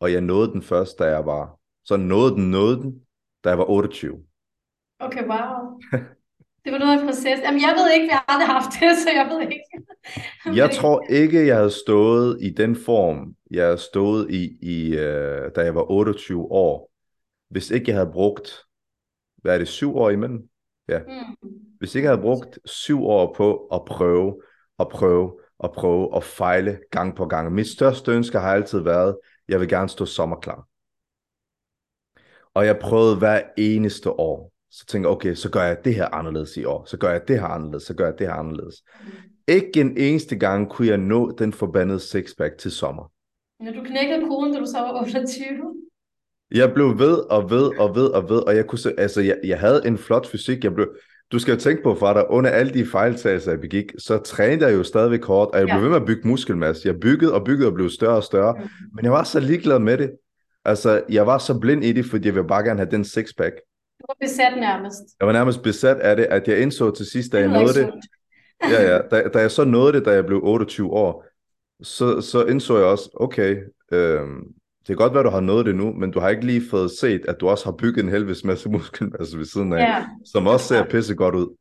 og 0.00 0.12
jeg 0.12 0.20
nåede 0.20 0.52
den 0.52 0.62
først, 0.62 0.98
da 0.98 1.04
jeg 1.04 1.26
var, 1.26 1.57
så 1.88 1.96
nåede 1.96 2.34
den, 2.34 2.50
nåede 2.50 2.76
den, 2.82 3.00
da 3.44 3.48
jeg 3.48 3.58
var 3.58 3.70
28. 3.70 4.18
Okay, 5.00 5.22
wow. 5.22 5.80
Det 6.64 6.72
var 6.72 6.78
noget 6.78 6.98
af 6.98 7.00
en 7.00 7.06
proces. 7.06 7.40
Jamen, 7.44 7.60
jeg 7.60 7.74
ved 7.76 7.92
ikke, 7.94 8.04
vi 8.04 8.10
har 8.12 8.24
aldrig 8.28 8.48
haft 8.48 8.70
det, 8.80 8.98
så 8.98 9.10
jeg 9.14 9.26
ved 9.30 9.40
ikke. 9.40 9.60
Jeg 10.60 10.70
tror 10.70 11.04
ikke, 11.10 11.46
jeg 11.46 11.56
havde 11.56 11.70
stået 11.70 12.38
i 12.42 12.50
den 12.50 12.76
form, 12.76 13.34
jeg 13.50 13.78
stået 13.78 14.30
i, 14.30 14.58
i 14.62 14.96
øh, 14.96 15.50
da 15.56 15.60
jeg 15.60 15.74
var 15.74 15.90
28 15.90 16.42
år, 16.42 16.90
hvis 17.50 17.70
ikke 17.70 17.88
jeg 17.88 17.96
havde 17.96 18.12
brugt, 18.12 18.62
hvad 19.36 19.54
er 19.54 19.58
det, 19.58 19.68
syv 19.68 19.96
år 19.96 20.10
imellem? 20.10 20.48
Ja. 20.88 20.98
Mm. 20.98 21.56
Hvis 21.78 21.94
ikke 21.94 22.06
jeg 22.06 22.12
havde 22.12 22.22
brugt 22.22 22.58
syv 22.64 23.04
år 23.04 23.34
på 23.36 23.56
at 23.56 23.84
prøve, 23.84 24.42
og 24.78 24.88
prøve, 24.90 25.40
og 25.58 25.72
prøve, 25.72 26.14
og 26.14 26.24
fejle 26.24 26.78
gang 26.90 27.16
på 27.16 27.26
gang. 27.26 27.52
Mit 27.52 27.68
største 27.68 28.12
ønske 28.12 28.38
har 28.38 28.54
altid 28.54 28.80
været, 28.80 29.16
jeg 29.48 29.60
vil 29.60 29.68
gerne 29.68 29.88
stå 29.88 30.04
sommerklar. 30.04 30.68
Og 32.58 32.66
jeg 32.66 32.78
prøvede 32.78 33.16
hver 33.16 33.40
eneste 33.58 34.10
år. 34.10 34.52
Så 34.70 34.86
tænker 34.86 35.08
jeg, 35.08 35.16
okay, 35.16 35.34
så 35.34 35.50
gør 35.50 35.62
jeg 35.62 35.76
det 35.84 35.94
her 35.94 36.14
anderledes 36.14 36.56
i 36.56 36.64
år. 36.64 36.84
Så 36.84 36.96
gør 36.96 37.10
jeg 37.10 37.28
det 37.28 37.40
her 37.40 37.46
anderledes. 37.46 37.82
Så 37.82 37.94
gør 37.94 38.04
jeg 38.04 38.14
det 38.18 38.26
her 38.26 38.34
anderledes. 38.34 38.76
Ikke 39.48 39.80
en 39.80 39.96
eneste 39.96 40.36
gang 40.36 40.68
kunne 40.70 40.88
jeg 40.88 40.98
nå 40.98 41.30
den 41.38 41.52
forbandede 41.52 42.00
sixpack 42.00 42.58
til 42.58 42.70
sommer. 42.70 43.10
Men 43.64 43.74
du 43.74 43.80
knækkede 43.84 44.20
koden, 44.28 44.52
da 44.52 44.58
du 44.60 44.66
så 44.66 44.78
var 44.78 45.00
28. 45.00 45.44
Jeg 46.54 46.74
blev 46.74 46.98
ved 46.98 47.16
og 47.30 47.50
ved 47.50 47.78
og 47.80 47.94
ved 47.96 48.06
og 48.06 48.28
ved, 48.28 48.38
og 48.38 48.56
jeg 48.56 48.66
kunne 48.66 48.78
se, 48.78 48.92
altså 49.00 49.20
jeg, 49.20 49.36
jeg 49.44 49.58
havde 49.60 49.82
en 49.86 49.98
flot 49.98 50.26
fysik. 50.26 50.64
Jeg 50.64 50.74
blev, 50.74 50.88
du 51.32 51.38
skal 51.38 51.54
jo 51.54 51.60
tænke 51.60 51.82
på, 51.82 51.94
for 51.94 52.06
der 52.12 52.30
under 52.30 52.50
alle 52.50 52.72
de 52.74 52.86
fejltagelser, 52.86 53.50
jeg 53.52 53.60
begik, 53.60 53.92
så 53.98 54.18
trænede 54.18 54.66
jeg 54.66 54.76
jo 54.78 54.82
stadigvæk 54.82 55.24
hårdt, 55.24 55.50
og 55.52 55.58
jeg 55.58 55.66
blev 55.66 55.76
Ja. 55.76 55.82
ved 55.82 55.88
med 55.88 55.96
at 55.96 56.06
bygge 56.06 56.28
muskelmasse. 56.28 56.88
Jeg 56.88 57.00
byggede 57.00 57.34
og 57.34 57.44
byggede 57.44 57.68
og 57.68 57.74
blev 57.74 57.90
større 57.90 58.16
og 58.16 58.22
større, 58.24 58.54
Mm. 58.58 58.68
men 58.94 59.04
jeg 59.04 59.12
var 59.12 59.24
så 59.24 59.40
ligeglad 59.40 59.78
med 59.78 59.98
det. 59.98 60.10
Altså, 60.68 61.02
jeg 61.08 61.26
var 61.26 61.38
så 61.38 61.58
blind 61.58 61.84
i 61.84 61.92
det, 61.92 62.04
fordi 62.04 62.26
jeg 62.26 62.34
ville 62.34 62.48
bare 62.48 62.62
gerne 62.62 62.78
have 62.78 62.90
den 62.90 63.04
sixpack. 63.04 63.54
Du 64.00 64.04
var 64.08 64.16
besat 64.20 64.58
nærmest. 64.58 65.02
Jeg 65.20 65.26
var 65.26 65.32
nærmest 65.32 65.62
besat 65.62 65.96
af 65.96 66.16
det, 66.16 66.24
at 66.24 66.48
jeg 66.48 66.60
indså 66.60 66.90
til 66.90 67.06
sidst, 67.06 67.32
da 67.32 67.38
jeg 67.38 67.48
nåede 67.48 67.74
det, 67.74 67.90
ja, 68.62 68.82
ja, 68.82 68.98
da, 69.10 69.28
da 69.28 69.38
jeg 69.38 69.50
så 69.50 69.64
nåede 69.64 69.92
det, 69.92 70.04
da 70.04 70.10
jeg 70.10 70.26
blev 70.26 70.40
28 70.42 70.90
år, 70.90 71.24
så, 71.82 72.20
så 72.20 72.44
indså 72.44 72.76
jeg 72.76 72.86
også, 72.86 73.10
okay, 73.14 73.56
øhm, 73.92 74.44
det 74.78 74.86
kan 74.86 74.96
godt 74.96 75.14
være, 75.14 75.22
du 75.22 75.30
har 75.30 75.40
nået 75.40 75.66
det 75.66 75.76
nu, 75.76 75.92
men 75.92 76.10
du 76.10 76.20
har 76.20 76.28
ikke 76.28 76.46
lige 76.46 76.62
fået 76.70 76.90
set, 76.90 77.20
at 77.28 77.40
du 77.40 77.48
også 77.48 77.64
har 77.64 77.72
bygget 77.72 78.02
en 78.02 78.08
helvedes 78.08 78.44
masse 78.44 78.68
muskelmasse 78.74 79.38
ved 79.38 79.44
siden 79.44 79.72
af, 79.72 79.78
Ja, 79.78 80.04
som 80.24 80.46
også 80.46 80.66
ser 80.66 80.84
pisse 80.84 81.14
godt 81.14 81.34
ud. 81.34 81.56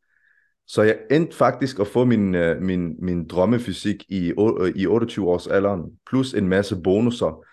Så 0.68 0.82
jeg 0.82 0.98
endte 1.12 1.38
faktisk 1.38 1.80
at 1.80 1.88
få 1.88 2.06
min, 2.06 2.36
øh, 2.36 2.62
min, 2.62 2.96
min 3.00 3.28
drømmefysik 3.28 3.96
i, 4.10 4.34
øh, 4.62 4.72
i 4.76 4.86
28 4.88 5.30
års 5.30 5.48
alderen, 5.48 5.82
plus 6.10 6.34
en 6.34 6.48
masse 6.48 6.76
bonusser, 6.84 7.46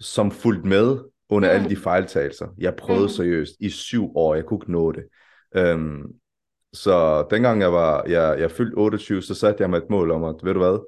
som 0.00 0.30
fulgte 0.30 0.68
med 0.68 0.98
under 1.28 1.48
alle 1.48 1.68
de 1.68 1.76
fejltagelser. 1.76 2.46
Jeg 2.58 2.76
prøvede 2.76 3.04
Mm. 3.04 3.08
seriøst 3.08 3.54
i 3.60 3.70
syv 3.70 4.16
år, 4.16 4.34
jeg 4.34 4.44
kunne 4.44 4.58
ikke 4.62 4.72
nå 4.72 4.92
det. 4.92 5.04
Øhm, 5.56 6.02
så 6.72 7.26
dengang 7.30 7.60
jeg 7.60 7.72
var, 7.72 8.04
jeg, 8.08 8.40
jeg 8.40 8.50
fyldte 8.50 8.74
28, 8.74 9.22
så 9.22 9.34
satte 9.34 9.62
jeg 9.62 9.70
mig 9.70 9.76
et 9.78 9.90
mål 9.90 10.10
om, 10.10 10.24
at 10.24 10.34
ved 10.42 10.54
du 10.54 10.58
hvad, 10.60 10.86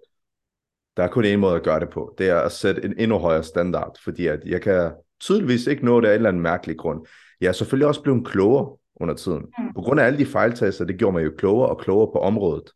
der 0.97 1.03
er 1.05 1.09
kun 1.09 1.25
en 1.25 1.41
måde 1.41 1.57
at 1.57 1.63
gøre 1.63 1.81
det 1.81 1.89
på. 1.91 2.15
Det 2.19 2.29
er 2.29 2.41
at 2.41 2.53
sætte 2.53 2.85
en 2.85 2.95
endnu 2.99 3.19
højere 3.19 3.43
standard, 3.43 3.97
fordi 4.05 4.27
at 4.27 4.41
jeg 4.47 4.63
kan 4.63 4.93
tydeligvis 5.21 5.67
ikke 5.67 5.85
nå 5.85 6.01
det 6.01 6.07
af 6.07 6.11
en 6.11 6.15
eller 6.15 6.29
anden 6.29 6.43
mærkelig 6.43 6.77
grund. 6.79 7.07
Jeg 7.41 7.49
er 7.49 7.53
selvfølgelig 7.53 7.87
også 7.87 8.03
blevet 8.03 8.27
klogere 8.27 8.77
under 8.97 9.15
tiden. 9.15 9.43
Mm. 9.59 9.75
På 9.75 9.81
grund 9.81 10.01
af 10.01 10.05
alle 10.05 10.19
de 10.19 10.27
fejltagelser, 10.27 10.85
det 10.85 10.99
gjorde 10.99 11.13
mig 11.13 11.25
jo 11.25 11.33
klogere 11.39 11.69
og 11.69 11.79
klogere 11.79 12.13
på 12.13 12.19
området. 12.19 12.71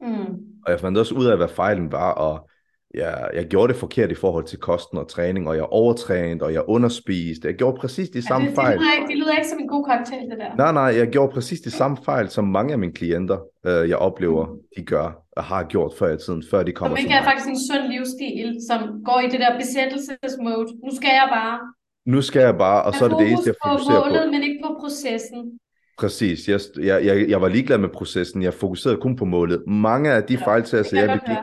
Mm. 0.00 0.24
Og 0.64 0.70
jeg 0.70 0.80
fandt 0.80 0.98
også 0.98 1.14
ud 1.14 1.26
af, 1.26 1.36
hvad 1.36 1.48
fejlen 1.48 1.92
var, 1.92 2.12
og 2.12 2.50
jeg, 2.96 3.28
jeg 3.34 3.44
gjorde 3.46 3.72
det 3.72 3.80
forkert 3.80 4.10
i 4.12 4.14
forhold 4.14 4.44
til 4.44 4.58
kosten 4.58 4.98
og 4.98 5.08
træning, 5.08 5.48
og 5.48 5.54
jeg 5.56 5.62
overtrænede, 5.64 6.44
og 6.44 6.52
jeg 6.52 6.62
underspiste. 6.68 7.48
Jeg 7.48 7.54
gjorde 7.56 7.76
præcis 7.80 8.08
de 8.08 8.22
samme 8.26 8.46
det, 8.46 8.56
det, 8.56 8.62
fejl. 8.62 8.78
lyder 8.78 8.92
ikke, 8.98 9.08
det 9.08 9.16
lyder 9.18 9.32
ikke 9.36 9.48
som 9.48 9.58
en 9.58 9.68
god 9.68 9.84
cocktail, 9.90 10.30
det 10.30 10.38
der. 10.38 10.56
Nej, 10.56 10.72
nej, 10.72 10.98
jeg 11.00 11.06
gjorde 11.08 11.32
præcis 11.32 11.60
de 11.60 11.70
samme 11.70 11.96
fejl, 12.04 12.28
som 12.28 12.44
mange 12.44 12.72
af 12.72 12.78
mine 12.78 12.92
klienter, 12.92 13.38
øh, 13.66 13.88
jeg 13.88 13.96
oplever, 13.96 14.46
Mm. 14.46 14.58
de 14.76 14.82
gør, 14.84 15.22
og 15.36 15.44
har 15.44 15.62
gjort 15.64 15.92
før 15.98 16.14
i 16.14 16.18
tiden, 16.18 16.42
før 16.50 16.62
de 16.62 16.72
kommer 16.72 16.96
til 16.96 17.02
ikke 17.04 17.14
er 17.14 17.20
mig. 17.20 17.30
faktisk 17.30 17.48
en 17.48 17.60
sund 17.70 17.84
livsstil, 17.92 18.56
som 18.68 18.80
går 19.04 19.20
i 19.20 19.28
det 19.32 19.40
der 19.40 19.58
besættelsesmode. 19.58 20.66
Nu 20.84 20.90
skal 20.96 21.10
jeg 21.20 21.28
bare. 21.32 21.58
nu 22.06 22.22
skal 22.22 22.40
jeg 22.40 22.56
bare, 22.58 22.82
og 22.82 22.94
så 22.94 23.04
er 23.04 23.08
det 23.08 23.18
det 23.18 23.28
eneste, 23.28 23.48
jeg 23.48 23.54
fokuserer 23.70 24.02
på. 24.02 24.08
målet, 24.08 24.30
men 24.30 24.42
ikke 24.42 24.58
på 24.66 24.76
processen. 24.80 25.58
Præcis. 25.98 26.48
Jeg, 26.48 26.60
jeg, 26.84 27.04
jeg, 27.06 27.28
jeg 27.28 27.40
var 27.40 27.48
ligeglad 27.48 27.78
med 27.78 27.88
processen. 27.88 28.42
Jeg 28.42 28.54
fokuserede 28.54 28.98
kun 29.00 29.16
på 29.16 29.24
målet. 29.24 29.62
Mange 29.66 30.10
af 30.12 30.22
de 30.22 30.34
ja, 30.34 30.46
fejltagelser, 30.46 31.00
jeg 31.00 31.20
begik, 31.20 31.36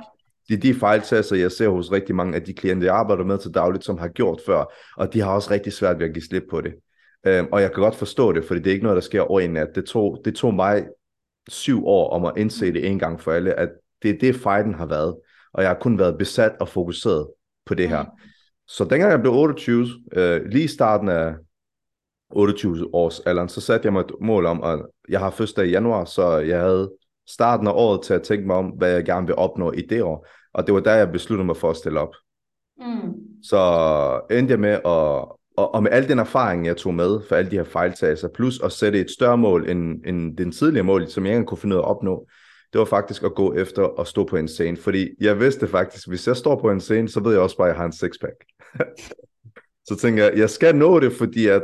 det 0.47 0.56
er 0.56 0.60
de 0.60 0.73
fejltagelser, 0.73 1.36
jeg 1.36 1.51
ser 1.51 1.69
hos 1.69 1.91
rigtig 1.91 2.15
mange 2.15 2.36
af 2.36 2.41
de 2.41 2.53
klienter, 2.53 2.88
jeg 2.88 2.95
arbejder 2.95 3.23
med 3.23 3.38
til 3.38 3.51
dagligt, 3.51 3.84
som 3.84 3.97
har 3.97 4.08
gjort 4.08 4.39
før, 4.45 4.73
og 4.97 5.13
de 5.13 5.21
har 5.21 5.32
også 5.32 5.51
rigtig 5.51 5.73
svært 5.73 5.99
ved 5.99 6.06
at 6.06 6.13
give 6.13 6.23
slip 6.23 6.43
på 6.49 6.62
det. 6.62 6.73
Øhm, 7.27 7.47
og 7.51 7.62
jeg 7.62 7.71
kan 7.73 7.84
godt 7.84 7.95
forstå 7.95 8.32
det, 8.32 8.45
fordi 8.45 8.60
det 8.60 8.67
er 8.67 8.73
ikke 8.73 8.84
noget, 8.84 8.95
der 8.95 9.01
sker 9.01 9.21
over 9.21 9.39
en 9.39 9.53
nat. 9.53 9.67
Det 9.75 9.86
tog, 9.86 10.21
det 10.25 10.36
tog 10.36 10.53
mig 10.53 10.88
syv 11.49 11.88
år 11.88 12.10
om 12.10 12.25
at 12.25 12.34
indse 12.38 12.73
det 12.73 12.88
en 12.88 12.99
gang 12.99 13.21
for 13.21 13.32
alle, 13.32 13.53
at 13.60 13.69
det 14.01 14.10
er 14.10 14.17
det, 14.21 14.36
fejden 14.36 14.73
har 14.73 14.86
været. 14.86 15.15
Og 15.53 15.62
jeg 15.63 15.69
har 15.69 15.77
kun 15.79 15.99
været 15.99 16.17
besat 16.17 16.51
og 16.60 16.69
fokuseret 16.69 17.27
på 17.65 17.73
det 17.73 17.89
her. 17.89 18.03
Mm. 18.03 18.10
Så 18.67 18.84
dengang 18.84 19.12
jeg 19.12 19.21
blev 19.21 19.34
28, 19.34 19.88
øh, 20.12 20.45
lige 20.45 20.63
i 20.63 20.67
starten 20.67 21.10
af 21.10 21.34
28 22.29 22.95
års 22.95 23.19
alderen, 23.19 23.49
så 23.49 23.62
satte 23.62 23.86
jeg 23.86 23.93
mig 23.93 23.99
et 23.99 24.12
mål 24.21 24.45
om, 24.45 24.63
at 24.63 24.79
jeg 25.10 25.19
har 25.19 25.29
fødselsdag 25.29 25.67
i 25.67 25.69
januar, 25.69 26.06
så 26.06 26.38
jeg 26.38 26.60
havde 26.60 26.91
starten 27.29 27.67
af 27.67 27.71
året 27.75 28.03
til 28.03 28.13
at 28.13 28.23
tænke 28.23 28.47
mig 28.47 28.55
om, 28.55 28.65
hvad 28.65 28.91
jeg 28.91 29.05
gerne 29.05 29.27
vil 29.27 29.36
opnå 29.36 29.71
i 29.71 29.81
det 29.81 30.03
år. 30.03 30.27
Og 30.53 30.67
det 30.67 30.73
var 30.73 30.79
der, 30.79 30.93
jeg 30.93 31.12
besluttede 31.12 31.45
mig 31.45 31.57
for 31.57 31.69
at 31.69 31.77
stille 31.77 31.99
op. 31.99 32.15
Mm. 32.77 33.13
Så 33.43 34.21
endte 34.31 34.51
jeg 34.51 34.59
med 34.59 34.69
at, 34.69 34.81
og, 35.57 35.73
og 35.73 35.83
med 35.83 35.91
al 35.91 36.07
den 36.09 36.19
erfaring, 36.19 36.65
jeg 36.65 36.77
tog 36.77 36.93
med 36.93 37.19
for 37.29 37.36
alle 37.36 37.51
de 37.51 37.55
her 37.55 37.63
fejltagelser, 37.63 38.27
plus 38.27 38.59
at 38.63 38.71
sætte 38.71 38.99
et 38.99 39.12
større 39.12 39.38
mål 39.38 39.69
end, 39.69 40.05
end 40.05 40.38
den 40.38 40.51
tidligere 40.51 40.83
mål, 40.83 41.07
som 41.07 41.25
jeg 41.25 41.33
ikke 41.33 41.45
kunne 41.45 41.57
finde 41.57 41.75
ud 41.75 41.81
af 41.81 41.83
at 41.83 41.89
opnå, 41.89 42.27
det 42.73 42.79
var 42.79 42.86
faktisk 42.86 43.23
at 43.23 43.36
gå 43.36 43.53
efter 43.53 43.99
at 43.99 44.07
stå 44.07 44.25
på 44.25 44.38
en 44.38 44.47
scene. 44.47 44.77
Fordi 44.77 45.09
jeg 45.19 45.39
vidste 45.39 45.67
faktisk, 45.67 46.07
hvis 46.07 46.27
jeg 46.27 46.38
står 46.38 46.62
på 46.62 46.71
en 46.71 46.79
scene, 46.79 47.09
så 47.09 47.19
ved 47.19 47.31
jeg 47.31 47.41
også 47.41 47.57
bare, 47.57 47.67
at 47.67 47.73
jeg 47.73 47.79
har 47.79 47.86
en 47.86 47.93
sixpack. 47.93 48.36
så 49.89 49.95
tænker 50.01 50.23
jeg, 50.23 50.38
jeg 50.38 50.49
skal 50.49 50.75
nå 50.75 50.99
det, 50.99 51.13
fordi 51.13 51.47
at 51.47 51.63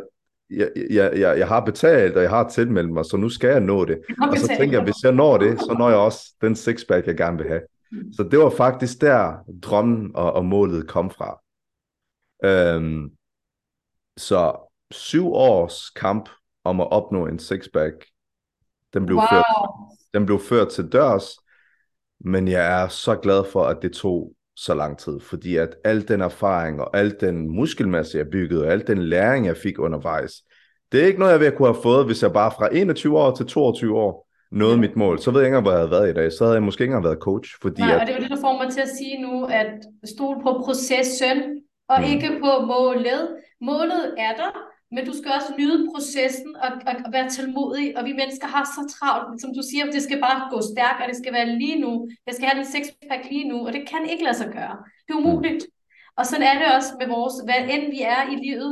jeg, 0.50 0.72
jeg, 0.90 1.20
jeg, 1.20 1.40
jeg 1.40 1.48
har 1.48 1.66
betalt, 1.66 2.16
og 2.16 2.22
jeg 2.22 2.30
har 2.30 2.50
tilmeldt 2.50 2.94
mig, 2.94 3.06
så 3.06 3.18
nu 3.18 3.30
skal 3.30 3.50
jeg 3.50 3.60
nå 3.60 3.86
det. 3.86 4.00
Og 4.32 4.38
så 4.38 4.48
tænker 4.48 4.78
jeg, 4.78 4.84
hvis 4.84 5.04
jeg 5.04 5.12
når 5.12 5.38
det, 5.38 5.60
så 5.60 5.76
når 5.80 5.90
jeg 5.90 5.98
også 5.98 6.34
den 6.42 6.56
sixpack, 6.56 7.08
jeg 7.08 7.18
gerne 7.18 7.38
vil 7.38 7.48
have. 7.48 7.62
Mm. 7.92 8.14
Så 8.14 8.24
det 8.24 8.40
var 8.40 8.50
faktisk 8.50 9.02
der, 9.02 9.34
drømmen 9.64 10.12
og, 10.16 10.34
og 10.34 10.46
målet 10.46 10.88
kom 10.88 11.10
fra. 11.10 11.42
Øhm, 12.44 13.12
så 14.18 14.70
syv 14.92 15.28
års 15.28 15.90
kamp 15.90 16.30
om 16.64 16.82
at 16.82 16.92
opnå 16.92 17.28
en 17.28 17.40
sixpack, 17.40 18.06
den 18.94 19.06
blev, 19.06 19.18
wow. 19.18 19.28
ført, 19.32 19.46
den 20.14 20.26
blev 20.26 20.40
ført 20.40 20.70
til 20.70 20.92
dørs, 20.92 21.26
men 22.20 22.48
jeg 22.48 22.82
er 22.84 22.88
så 22.88 23.16
glad 23.16 23.44
for, 23.52 23.64
at 23.64 23.78
det 23.82 23.94
tog 23.94 24.34
så 24.66 24.74
lang 24.74 24.98
tid, 24.98 25.20
fordi 25.20 25.56
at 25.56 25.76
al 25.84 26.08
den 26.08 26.22
erfaring 26.22 26.82
og 26.82 26.98
al 26.98 27.16
den 27.22 27.50
muskelmasse, 27.56 28.18
jeg 28.18 28.28
byggede, 28.30 28.66
og 28.66 28.72
al 28.72 28.88
den 28.88 28.98
læring, 28.98 29.46
jeg 29.46 29.58
fik 29.58 29.80
undervejs, 29.80 30.34
det 30.92 31.02
er 31.04 31.08
ikke 31.08 31.20
noget, 31.20 31.32
jeg 31.32 31.40
ville 31.40 31.58
kunne 31.58 31.68
have 31.74 31.82
fået, 31.84 32.06
hvis 32.06 32.24
jeg 32.24 32.34
bare 32.34 32.52
fra 32.52 32.70
21 32.72 33.20
år 33.20 33.36
til 33.36 33.46
22 33.46 33.98
år 33.98 34.30
nåede 34.52 34.74
ja. 34.74 34.80
mit 34.80 34.96
mål. 34.96 35.20
Så 35.20 35.32
ved 35.32 35.42
jeg 35.42 35.48
ikke 35.48 35.60
hvor 35.60 35.72
jeg 35.72 35.80
havde 35.80 35.92
været 35.92 36.10
i 36.10 36.14
dag. 36.14 36.32
Så 36.32 36.44
havde 36.44 36.56
jeg 36.56 36.64
måske 36.64 36.82
ikke 36.82 36.92
engang 36.92 37.04
været 37.04 37.26
coach. 37.30 37.50
Fordi 37.62 37.82
Nej, 37.82 37.96
at... 37.96 38.02
og 38.02 38.08
det 38.08 38.16
er 38.16 38.20
det, 38.20 38.30
der 38.30 38.42
får 38.42 38.64
mig 38.64 38.72
til 38.74 38.82
at 38.82 38.92
sige 38.98 39.22
nu, 39.22 39.46
at 39.46 39.72
stol 40.14 40.36
på 40.44 40.52
processen, 40.66 41.38
og 41.90 41.98
mm. 42.00 42.12
ikke 42.14 42.30
på 42.44 42.52
målet. 42.66 43.22
Målet 43.62 44.04
er 44.18 44.34
der, 44.42 44.52
men 44.92 45.06
du 45.06 45.14
skal 45.18 45.32
også 45.32 45.52
nyde 45.60 45.88
processen 45.92 46.56
og, 46.56 46.72
og, 46.90 46.94
og 47.06 47.10
være 47.16 47.30
tålmodig, 47.30 47.98
og 47.98 48.06
vi 48.06 48.14
mennesker 48.14 48.48
har 48.48 48.66
så 48.76 48.82
travlt, 48.96 49.42
som 49.42 49.52
du 49.58 49.62
siger, 49.70 49.86
det 49.86 50.04
skal 50.04 50.20
bare 50.28 50.50
gå 50.54 50.60
stærkt, 50.72 51.02
og 51.02 51.08
det 51.10 51.18
skal 51.18 51.34
være 51.34 51.50
lige 51.62 51.80
nu, 51.80 51.92
jeg 52.28 52.34
skal 52.36 52.48
have 52.48 52.60
den 52.62 52.72
sexpack 52.74 53.24
lige 53.32 53.50
nu, 53.52 53.58
og 53.68 53.74
det 53.74 53.84
kan 53.92 54.10
ikke 54.12 54.24
lade 54.24 54.38
sig 54.38 54.50
gøre. 54.58 54.76
Det 55.06 55.12
er 55.14 55.22
umuligt. 55.24 55.64
Og 56.18 56.26
sådan 56.26 56.48
er 56.52 56.56
det 56.60 56.76
også 56.76 56.92
med 57.00 57.08
vores, 57.16 57.36
hvad 57.46 57.62
end 57.74 57.86
vi 57.96 58.02
er 58.02 58.22
i 58.34 58.36
livet, 58.46 58.72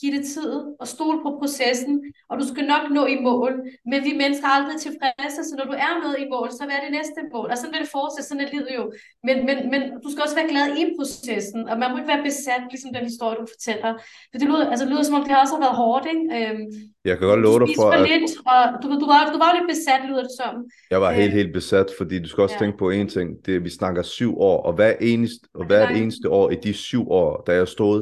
Giv 0.00 0.10
det 0.16 0.24
tid 0.34 0.52
og 0.80 0.86
stol 0.94 1.16
på 1.24 1.30
processen, 1.40 1.94
og 2.30 2.34
du 2.40 2.44
skal 2.52 2.64
nok 2.74 2.84
nå 2.96 3.02
i 3.14 3.18
mål. 3.28 3.52
Men 3.90 3.98
vi 4.06 4.12
mennesker 4.22 4.46
er 4.48 4.54
aldrig 4.58 4.76
tilfredse, 4.86 5.40
så 5.48 5.52
når 5.58 5.66
du 5.70 5.76
er 5.86 5.92
nået 6.02 6.18
i 6.24 6.26
mål, 6.34 6.48
så 6.56 6.62
hvad 6.66 6.76
er 6.78 6.84
det 6.86 6.92
næste 6.98 7.20
mål? 7.34 7.48
Og 7.52 7.56
sådan 7.58 7.72
vil 7.72 7.82
det 7.84 7.94
fortsætte, 7.98 8.28
sådan 8.28 8.44
er 8.44 8.50
livet 8.54 8.70
jo. 8.78 8.84
Men, 9.26 9.36
men, 9.48 9.56
men 9.72 9.80
du 10.04 10.08
skal 10.10 10.22
også 10.26 10.36
være 10.40 10.52
glad 10.52 10.66
i 10.80 10.82
processen, 10.98 11.60
og 11.70 11.74
man 11.80 11.88
må 11.90 11.96
ikke 11.98 12.12
være 12.14 12.26
besat, 12.30 12.62
ligesom 12.72 12.90
den 12.96 13.04
historie, 13.10 13.36
du 13.42 13.46
fortæller. 13.54 13.90
For 14.30 14.36
det 14.40 14.46
lyder, 14.50 14.64
altså, 14.72 14.84
det 14.84 14.92
lyder 14.92 15.06
som 15.06 15.16
om, 15.18 15.22
det 15.28 15.42
også 15.44 15.54
har 15.56 15.64
været 15.66 15.76
hårdt, 15.82 16.04
ikke? 16.12 16.24
Øhm, 16.38 16.64
jeg 17.08 17.14
kan 17.18 17.24
godt 17.32 17.42
love 17.46 17.58
dig 17.62 17.68
for, 17.78 17.88
at... 17.96 18.00
lidt, 18.12 18.26
og 18.52 18.62
du, 18.82 18.86
du, 19.02 19.06
var, 19.12 19.20
du 19.34 19.38
var 19.44 19.50
lidt 19.56 19.68
besat, 19.74 20.00
lyder 20.08 20.24
det 20.28 20.34
som. 20.40 20.54
Jeg 20.94 21.00
var 21.04 21.10
helt, 21.20 21.32
øhm, 21.32 21.38
helt 21.40 21.52
besat, 21.58 21.88
fordi 21.98 22.16
du 22.24 22.28
skal 22.30 22.42
også 22.46 22.56
ja. 22.58 22.62
tænke 22.62 22.76
på 22.84 22.88
en 22.98 23.08
ting. 23.16 23.28
Det, 23.46 23.54
vi 23.66 23.70
snakker 23.80 24.02
syv 24.18 24.30
år, 24.50 24.58
og 24.68 24.72
hver 24.78 24.94
eneste, 25.10 25.44
og 25.54 25.64
hver 25.70 25.84
eneste 26.00 26.26
år 26.38 26.46
i 26.54 26.56
de 26.66 26.72
syv 26.88 27.04
år, 27.10 27.42
da 27.46 27.52
jeg 27.60 27.68
stod 27.68 27.98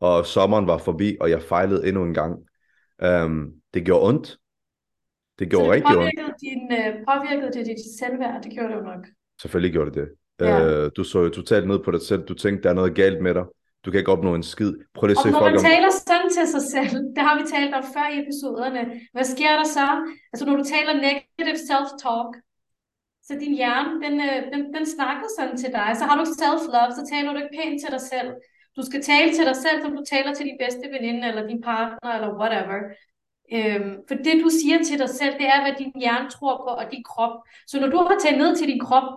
og 0.00 0.26
sommeren 0.26 0.66
var 0.66 0.78
forbi, 0.78 1.16
og 1.20 1.30
jeg 1.30 1.42
fejlede 1.42 1.88
endnu 1.88 2.04
en 2.04 2.14
gang. 2.14 2.36
Um, 3.24 3.52
det 3.74 3.84
gjorde 3.84 4.08
ondt. 4.08 4.36
Det 5.38 5.50
gjorde 5.50 5.64
så 5.64 5.72
det 5.72 5.76
rigtig 5.76 5.98
ondt. 5.98 6.40
Din, 6.40 6.62
uh, 6.78 6.94
påvirkede 7.08 7.52
det 7.52 7.66
dit 7.66 7.82
selvværd? 7.98 8.42
Det 8.42 8.52
gjorde 8.52 8.68
det 8.68 8.76
jo 8.80 8.84
nok. 8.84 9.06
Selvfølgelig 9.42 9.72
gjorde 9.72 9.90
det 9.90 10.08
det. 10.40 10.46
Ja. 10.46 10.84
Uh, 10.84 10.90
du 10.96 11.04
så 11.04 11.18
jo 11.22 11.28
totalt 11.28 11.68
ned 11.68 11.78
på 11.84 11.90
dig 11.90 12.02
selv. 12.02 12.22
Du 12.22 12.34
tænkte, 12.34 12.62
der 12.62 12.70
er 12.70 12.74
noget 12.74 12.94
galt 12.94 13.22
med 13.22 13.34
dig. 13.34 13.44
Du 13.84 13.90
kan 13.90 13.98
ikke 13.98 14.12
opnå 14.16 14.34
en 14.34 14.48
skid. 14.54 14.72
Prøv 14.94 15.06
lige 15.06 15.18
at 15.18 15.22
se 15.24 15.28
og 15.28 15.32
når 15.32 15.44
man 15.50 15.58
om... 15.58 15.64
taler 15.70 15.90
sådan 16.08 16.30
til 16.36 16.46
sig 16.54 16.64
selv, 16.74 16.94
det 17.16 17.22
har 17.26 17.34
vi 17.40 17.44
talt 17.54 17.72
om 17.78 17.84
før 17.94 18.06
i 18.14 18.16
episoderne, 18.24 18.82
hvad 19.14 19.26
sker 19.34 19.52
der 19.60 19.68
så? 19.78 19.88
Altså 20.32 20.44
når 20.48 20.56
du 20.60 20.64
taler 20.74 20.92
negative 21.08 21.58
self-talk, 21.68 22.30
så 23.26 23.32
din 23.44 23.54
hjerne, 23.60 23.92
den, 24.04 24.14
øh, 24.28 24.38
den, 24.52 24.62
den 24.76 24.84
snakker 24.96 25.26
sådan 25.38 25.56
til 25.62 25.70
dig. 25.78 25.88
Så 25.98 26.04
har 26.08 26.16
du 26.20 26.24
self-love, 26.42 26.92
så 26.98 27.02
taler 27.12 27.28
du 27.32 27.38
ikke 27.42 27.56
pænt 27.58 27.76
til 27.82 27.90
dig 27.96 28.04
selv. 28.12 28.30
Du 28.78 28.82
skal 28.88 29.02
tale 29.02 29.30
til 29.34 29.44
dig 29.50 29.56
selv, 29.56 29.78
som 29.82 29.92
du 29.96 30.02
taler 30.12 30.34
til 30.34 30.46
din 30.46 30.58
bedste 30.64 30.84
veninde, 30.94 31.28
eller 31.28 31.46
din 31.46 31.62
partner, 31.70 32.10
eller 32.16 32.30
whatever. 32.40 32.78
Øhm, 33.56 33.92
for 34.08 34.14
det, 34.26 34.34
du 34.44 34.48
siger 34.60 34.78
til 34.82 34.98
dig 34.98 35.10
selv, 35.20 35.34
det 35.40 35.46
er, 35.54 35.60
hvad 35.62 35.74
din 35.78 35.92
hjerne 36.02 36.30
tror 36.30 36.56
på, 36.56 36.70
og 36.80 36.84
din 36.92 37.04
krop. 37.10 37.34
Så 37.66 37.80
når 37.80 37.88
du 37.94 37.96
har 37.96 38.16
talt 38.24 38.38
ned 38.38 38.56
til 38.56 38.68
din 38.68 38.80
krop, 38.86 39.08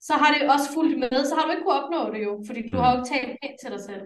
så 0.00 0.12
har 0.20 0.28
det 0.34 0.50
også 0.54 0.68
fulgt 0.74 0.98
med, 0.98 1.24
så 1.24 1.34
har 1.34 1.44
du 1.44 1.50
ikke 1.50 1.64
kunnet 1.64 1.82
opnå 1.82 2.00
det 2.14 2.22
jo, 2.28 2.32
fordi 2.46 2.60
du 2.72 2.76
har 2.76 2.88
jo 2.92 2.98
ikke 2.98 3.10
talt 3.14 3.38
pænt 3.42 3.56
til 3.62 3.70
dig 3.74 3.82
selv. 3.90 4.04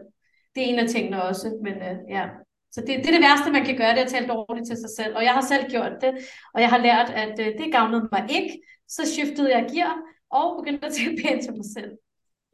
Det 0.55 0.61
er 0.63 0.69
en 0.69 0.79
af 0.79 0.89
tingene 0.89 1.23
også, 1.23 1.47
men 1.67 1.75
øh, 1.89 1.97
ja. 2.17 2.25
Så 2.75 2.81
det, 2.81 2.89
det 3.03 3.09
er 3.09 3.17
det 3.17 3.27
værste, 3.29 3.53
man 3.53 3.65
kan 3.65 3.77
gøre, 3.77 3.93
det 3.95 3.99
er 3.99 4.09
at 4.09 4.15
tale 4.15 4.29
dårligt 4.29 4.67
til 4.67 4.77
sig 4.77 4.91
selv. 4.99 5.17
Og 5.17 5.23
jeg 5.25 5.35
har 5.39 5.45
selv 5.53 5.65
gjort 5.71 5.95
det, 6.01 6.13
og 6.55 6.61
jeg 6.61 6.71
har 6.75 6.81
lært, 6.89 7.11
at 7.25 7.35
øh, 7.45 7.51
det 7.61 7.73
gavnede 7.73 8.09
mig 8.13 8.23
ikke. 8.39 8.53
Så 8.89 9.03
skiftede 9.13 9.51
jeg 9.57 9.67
gear 9.73 9.95
og 10.39 10.47
begyndte 10.59 10.87
at 10.87 10.93
tale 10.99 11.17
pænt 11.23 11.43
til 11.45 11.53
mig 11.53 11.69
selv. 11.77 11.93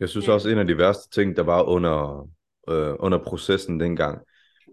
Jeg 0.01 0.09
synes 0.09 0.29
også, 0.29 0.49
en 0.49 0.59
af 0.59 0.67
de 0.67 0.79
værste 0.79 1.11
ting, 1.11 1.37
der 1.37 1.43
var 1.43 1.63
under, 1.63 2.29
øh, 2.69 2.95
under 2.99 3.19
processen 3.19 3.81
dengang, 3.81 4.19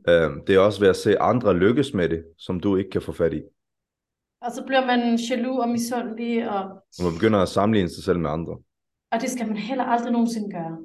øh, 0.10 0.30
det 0.48 0.56
er 0.56 0.60
også 0.60 0.80
ved 0.80 0.90
at 0.90 0.96
se 0.96 1.20
andre 1.20 1.54
lykkes 1.54 1.94
med 1.94 2.10
det, 2.10 2.26
som 2.38 2.60
du 2.60 2.76
ikke 2.76 2.90
kan 2.90 3.02
få 3.02 3.12
fat 3.12 3.34
i. 3.34 3.42
Og 4.42 4.52
så 4.52 4.64
bliver 4.66 4.86
man 4.86 5.20
jaloux 5.30 5.60
og 5.64 5.70
misundelig. 5.70 6.50
Og... 6.50 6.64
og 6.98 7.04
man 7.04 7.14
begynder 7.14 7.40
at 7.40 7.50
sammenligne 7.50 7.90
sig 7.90 8.04
selv 8.04 8.20
med 8.20 8.30
andre. 8.30 8.58
Og 9.12 9.22
det 9.22 9.30
skal 9.30 9.48
man 9.48 9.58
heller 9.58 9.84
aldrig 9.84 10.12
nogensinde 10.12 10.50
gøre. 10.52 10.78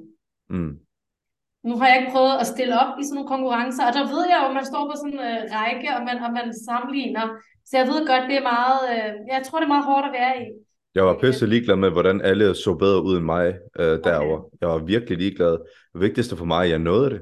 Mm. 0.49 0.79
Nu 1.63 1.73
har 1.77 1.87
jeg 1.87 1.97
ikke 1.99 2.11
prøvet 2.15 2.35
at 2.41 2.47
stille 2.53 2.75
op 2.81 2.93
i 2.99 3.03
sådan 3.03 3.15
nogle 3.15 3.33
konkurrencer, 3.33 3.83
og 3.87 3.93
der 3.97 4.05
ved 4.13 4.23
jeg 4.29 4.37
jo, 4.41 4.47
at 4.49 4.57
man 4.59 4.65
står 4.71 4.83
på 4.87 4.95
sådan 5.01 5.13
en 5.13 5.25
øh, 5.29 5.39
række, 5.57 5.87
og 5.95 6.01
man, 6.07 6.17
og 6.25 6.31
man 6.39 6.47
sammenligner. 6.67 7.25
Så 7.67 7.73
jeg 7.79 7.87
ved 7.91 7.99
godt, 8.11 8.29
det 8.29 8.37
er 8.41 8.49
meget, 8.53 8.79
øh, 8.93 9.11
jeg 9.33 9.41
tror, 9.43 9.57
det 9.59 9.67
er 9.67 9.75
meget 9.75 9.89
hårdt 9.91 10.07
at 10.09 10.15
være 10.19 10.33
i. 10.43 10.45
Jeg 10.95 11.05
var 11.05 11.17
pisse 11.21 11.45
ligeglad 11.45 11.75
med, 11.75 11.89
hvordan 11.89 12.21
alle 12.21 12.55
så 12.55 12.73
bedre 12.73 13.03
ud 13.03 13.17
end 13.17 13.25
mig 13.25 13.57
øh, 13.79 13.99
derover. 14.03 14.37
Okay. 14.37 14.57
Jeg 14.61 14.69
var 14.69 14.77
virkelig 14.77 15.17
ligeglad. 15.17 15.51
Det 15.93 16.01
vigtigste 16.01 16.37
for 16.37 16.45
mig, 16.45 16.63
at 16.63 16.69
jeg 16.69 16.79
nåede 16.79 17.09
det. 17.09 17.21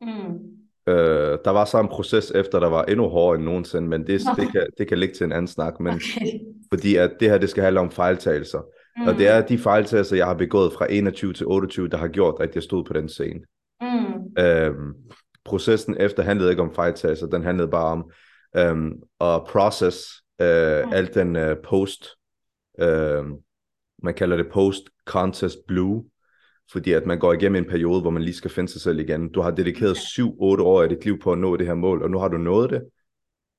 Mm. 0.00 0.56
Øh, 0.88 1.38
der 1.44 1.50
var 1.50 1.64
så 1.64 1.80
en 1.80 1.88
proces 1.88 2.30
efter, 2.30 2.60
der 2.60 2.68
var 2.68 2.84
endnu 2.84 3.08
hårdere 3.08 3.36
end 3.36 3.44
nogensinde, 3.44 3.88
men 3.88 4.06
det, 4.06 4.20
det, 4.36 4.52
kan, 4.52 4.66
det 4.78 4.88
kan 4.88 4.98
ligge 4.98 5.14
til 5.14 5.24
en 5.24 5.32
anden 5.32 5.48
snak. 5.48 5.80
Men, 5.80 5.94
okay. 5.94 6.38
Fordi 6.72 6.96
at 6.96 7.10
det 7.20 7.30
her, 7.30 7.38
det 7.38 7.50
skal 7.50 7.62
handle 7.62 7.80
om 7.80 7.90
fejltagelser. 7.90 8.60
Mm. 8.96 9.06
Og 9.06 9.14
det 9.14 9.28
er 9.28 9.46
de 9.46 9.58
fejltagelser, 9.58 10.16
jeg 10.16 10.26
har 10.26 10.34
begået 10.34 10.72
fra 10.72 10.92
21 10.92 11.32
til 11.32 11.46
28, 11.46 11.88
der 11.88 11.96
har 11.96 12.08
gjort, 12.08 12.34
at 12.40 12.54
jeg 12.54 12.62
stod 12.62 12.84
på 12.84 12.92
den 12.92 13.08
scene. 13.08 13.40
Mm. 13.80 14.42
Øh, 14.44 14.74
processen 15.44 15.96
efter 16.00 16.22
handlede 16.22 16.50
ikke 16.50 16.62
om 16.62 16.74
fejltagelser, 16.74 17.26
den 17.26 17.42
handlede 17.42 17.68
bare 17.68 17.92
om 17.92 18.10
øh, 18.56 18.92
at 19.20 19.44
process 19.48 19.98
øh, 20.40 20.84
mm. 20.84 20.92
alt 20.92 21.14
den 21.14 21.36
øh, 21.36 21.56
post 21.64 22.06
øh, 22.80 23.24
man 24.02 24.14
kalder 24.14 24.36
det 24.36 24.46
post-contest 24.52 25.58
blue, 25.68 26.04
fordi 26.72 26.92
at 26.92 27.06
man 27.06 27.18
går 27.18 27.32
igennem 27.32 27.64
en 27.64 27.70
periode, 27.70 28.00
hvor 28.00 28.10
man 28.10 28.22
lige 28.22 28.34
skal 28.34 28.50
finde 28.50 28.72
sig 28.72 28.80
selv 28.80 28.98
igen. 28.98 29.32
Du 29.32 29.40
har 29.40 29.50
dedikeret 29.50 29.96
7-8 29.96 30.22
år 30.42 30.82
af 30.82 30.88
dit 30.88 31.04
liv 31.04 31.18
på 31.18 31.32
at 31.32 31.38
nå 31.38 31.56
det 31.56 31.66
her 31.66 31.74
mål, 31.74 32.02
og 32.02 32.10
nu 32.10 32.18
har 32.18 32.28
du 32.28 32.36
nået 32.36 32.70
det. 32.70 32.82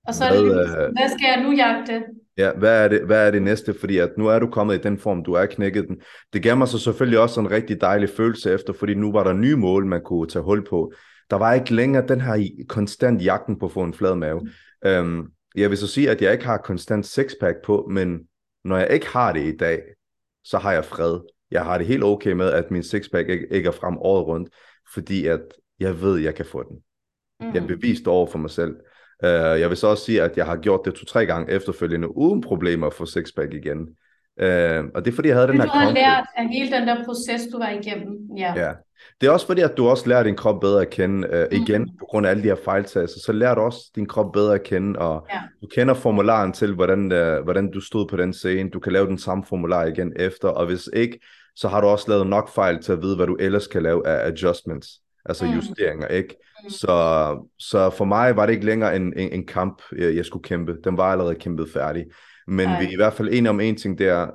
Og 0.08 0.14
så 0.14 0.24
er 0.24 0.32
det, 0.32 0.44
hvad, 0.44 0.66
hvad 0.66 1.10
skal 1.18 1.28
jeg 1.28 1.44
nu 1.44 1.52
jagte? 1.52 2.04
Ja, 2.38 2.52
hvad 2.52 2.84
er, 2.84 2.88
det, 2.88 3.06
hvad 3.06 3.28
er 3.28 3.32
det 3.32 3.42
næste? 3.42 3.74
Fordi 3.80 3.98
at 3.98 4.10
nu 4.18 4.28
er 4.28 4.40
du 4.40 4.48
kommet 4.48 4.76
i 4.76 4.82
den 4.82 4.98
form, 4.98 5.24
du 5.24 5.34
er 5.34 5.46
knækket 5.46 5.88
den. 5.88 5.98
Det 6.34 6.44
gav 6.44 6.58
mig 6.58 6.68
så 6.68 6.80
selvfølgelig 6.80 7.20
også 7.20 7.40
en 7.40 7.52
rigtig 7.52 7.82
dejlig 7.82 8.10
følelse 8.10 8.54
efter, 8.54 8.74
fordi 8.74 8.94
nu 8.94 9.12
var 9.12 9.24
der 9.24 9.34
nye 9.34 9.56
mål, 9.56 9.86
man 9.86 10.02
kunne 10.06 10.28
tage 10.28 10.44
hul 10.44 10.66
på. 10.66 10.92
Der 11.30 11.36
var 11.36 11.54
ikke 11.54 11.74
længere 11.74 12.08
den 12.08 12.22
her 12.22 12.50
konstant 12.70 13.24
jagten 13.24 13.60
på 13.60 13.66
at 13.66 13.72
få 13.72 13.84
en 13.84 13.94
flad 13.94 14.16
mave. 14.16 14.40
Mm. 14.40 14.90
Øhm, 14.90 15.28
jeg 15.56 15.70
vil 15.70 15.78
så 15.78 15.88
sige, 15.88 16.10
at 16.10 16.22
jeg 16.22 16.34
ikke 16.34 16.46
har 16.46 16.58
konstant 16.58 17.06
sixpack 17.06 17.58
på, 17.66 17.88
men 17.92 18.20
når 18.68 18.78
jeg 18.78 18.94
ikke 18.94 19.08
har 19.08 19.34
det 19.34 19.54
i 19.54 19.58
dag, 19.58 19.82
så 20.44 20.58
har 20.58 20.72
jeg 20.72 20.86
fred. 20.86 21.20
Jeg 21.52 21.64
har 21.64 21.78
det 21.78 21.88
helt 21.88 22.04
okay 22.04 22.32
med, 22.32 22.52
at 22.52 22.72
min 22.72 22.84
sixpack 22.84 23.30
ikke, 23.30 23.48
ikke 23.52 23.68
er 23.68 23.72
frem 23.72 23.98
året 23.98 24.28
rundt, 24.28 24.50
fordi 24.94 25.28
at 25.28 25.42
jeg 25.80 26.02
ved, 26.02 26.18
at 26.18 26.24
jeg 26.24 26.36
kan 26.36 26.46
få 26.46 26.64
den. 26.64 26.78
Mm. 27.40 27.54
Jeg 27.54 27.64
er 27.64 27.68
bevist 27.68 28.08
over 28.08 28.28
for 28.28 28.38
mig 28.38 28.50
selv. 28.50 28.76
Uh, 29.24 29.60
jeg 29.60 29.70
vil 29.70 29.78
så 29.78 29.88
også 29.88 30.04
sige, 30.06 30.22
at 30.22 30.38
jeg 30.38 30.46
har 30.46 30.58
gjort 30.58 30.82
det 30.86 30.94
to-tre 30.94 31.26
gange 31.26 31.54
efterfølgende, 31.54 32.18
uden 32.18 32.42
problemer 32.42 32.90
for 32.90 33.06
sixpack 33.06 33.54
igen. 33.54 33.80
Uh, 34.42 34.86
og 34.96 35.06
det 35.06 35.08
er 35.08 35.16
fordi, 35.16 35.28
jeg 35.28 35.36
havde 35.36 35.48
Men 35.48 35.62
den 35.62 35.70
her 35.70 35.74
du 35.74 35.80
har 35.80 35.92
lært 35.92 36.28
af 36.36 36.50
hele 36.50 36.72
den 36.72 36.88
der 36.88 37.06
proces, 37.06 37.42
du 37.52 37.58
var 37.58 37.70
igennem. 37.70 38.38
Ja. 38.38 38.54
ja. 38.56 38.74
Det 39.22 39.28
er 39.28 39.32
også 39.32 39.46
fordi, 39.46 39.62
at 39.62 39.78
du 39.78 39.88
også 39.88 40.10
lærer 40.10 40.24
din 40.24 40.36
krop 40.36 40.62
bedre 40.62 40.82
at 40.82 40.90
kende. 40.90 41.48
Uh, 41.52 41.58
igen, 41.60 41.82
mm. 41.82 41.98
på 42.00 42.06
grund 42.06 42.26
af 42.26 42.32
alle 42.32 42.44
de 42.44 42.48
her 42.48 42.56
fejltagelser, 42.66 43.20
så 43.20 43.32
lærer 43.32 43.56
du 43.56 43.62
også 43.62 43.80
din 43.96 44.06
krop 44.06 44.32
bedre 44.32 44.56
at 44.56 44.64
kende, 44.64 45.00
og 45.00 45.28
ja. 45.34 45.40
du 45.62 45.68
kender 45.76 45.94
formularen 45.94 46.54
til, 46.54 46.74
hvordan, 46.74 47.12
uh, 47.12 47.44
hvordan 47.44 47.72
du 47.72 47.82
stod 47.82 48.08
på 48.08 48.18
den 48.18 48.34
scene. 48.34 48.70
Du 48.70 48.80
kan 48.80 48.94
lave 48.94 49.08
den 49.08 49.18
samme 49.18 49.44
formular 49.50 49.86
igen 49.86 50.14
efter, 50.16 50.48
og 50.48 50.66
hvis 50.66 50.90
ikke, 50.94 51.20
så 51.56 51.68
har 51.68 51.82
du 51.82 51.88
også 51.88 52.06
lavet 52.10 52.28
nok 52.28 52.50
fejl 52.50 52.82
til 52.82 52.92
at 52.92 53.02
vide, 53.02 53.16
hvad 53.16 53.28
du 53.28 53.36
ellers 53.40 53.68
kan 53.68 53.84
lave 53.84 54.08
af 54.08 54.28
adjustments, 54.28 54.88
altså 55.26 55.46
mm. 55.46 55.52
justeringer, 55.52 56.08
ikke? 56.08 56.36
Mm. 56.64 56.70
Så, 56.70 57.48
så 57.60 57.90
for 57.90 58.06
mig 58.06 58.36
var 58.36 58.46
det 58.46 58.54
ikke 58.54 58.66
længere 58.66 58.96
en, 58.96 59.14
en, 59.18 59.32
en 59.32 59.46
kamp, 59.46 59.82
jeg, 59.98 60.16
jeg 60.16 60.26
skulle 60.26 60.44
kæmpe. 60.44 60.76
Den 60.84 60.98
var 60.98 61.12
allerede 61.12 61.36
kæmpet 61.36 61.70
færdig. 61.70 62.06
Men 62.48 62.70
Ej. 62.70 62.80
vi 62.80 62.86
er 62.86 62.92
i 62.92 62.96
hvert 62.96 63.14
fald 63.14 63.30
enige 63.32 63.50
om 63.50 63.60
en 63.60 63.76
ting, 63.76 64.00
der 64.00 64.28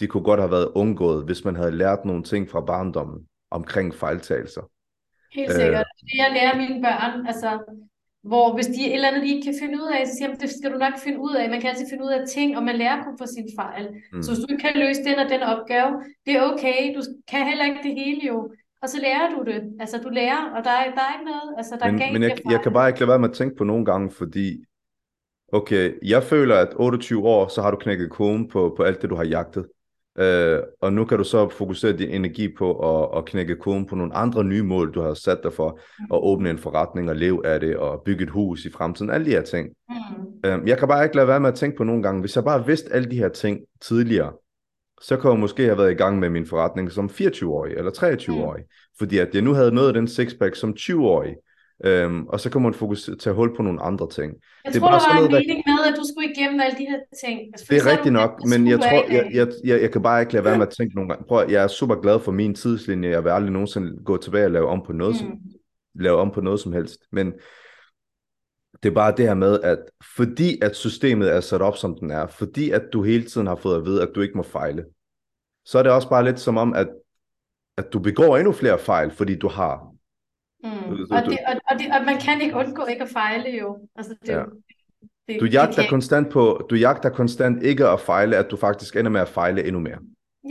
de 0.00 0.06
kunne 0.06 0.24
godt 0.24 0.40
have 0.40 0.50
været 0.50 0.68
undgået, 0.74 1.24
hvis 1.24 1.44
man 1.44 1.56
havde 1.56 1.70
lært 1.70 1.98
nogle 2.04 2.22
ting 2.22 2.50
fra 2.50 2.60
barndommen 2.60 3.18
omkring 3.58 3.94
fejltagelser. 3.94 4.64
Helt 5.38 5.52
sikkert. 5.52 5.88
Øh, 6.02 6.18
jeg 6.20 6.28
lærer 6.36 6.54
mine 6.62 6.82
børn, 6.86 7.26
altså, 7.26 7.50
hvor 8.30 8.54
hvis 8.54 8.66
de 8.66 8.80
er 8.84 8.88
et 8.88 8.94
eller 8.94 9.08
andet, 9.08 9.22
de 9.22 9.32
ikke 9.34 9.46
kan 9.48 9.60
finde 9.62 9.76
ud 9.82 9.88
af, 9.96 10.00
så 10.06 10.12
siger 10.14 10.28
jeg, 10.28 10.40
det 10.40 10.50
skal 10.50 10.72
du 10.72 10.78
nok 10.78 10.96
finde 11.04 11.18
ud 11.26 11.34
af. 11.40 11.50
Man 11.50 11.60
kan 11.60 11.70
altid 11.70 11.86
finde 11.90 12.04
ud 12.04 12.12
af 12.18 12.22
ting, 12.36 12.48
og 12.56 12.62
man 12.68 12.76
lærer 12.82 13.04
kun 13.04 13.18
fra 13.18 13.26
sine 13.26 13.50
fejl. 13.60 13.84
Mm. 14.12 14.22
Så 14.22 14.28
hvis 14.30 14.40
du 14.42 14.48
ikke 14.52 14.64
kan 14.66 14.76
løse 14.84 15.04
den 15.08 15.16
og 15.22 15.28
den 15.34 15.42
opgave, 15.52 15.90
det 16.26 16.32
er 16.36 16.42
okay. 16.50 16.80
Du 16.96 17.02
kan 17.30 17.42
heller 17.50 17.64
ikke 17.70 17.82
det 17.88 17.94
hele 18.02 18.20
jo. 18.30 18.38
Og 18.82 18.88
så 18.88 18.98
lærer 19.06 19.26
du 19.34 19.40
det. 19.50 19.60
Altså, 19.80 19.96
du 20.04 20.08
lærer, 20.08 20.42
og 20.56 20.60
der 20.66 20.74
er, 20.80 20.84
der 20.98 21.04
er 21.08 21.12
ikke 21.16 21.28
noget, 21.32 21.48
altså, 21.60 21.72
der 21.80 21.90
men, 21.90 22.02
er 22.02 22.12
Men 22.12 22.22
jeg, 22.22 22.38
jeg 22.50 22.60
kan 22.62 22.72
bare 22.72 22.88
ikke 22.88 23.00
lade 23.00 23.08
være 23.08 23.18
med 23.18 23.28
at 23.28 23.34
tænke 23.34 23.56
på 23.56 23.64
nogle 23.64 23.84
gange, 23.84 24.10
fordi 24.10 24.64
okay, 25.52 25.92
jeg 26.02 26.22
føler, 26.22 26.56
at 26.56 26.68
28 26.76 27.28
år, 27.28 27.48
så 27.48 27.62
har 27.62 27.70
du 27.70 27.76
knækket 27.76 28.10
koden 28.10 28.48
på, 28.48 28.74
på 28.76 28.82
alt 28.82 29.02
det, 29.02 29.10
du 29.10 29.16
har 29.16 29.24
jagtet. 29.24 29.66
Uh, 30.20 30.58
og 30.80 30.92
nu 30.92 31.04
kan 31.04 31.18
du 31.18 31.24
så 31.24 31.48
fokusere 31.48 31.92
din 31.92 32.08
energi 32.08 32.54
på 32.58 32.78
at, 32.78 33.18
at 33.18 33.24
knække 33.24 33.56
koden 33.56 33.86
på 33.86 33.94
nogle 33.94 34.14
andre 34.14 34.44
nye 34.44 34.62
mål, 34.62 34.94
du 34.94 35.00
har 35.00 35.14
sat 35.14 35.38
dig 35.42 35.52
for, 35.52 35.80
mm. 35.98 36.04
at 36.14 36.18
åbne 36.22 36.50
en 36.50 36.58
forretning 36.58 37.10
og 37.10 37.16
leve 37.16 37.46
af 37.46 37.60
det, 37.60 37.76
og 37.76 38.02
bygge 38.04 38.24
et 38.24 38.30
hus 38.30 38.64
i 38.64 38.70
fremtiden, 38.70 39.10
alle 39.10 39.26
de 39.26 39.30
her 39.30 39.42
ting. 39.42 39.68
Mm. 39.88 39.94
Uh, 40.62 40.68
jeg 40.68 40.78
kan 40.78 40.88
bare 40.88 41.04
ikke 41.04 41.16
lade 41.16 41.28
være 41.28 41.40
med 41.40 41.48
at 41.48 41.54
tænke 41.54 41.76
på 41.76 41.84
nogle 41.84 42.02
gange, 42.02 42.20
hvis 42.20 42.36
jeg 42.36 42.44
bare 42.44 42.66
vidste 42.66 42.92
alle 42.92 43.10
de 43.10 43.16
her 43.16 43.28
ting 43.28 43.60
tidligere, 43.80 44.32
så 45.02 45.16
kunne 45.16 45.32
jeg 45.32 45.40
måske 45.40 45.64
have 45.64 45.78
været 45.78 45.90
i 45.90 45.94
gang 45.94 46.18
med 46.18 46.30
min 46.30 46.46
forretning 46.46 46.92
som 46.92 47.06
24-årig 47.06 47.72
eller 47.72 47.90
23-årig, 47.90 48.62
mm. 48.62 48.96
fordi 48.98 49.18
at 49.18 49.28
jeg 49.34 49.42
nu 49.42 49.52
havde 49.52 49.74
nået 49.74 49.94
den 49.94 50.08
sixpack 50.08 50.56
som 50.56 50.74
20-årig, 50.78 51.34
Øhm, 51.84 52.26
og 52.26 52.40
så 52.40 52.50
kan 52.50 52.62
man 52.62 52.74
fokusere, 52.74 53.16
tage 53.16 53.34
hul 53.34 53.56
på 53.56 53.62
nogle 53.62 53.82
andre 53.82 54.08
ting. 54.08 54.32
Jeg 54.64 54.72
det 54.72 54.80
tror, 54.80 54.90
der 54.90 55.14
var 55.14 55.24
en 55.24 55.32
mening 55.32 55.62
med, 55.66 55.92
at 55.92 55.94
du 55.96 56.04
skulle 56.12 56.32
igennem 56.32 56.60
alle 56.60 56.78
de 56.78 56.84
her 56.84 56.98
ting. 57.24 57.40
Altså, 57.40 57.66
det 57.70 57.76
er 57.78 57.90
rigtigt 57.90 58.12
nok, 58.12 58.44
men 58.44 58.68
jeg 58.68 58.80
tror, 58.80 59.12
jeg, 59.12 59.30
jeg, 59.32 59.48
jeg, 59.64 59.82
jeg 59.82 59.92
kan 59.92 60.02
bare 60.02 60.20
ikke 60.20 60.32
lade 60.32 60.44
være 60.44 60.58
med 60.58 60.66
at 60.66 60.72
tænke 60.72 60.94
nogle 60.94 61.08
gange. 61.08 61.24
Prøv, 61.28 61.50
jeg 61.50 61.62
er 61.62 61.68
super 61.68 61.94
glad 61.94 62.20
for 62.20 62.32
min 62.32 62.54
tidslinje. 62.54 63.10
Jeg 63.10 63.24
vil 63.24 63.30
aldrig 63.30 63.52
nogensinde 63.52 64.04
gå 64.04 64.16
tilbage 64.16 64.44
og 64.44 64.50
lave 64.50 64.68
om 64.68 64.82
på 64.86 64.92
noget, 64.92 65.14
mm. 65.14 65.18
som, 65.18 65.38
lave 65.94 66.18
om 66.18 66.30
på 66.30 66.40
noget 66.40 66.60
som 66.60 66.72
helst. 66.72 66.98
Men 67.12 67.32
det 68.82 68.90
er 68.90 68.94
bare 68.94 69.14
det 69.16 69.26
her 69.26 69.34
med, 69.34 69.60
at 69.60 69.78
fordi 70.16 70.58
at 70.62 70.76
systemet 70.76 71.32
er 71.32 71.40
sat 71.40 71.62
op, 71.62 71.76
som 71.76 71.96
den 72.00 72.10
er, 72.10 72.26
fordi 72.26 72.70
at 72.70 72.82
du 72.92 73.02
hele 73.02 73.24
tiden 73.24 73.46
har 73.46 73.56
fået 73.56 73.76
at 73.76 73.84
vide, 73.84 74.02
at 74.02 74.10
du 74.14 74.20
ikke 74.20 74.36
må 74.36 74.42
fejle, 74.42 74.84
så 75.64 75.78
er 75.78 75.82
det 75.82 75.92
også 75.92 76.08
bare 76.08 76.24
lidt 76.24 76.40
som 76.40 76.56
om, 76.56 76.74
at, 76.74 76.88
at 77.76 77.92
du 77.92 77.98
begår 77.98 78.36
endnu 78.36 78.52
flere 78.52 78.78
fejl, 78.78 79.10
fordi 79.10 79.38
du 79.38 79.48
har 79.48 79.93
Mm. 80.64 80.70
Og, 81.10 81.22
det, 81.24 81.38
og, 81.48 81.54
og, 81.70 81.78
det, 81.78 81.86
og 81.98 82.04
man 82.06 82.18
kan 82.20 82.40
ikke 82.40 82.56
undgå 82.56 82.84
ikke 82.84 83.02
at 83.02 83.08
fejle 83.08 83.50
jo. 83.60 83.78
Altså, 83.96 84.14
det, 84.22 84.28
ja. 84.28 84.42
det, 85.28 85.40
du 85.40 85.46
jagter 85.46 85.82
det 85.82 85.90
konstant 85.90 86.30
på, 86.30 86.66
du 86.70 86.74
jagter 86.74 87.08
konstant 87.08 87.62
ikke 87.62 87.86
at 87.88 88.00
fejle, 88.00 88.36
at 88.36 88.50
du 88.50 88.56
faktisk 88.56 88.96
ender 88.96 89.10
med 89.10 89.20
at 89.20 89.28
fejle 89.28 89.66
endnu 89.66 89.80
mere. 89.80 89.98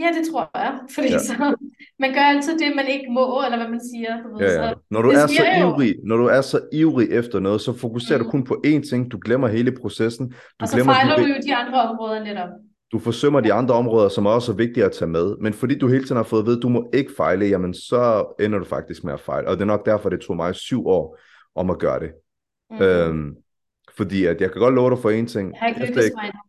Ja, 0.00 0.08
det 0.18 0.32
tror 0.32 0.50
jeg. 0.54 0.78
Fordi 0.94 1.08
ja. 1.08 1.18
så, 1.18 1.56
man 1.98 2.14
gør 2.14 2.20
altid 2.20 2.58
det, 2.58 2.76
man 2.76 2.86
ikke 2.86 3.06
må, 3.10 3.42
eller 3.44 3.56
hvad 3.56 3.68
man 3.68 3.80
siger. 3.80 4.22
Du 4.22 4.38
ved, 4.38 4.46
ja, 4.46 4.66
ja. 4.66 4.72
Når 4.90 5.02
du 5.02 5.08
er 5.08 5.26
så 5.26 5.44
ivrig, 5.58 5.94
når 6.04 6.16
du 6.16 6.26
er 6.26 6.40
så 6.40 6.60
ivrig 6.72 7.08
efter 7.10 7.38
noget, 7.38 7.60
så 7.60 7.72
fokuserer 7.78 8.18
mm. 8.18 8.24
du 8.24 8.30
kun 8.30 8.44
på 8.44 8.62
én 8.66 8.90
ting. 8.90 9.10
Du 9.10 9.18
glemmer 9.24 9.48
hele 9.48 9.72
processen. 9.72 10.28
Du 10.28 10.34
og 10.60 10.68
så 10.68 10.74
glemmer, 10.74 10.94
fejler 10.94 11.16
du, 11.16 11.22
du 11.22 11.28
jo 11.28 11.34
de 11.46 11.54
andre 11.54 11.82
områder 11.82 12.24
netop. 12.24 12.48
Du 12.94 12.98
forsømmer 12.98 13.40
de 13.40 13.52
andre 13.52 13.74
områder, 13.74 14.08
som 14.08 14.26
også 14.26 14.52
er 14.52 14.56
vigtige 14.56 14.84
at 14.84 14.92
tage 14.92 15.08
med. 15.08 15.36
Men 15.36 15.52
fordi 15.52 15.78
du 15.78 15.88
hele 15.88 16.04
tiden 16.04 16.16
har 16.16 16.22
fået 16.22 16.40
at 16.40 16.46
vide, 16.46 16.56
at 16.56 16.62
du 16.62 16.68
må 16.68 16.90
ikke 16.92 17.12
fejle, 17.16 17.46
jamen 17.46 17.74
så 17.74 18.26
ender 18.40 18.58
du 18.58 18.64
faktisk 18.64 19.04
med 19.04 19.12
at 19.12 19.20
fejle. 19.20 19.48
Og 19.48 19.56
det 19.56 19.62
er 19.62 19.66
nok 19.66 19.86
derfor, 19.86 20.08
det 20.08 20.20
tog 20.20 20.36
mig 20.36 20.54
syv 20.54 20.86
år 20.86 21.18
om 21.54 21.70
at 21.70 21.78
gøre 21.78 22.00
det. 22.00 22.12
Mm. 22.70 22.82
Øhm, 22.82 23.36
fordi 23.96 24.24
at 24.24 24.40
jeg 24.40 24.52
kan 24.52 24.60
godt 24.60 24.74
love 24.74 24.90
dig 24.90 24.98
for 24.98 25.10
en 25.10 25.26
ting. 25.26 25.52
Jeg 25.52 25.58
har 25.60 25.68
ikke 25.68 25.80
lykkes 25.80 26.12
mig 26.14 26.32
nu. 26.34 26.40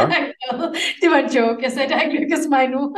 det 1.02 1.10
var 1.10 1.16
en 1.16 1.30
joke. 1.36 1.62
Jeg 1.62 1.72
sagde, 1.72 1.88
det 1.88 1.96
har 1.96 2.02
ikke 2.02 2.20
lykkes 2.20 2.46
mig 2.50 2.68
nu. 2.68 2.96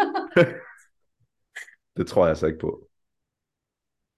det 1.97 2.07
tror 2.07 2.23
jeg 2.23 2.29
altså 2.29 2.47
ikke 2.47 2.59
på. 2.59 2.89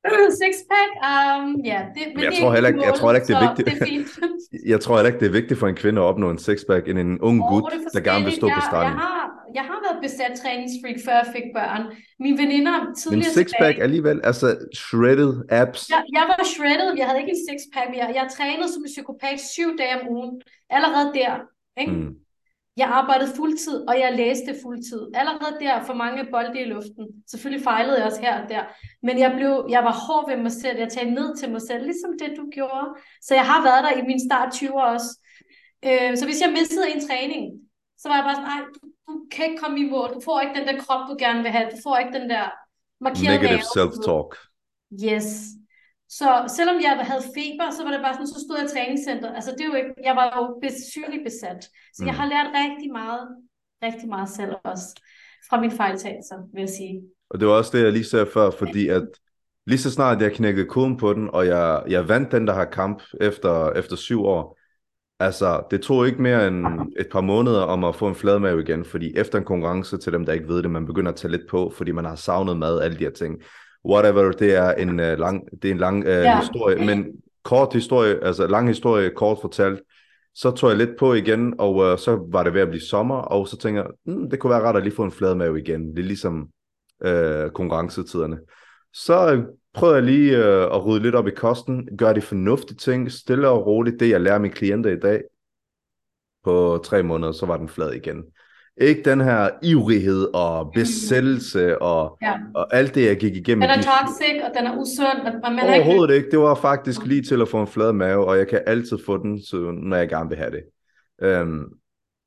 Sixpack, 0.43 0.91
um, 1.11 1.61
ja. 1.65 1.81
Det, 1.95 2.03
men, 2.15 2.25
jeg, 2.25 2.33
det 2.33 2.41
tror 2.41 2.53
heller 2.55 2.69
ikke, 2.69 2.83
jeg 2.85 2.95
tror 2.95 3.09
heller 3.09 3.21
ikke, 3.21 3.31
det 3.33 3.37
er 3.41 3.47
vigtigt. 3.49 3.67
Det 3.69 4.61
er 4.65 4.69
jeg 4.73 4.81
tror 4.81 4.95
heller 4.97 5.11
ikke, 5.13 5.21
det 5.21 5.31
er 5.33 5.37
vigtigt 5.41 5.61
for 5.61 5.69
en 5.69 5.79
kvinde 5.83 6.01
at 6.03 6.05
opnå 6.05 6.31
en 6.31 6.39
sixpack 6.39 6.89
end 6.89 6.99
en 6.99 7.21
ung 7.21 7.39
oh, 7.43 7.49
gut, 7.53 7.73
der 7.95 8.01
gerne 8.01 8.25
vil 8.25 8.33
stå 8.33 8.47
jeg, 8.47 8.57
på 8.57 8.63
starten. 8.71 8.93
Jeg 8.93 9.01
har, 9.01 9.25
jeg 9.59 9.65
har 9.71 9.79
været 9.87 9.99
besat 10.07 10.33
træningsfreak, 10.43 10.99
før 11.07 11.17
jeg 11.23 11.29
fik 11.37 11.47
børn. 11.59 11.83
Mine 12.25 12.39
veninder 12.43 12.77
tidligere 12.99 13.29
Men 13.29 13.35
sixpack 13.39 13.77
alligevel, 13.87 14.21
altså 14.25 14.49
shredded 14.75 15.33
abs. 15.61 15.83
Jeg, 15.95 16.03
jeg 16.19 16.25
var 16.33 16.45
shredded, 16.55 16.89
jeg 17.01 17.07
havde 17.07 17.21
ikke 17.23 17.35
en 17.37 17.43
sixpack, 17.49 17.89
jeg, 18.01 18.09
jeg 18.19 18.27
trænede 18.37 18.69
som 18.73 18.83
en 18.87 18.93
psykopat 18.95 19.39
syv 19.55 19.69
dage 19.81 19.95
om 20.01 20.05
ugen. 20.17 20.33
Allerede 20.77 21.09
der, 21.19 21.33
ikke? 21.83 21.93
Mm. 21.93 22.15
Jeg 22.77 22.89
arbejdede 22.89 23.37
fuldtid, 23.37 23.89
og 23.89 23.95
jeg 23.99 24.17
læste 24.17 24.57
fuldtid. 24.63 25.03
Allerede 25.15 25.57
der 25.61 25.85
for 25.89 25.95
mange 25.95 26.27
bolde 26.33 26.61
i 26.61 26.65
luften. 26.65 27.05
Selvfølgelig 27.31 27.65
fejlede 27.65 27.97
jeg 27.99 28.07
også 28.07 28.21
her 28.21 28.43
og 28.43 28.49
der. 28.49 28.63
Men 29.03 29.19
jeg, 29.19 29.33
blev, 29.37 29.67
jeg 29.71 29.83
var 29.85 29.95
hård 30.07 30.31
ved 30.31 30.37
mig 30.37 30.53
selv. 30.53 30.79
Jeg 30.79 30.89
talte 30.89 31.15
ned 31.15 31.37
til 31.37 31.51
mig 31.53 31.63
selv, 31.63 31.83
ligesom 31.85 32.11
det 32.21 32.31
du 32.37 32.45
gjorde. 32.53 32.87
Så 33.23 33.35
jeg 33.35 33.47
har 33.51 33.61
været 33.69 33.85
der 33.85 34.03
i 34.03 34.07
min 34.11 34.21
start 34.29 34.49
20'er 34.55 34.83
også. 34.95 35.11
Øh, 35.87 36.17
så 36.19 36.25
hvis 36.25 36.41
jeg 36.45 36.51
mistede 36.59 36.95
en 36.95 37.07
træning, 37.09 37.43
så 38.01 38.09
var 38.09 38.17
jeg 38.17 38.25
bare 38.25 38.35
sådan, 38.35 38.51
nej, 38.55 38.63
du, 38.75 38.81
du 39.09 39.15
kan 39.33 39.45
ikke 39.49 39.61
komme 39.63 39.81
i 39.81 39.91
mål. 39.91 40.09
Du 40.15 40.21
får 40.25 40.41
ikke 40.41 40.55
den 40.59 40.67
der 40.69 40.77
krop, 40.85 41.03
du 41.11 41.17
gerne 41.19 41.43
vil 41.43 41.51
have. 41.51 41.71
Du 41.71 41.79
får 41.87 41.97
ikke 41.97 42.15
den 42.19 42.31
der 42.31 42.45
markerede 43.01 43.39
Negative 43.39 43.71
self-talk. 43.77 44.31
Yes. 45.07 45.27
Så 46.09 46.29
selvom 46.57 46.77
jeg 46.87 46.93
havde 47.11 47.25
feber, 47.39 47.71
så 47.71 47.85
var 47.85 47.91
det 47.91 48.01
bare 48.01 48.15
sådan, 48.15 48.27
så 48.27 48.41
stod 48.45 48.57
jeg 48.59 48.67
i 48.67 48.73
træningscenter. 48.75 49.33
Altså 49.33 49.51
det 49.51 49.61
er 49.61 49.71
jo 49.73 49.75
ikke, 49.75 49.95
jeg 50.05 50.17
var 50.17 50.27
jo 50.37 50.71
sygeligt 50.93 51.25
besat. 51.25 51.61
Så 51.95 52.01
mm. 52.03 52.07
jeg 52.07 52.15
har 52.15 52.27
lært 52.27 52.49
rigtig 52.63 52.93
meget, 52.93 53.29
rigtig 53.83 54.09
meget 54.09 54.29
selv 54.29 54.53
også, 54.65 54.89
fra 55.49 55.61
mine 55.61 55.73
fejltagelser, 55.73 56.39
vil 56.55 56.61
jeg 56.61 56.69
sige. 56.69 57.03
Og 57.31 57.41
det 57.41 57.49
var 57.49 57.55
også 57.55 57.77
det, 57.77 57.85
jeg 57.85 57.93
lige 57.93 58.05
sagde 58.05 58.27
før, 58.27 58.51
fordi 58.51 58.89
at 58.89 59.09
lige 59.67 59.79
så 59.79 59.91
snart 59.91 60.23
jeg 60.23 60.33
knækkede 60.33 60.67
koden 60.69 60.97
på 60.97 61.13
den, 61.13 61.31
og 61.33 61.47
jeg, 61.47 61.83
jeg 61.89 62.09
vandt 62.09 62.33
den 62.33 62.47
der 62.47 62.55
her 62.55 62.65
kamp 62.65 63.03
efter, 63.21 63.71
efter 63.73 63.97
syv 63.97 64.25
år, 64.25 64.59
altså 65.21 65.63
det 65.71 65.83
tog 65.83 66.07
ikke 66.07 66.23
mere 66.23 66.49
end 66.49 66.67
et 66.99 67.09
par 67.13 67.21
måneder 67.21 67.61
om 67.61 67.85
at 67.85 67.97
få 67.97 68.09
en 68.09 68.15
fladmave 68.15 68.63
igen, 68.63 68.85
fordi 68.85 69.13
efter 69.17 69.39
en 69.39 69.45
konkurrence 69.45 69.99
til 69.99 70.13
dem, 70.13 70.27
der 70.27 70.33
ikke 70.33 70.49
ved 70.49 70.63
det, 70.63 70.71
man 70.71 70.87
begynder 70.87 71.13
at 71.13 71.17
tage 71.17 71.31
lidt 71.31 71.49
på, 71.51 71.73
fordi 71.77 71.93
man 71.93 72.05
har 72.05 72.15
savnet 72.15 72.57
mad, 72.57 72.81
alle 72.81 72.99
de 72.99 73.05
her 73.05 73.11
ting 73.11 73.43
whatever, 73.85 74.33
det 74.33 74.55
er 74.55 74.73
en 74.73 74.91
uh, 74.91 75.19
lang, 75.19 75.49
det 75.63 75.69
er 75.69 75.73
en 75.73 75.79
lang 75.79 76.05
uh, 76.05 76.11
ja. 76.11 76.41
historie, 76.41 76.87
men 76.87 77.07
kort 77.43 77.73
historie, 77.73 78.25
altså 78.25 78.47
lang 78.47 78.69
historie, 78.69 79.11
kort 79.11 79.39
fortalt, 79.41 79.81
så 80.35 80.51
tog 80.51 80.71
jeg 80.71 80.79
lidt 80.79 80.99
på 80.99 81.15
igen, 81.15 81.55
og 81.59 81.75
uh, 81.77 81.99
så 81.99 82.27
var 82.33 82.43
det 82.43 82.55
ved 82.55 82.61
at 82.61 82.69
blive 82.69 82.83
sommer, 82.83 83.17
og 83.17 83.49
så 83.49 83.57
tænker 83.57 83.83
jeg, 83.83 83.91
mm, 84.15 84.31
det 84.31 84.39
kunne 84.39 84.51
være 84.51 84.63
rart 84.63 84.77
at 84.77 84.83
lige 84.83 84.95
få 84.95 85.05
en 85.05 85.13
fladmave 85.13 85.61
igen. 85.61 85.91
Det 85.91 85.99
er 85.99 86.03
ligesom 86.03 86.49
uh, 87.05 87.51
konkurrencetiderne. 87.55 88.39
Så 88.93 89.35
uh, 89.35 89.45
prøvede 89.75 89.97
jeg 89.97 90.05
lige 90.05 90.39
uh, 90.39 90.77
at 90.77 90.87
rydde 90.87 91.03
lidt 91.03 91.15
op 91.15 91.27
i 91.27 91.31
kosten, 91.31 91.89
gøre 91.99 92.15
de 92.15 92.21
fornuftige 92.21 92.77
ting, 92.77 93.13
stille 93.13 93.49
og 93.49 93.67
roligt, 93.67 94.01
det 94.01 94.11
jeg 94.11 94.21
lærer 94.21 94.39
mine 94.39 94.55
klienter 94.55 94.91
i 94.91 94.99
dag. 94.99 95.23
På 96.45 96.81
tre 96.85 97.03
måneder, 97.03 97.33
så 97.33 97.47
var 97.47 97.57
den 97.57 97.69
flad 97.69 97.93
igen. 97.93 98.25
Ikke 98.81 99.03
den 99.03 99.21
her 99.21 99.51
ivrighed 99.63 100.35
og 100.35 100.73
besættelse 100.75 101.83
og, 101.83 102.19
ja. 102.23 102.35
og 102.55 102.75
alt 102.75 102.95
det, 102.95 103.07
jeg 103.07 103.17
gik 103.17 103.37
igennem. 103.37 103.61
Den 103.61 103.71
er 103.71 103.75
toxic, 103.75 104.43
og 104.45 104.51
den 104.59 104.67
er 104.67 104.77
usund. 104.77 105.43
Og 105.45 105.53
man 105.53 105.65
Overhovedet 105.65 106.15
ikke. 106.15 106.27
ikke. 106.27 106.31
Det 106.31 106.39
var 106.39 106.55
faktisk 106.55 107.07
lige 107.07 107.23
til 107.23 107.43
at 107.43 107.49
få 107.49 107.61
en 107.61 107.67
flad 107.67 107.93
mave, 107.93 108.27
og 108.27 108.39
jeg 108.39 108.49
kan 108.49 108.61
altid 108.67 108.99
få 109.07 109.17
den, 109.17 109.43
så, 109.43 109.57
når 109.57 109.97
jeg 109.97 110.09
gerne 110.09 110.29
vil 110.29 110.39
have 110.39 110.51
det. 110.51 110.63
Um, 111.41 111.69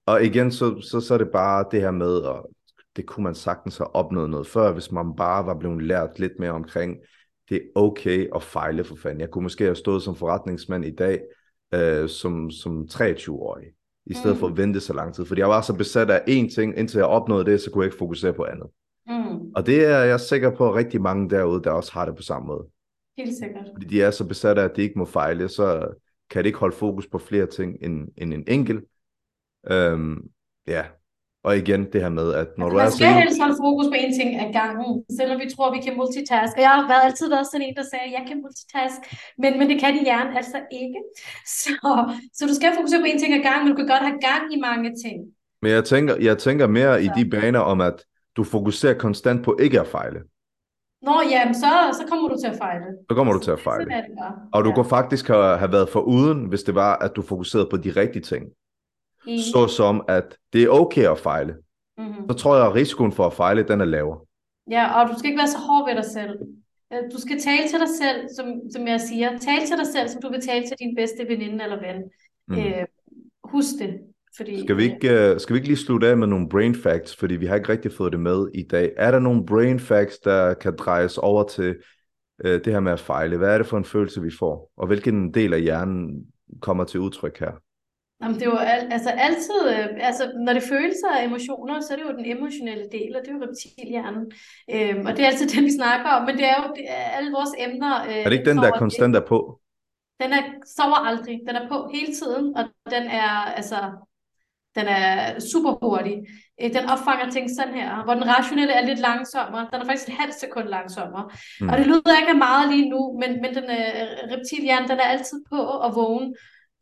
og 0.06 0.24
igen, 0.24 0.52
så, 0.52 0.82
så, 0.82 1.00
så 1.00 1.14
er 1.14 1.18
det 1.18 1.30
bare 1.34 1.66
det 1.72 1.82
her 1.82 1.92
med, 1.92 2.18
og 2.18 2.50
det 2.96 3.06
kunne 3.06 3.24
man 3.24 3.36
sagtens 3.36 3.78
have 3.78 3.96
opnået 3.96 4.30
noget 4.30 4.48
før, 4.48 4.74
hvis 4.74 4.92
man 4.92 5.16
bare 5.18 5.46
var 5.46 5.60
blevet 5.60 5.84
lært 5.84 6.20
lidt 6.20 6.40
mere 6.40 6.52
omkring, 6.52 6.98
det 7.50 7.56
er 7.56 7.80
okay 7.80 8.28
at 8.36 8.44
fejle 8.44 8.84
for 8.84 8.96
fanden. 8.96 9.22
Jeg 9.22 9.30
kunne 9.30 9.44
måske 9.44 9.64
have 9.64 9.76
stået 9.76 10.04
som 10.04 10.16
forretningsmand 10.16 10.86
i 10.86 10.96
dag, 10.96 11.22
øh, 11.74 12.10
som, 12.10 12.52
som 12.52 12.88
23-årig 12.94 13.77
i 14.10 14.14
stedet 14.14 14.36
mm. 14.36 14.40
for 14.40 14.48
at 14.48 14.58
vente 14.58 14.80
så 14.80 14.94
lang 14.94 15.16
tid. 15.16 15.26
Fordi 15.26 15.42
jeg 15.42 15.50
var 15.50 15.62
så 15.62 15.74
besat 15.74 16.10
af 16.10 16.20
én 16.20 16.56
ting, 16.56 16.78
indtil 16.78 16.98
jeg 16.98 17.06
opnåede 17.06 17.46
det, 17.46 17.62
så 17.62 17.72
kunne 17.72 17.84
jeg 17.84 17.88
ikke 17.88 17.98
fokusere 17.98 18.34
på 18.34 18.44
andet. 18.44 18.68
Mm. 19.08 19.52
Og 19.56 19.66
det 19.66 19.86
er 19.86 20.00
jeg 20.00 20.20
sikker 20.20 20.56
på, 20.56 20.70
at 20.70 20.76
rigtig 20.76 21.02
mange 21.02 21.30
derude, 21.30 21.64
der 21.64 21.72
også 21.72 21.92
har 21.94 22.06
det 22.06 22.16
på 22.16 22.22
samme 22.22 22.48
måde. 22.48 22.66
Helt 23.18 23.38
sikkert. 23.38 23.66
Fordi 23.74 23.86
de 23.86 24.02
er 24.02 24.12
så 24.12 24.28
besatte 24.28 24.62
af, 24.62 24.66
at 24.66 24.76
de 24.76 24.82
ikke 24.82 25.00
må 25.00 25.06
fejle, 25.06 25.50
så 25.50 25.88
kan 26.30 26.44
de 26.44 26.48
ikke 26.48 26.60
holde 26.60 26.76
fokus 26.76 27.08
på 27.08 27.18
flere 27.18 27.46
ting 27.46 27.78
end, 27.82 28.08
end 28.18 28.34
en 28.34 28.44
enkelt. 28.48 28.86
Øhm, 29.70 30.30
ja, 30.68 30.86
og 31.44 31.58
igen 31.62 31.82
det 31.94 32.00
her 32.02 32.10
med, 32.20 32.28
at 32.42 32.48
når 32.58 32.66
altså, 32.68 32.74
du 32.74 32.78
er 32.78 32.84
man 32.84 32.92
skal 32.92 33.14
helst 33.22 33.40
holde 33.44 33.58
fokus 33.66 33.88
på 33.94 33.98
en 34.04 34.12
ting 34.20 34.30
ad 34.44 34.50
gangen, 34.60 34.90
selvom 35.20 35.38
vi 35.44 35.48
tror, 35.54 35.68
vi 35.78 35.82
kan 35.86 35.94
multitask. 36.02 36.54
Og 36.58 36.62
jeg 36.68 36.74
har 36.80 36.86
været, 36.92 37.04
altid 37.10 37.28
været 37.36 37.48
sådan 37.52 37.66
en, 37.68 37.76
der 37.80 37.86
sagde, 37.92 38.06
at 38.10 38.14
jeg 38.18 38.24
kan 38.30 38.38
multitask, 38.46 39.00
men, 39.42 39.52
men 39.60 39.66
det 39.72 39.78
kan 39.82 39.94
din 39.98 40.06
hjerne 40.10 40.32
altså 40.42 40.60
ikke. 40.82 41.00
Så, 41.62 41.72
så 42.38 42.42
du 42.50 42.54
skal 42.60 42.70
fokusere 42.80 43.00
på 43.04 43.10
en 43.12 43.20
ting 43.22 43.32
ad 43.38 43.44
gangen, 43.50 43.62
men 43.64 43.70
du 43.74 43.78
kan 43.82 43.88
godt 43.94 44.04
have 44.10 44.20
gang 44.30 44.44
i 44.56 44.60
mange 44.68 44.90
ting. 45.04 45.18
Men 45.62 45.70
jeg 45.78 45.84
tænker, 45.92 46.14
jeg 46.30 46.38
tænker 46.46 46.68
mere 46.80 46.94
Så. 46.94 47.04
i 47.06 47.08
de 47.18 47.24
baner 47.30 47.60
om, 47.74 47.82
at 47.90 47.98
du 48.38 48.44
fokuserer 48.44 48.94
konstant 49.06 49.40
på 49.46 49.52
ikke 49.66 49.80
at 49.84 49.88
fejle. 49.98 50.20
Nå, 51.02 51.16
jamen, 51.32 51.56
så, 51.56 51.72
så 52.00 52.04
kommer 52.10 52.30
du 52.30 52.36
til 52.44 52.48
at 52.54 52.58
fejle. 52.58 52.86
Så 53.10 53.16
kommer 53.16 53.34
du 53.34 53.40
til 53.40 53.52
at 53.52 53.60
fejle. 53.60 53.84
Sådan 53.84 53.98
er 53.98 54.02
det 54.08 54.16
bare. 54.22 54.34
Og 54.54 54.64
du 54.66 54.70
Ja. 54.70 54.76
kunne 54.76 54.90
faktisk 54.98 55.28
have, 55.28 55.58
have 55.58 55.72
været 55.72 55.90
for 55.90 56.00
uden, 56.00 56.46
hvis 56.46 56.64
det 56.64 56.76
var, 56.76 56.96
at 56.96 57.12
du 57.16 57.22
fokuserede 57.22 57.68
på 57.72 57.78
de 57.78 57.90
rigtige 58.02 58.24
ting. 58.24 58.44
Enig. 59.28 59.44
Såsom, 59.54 60.04
at 60.08 60.38
det 60.54 60.64
er 60.64 60.70
okay 60.70 61.08
at 61.12 61.20
fejle. 61.20 61.56
Mhm. 61.98 62.30
Så 62.30 62.38
tror 62.38 62.56
jeg, 62.56 62.66
at 62.66 62.76
risikoen 62.76 63.12
for 63.12 63.26
at 63.26 63.34
fejle, 63.34 63.64
den 63.64 63.82
er 63.82 63.86
lavere. 63.86 64.20
Ja, 64.72 65.02
og 65.02 65.10
du 65.10 65.14
skal 65.18 65.30
ikke 65.30 65.40
være 65.40 65.48
så 65.48 65.58
hård 65.58 65.90
ved 65.90 65.96
dig 65.96 66.12
selv. 66.12 66.40
Øh, 66.94 67.00
Du 67.14 67.22
skal 67.22 67.40
tale 67.42 67.68
til 67.70 67.80
dig 67.80 67.88
selv, 68.02 68.28
som, 68.38 68.46
som 68.74 68.88
jeg 68.88 69.02
siger. 69.02 69.30
Tale 69.30 69.66
til 69.68 69.78
dig 69.78 69.88
selv, 69.96 70.10
som 70.10 70.22
du 70.22 70.30
vil 70.30 70.42
tale 70.42 70.68
til 70.68 70.76
din 70.80 70.96
bedste 70.96 71.28
veninde 71.28 71.64
eller 71.64 71.80
ven. 71.80 72.04
Mm. 72.48 72.56
Mm. 72.56 72.62
Øh, 72.62 72.86
husk 73.44 73.74
det. 73.80 74.00
Fordi, 74.38 74.60
Skal 74.60 74.78
vi, 74.78 74.84
ikke, 74.84 75.32
uh, 75.34 75.40
skal 75.40 75.54
vi 75.54 75.58
ikke 75.58 75.68
lige 75.68 75.78
slutte 75.78 76.08
af 76.08 76.18
med 76.18 76.28
nogle 76.28 76.50
brain 76.50 76.76
facts, 76.76 77.16
fordi 77.16 77.36
vi 77.36 77.46
har 77.46 77.56
ikke 77.56 77.70
rigtig 77.70 77.92
fået 77.92 78.12
det 78.12 78.20
med 78.20 78.48
i 78.54 78.64
dag. 78.64 78.94
Er 78.98 79.12
der 79.12 79.20
nogle 79.20 79.46
brain 79.46 79.80
facts, 79.80 80.20
der 80.20 80.54
kan 80.54 80.76
drejes 80.80 81.18
over 81.18 81.44
til 81.44 81.76
uh, 82.46 82.52
det 82.52 82.66
her 82.68 82.80
med 82.80 82.92
at 82.92 83.00
fejle? 83.00 83.38
Hvad 83.38 83.54
er 83.54 83.58
det 83.58 83.68
for 83.68 83.78
en 83.78 83.86
følelse, 83.86 84.22
vi 84.22 84.32
får? 84.40 84.72
Og 84.78 84.88
hvilken 84.88 85.34
del 85.34 85.54
af 85.54 85.62
hjernen 85.62 86.26
kommer 86.62 86.84
til 86.84 87.00
udtryk 87.00 87.40
her? 87.40 87.52
Jamen, 88.22 88.36
det 88.36 88.46
er 88.48 88.52
jo 88.52 88.58
al, 88.58 88.88
altså 88.92 89.10
altid, 89.10 89.62
øh, 89.70 89.88
altså 90.10 90.32
når 90.46 90.54
det 90.54 90.64
følelser 90.64 91.10
og 91.16 91.24
emotioner, 91.26 91.82
så 91.82 91.94
er 91.94 91.98
det 91.98 92.06
jo 92.06 92.18
den 92.18 92.26
emotionelle 92.38 92.86
del, 92.92 93.16
og 93.16 93.22
det 93.22 93.30
er 93.32 93.36
jo 93.38 93.44
reptilhjernen. 93.48 94.32
Øhm, 94.74 95.06
og 95.06 95.12
det 95.18 95.22
er 95.24 95.28
altid 95.28 95.48
den, 95.56 95.64
vi 95.64 95.72
snakker 95.72 96.10
om, 96.10 96.26
men 96.26 96.36
det 96.38 96.46
er 96.46 96.56
jo 96.64 96.74
det 96.76 96.86
er 96.88 97.04
alle 97.18 97.32
vores 97.32 97.54
emner. 97.58 97.94
Øh, 98.08 98.18
Er 98.18 98.30
det 98.30 98.38
ikke 98.38 98.50
den, 98.50 98.58
der 98.58 98.72
konstant 98.72 99.16
er 99.16 99.26
på? 99.34 99.60
Den 100.22 100.34
er, 100.34 100.44
sover 100.78 101.00
aldrig. 101.10 101.40
Den 101.48 101.56
er 101.56 101.68
på 101.68 101.90
hele 101.94 102.14
tiden, 102.14 102.58
og 102.58 102.64
den 102.94 103.04
er, 103.04 103.32
altså, 103.60 103.80
den 104.76 104.86
er 104.88 105.40
super 105.40 105.72
hurtig. 105.82 106.16
Øh, 106.62 106.74
Den 106.74 106.86
opfanger 106.94 107.30
ting 107.32 107.50
sådan 107.58 107.74
her, 107.74 108.04
hvor 108.04 108.14
den 108.14 108.28
rationelle 108.28 108.74
er 108.74 108.86
lidt 108.86 109.00
langsommere. 109.00 109.68
Den 109.72 109.82
er 109.82 109.86
faktisk 109.86 110.08
et 110.10 110.20
halvt 110.22 110.36
sekund 110.36 110.68
langsommere. 110.68 111.26
Mm. 111.62 111.70
Og 111.70 111.78
det 111.78 111.86
lyder 111.88 112.20
ikke 112.20 112.34
af 112.36 112.38
meget 112.48 112.70
lige 112.74 112.90
nu, 112.90 113.02
men, 113.22 113.32
men 113.42 113.52
den 113.58 113.68
øh, 113.78 114.04
reptilhjerne, 114.34 114.88
den 114.88 114.98
er 115.04 115.10
altid 115.16 115.38
på 115.52 115.60
og 115.86 115.96
vågen. 115.96 116.36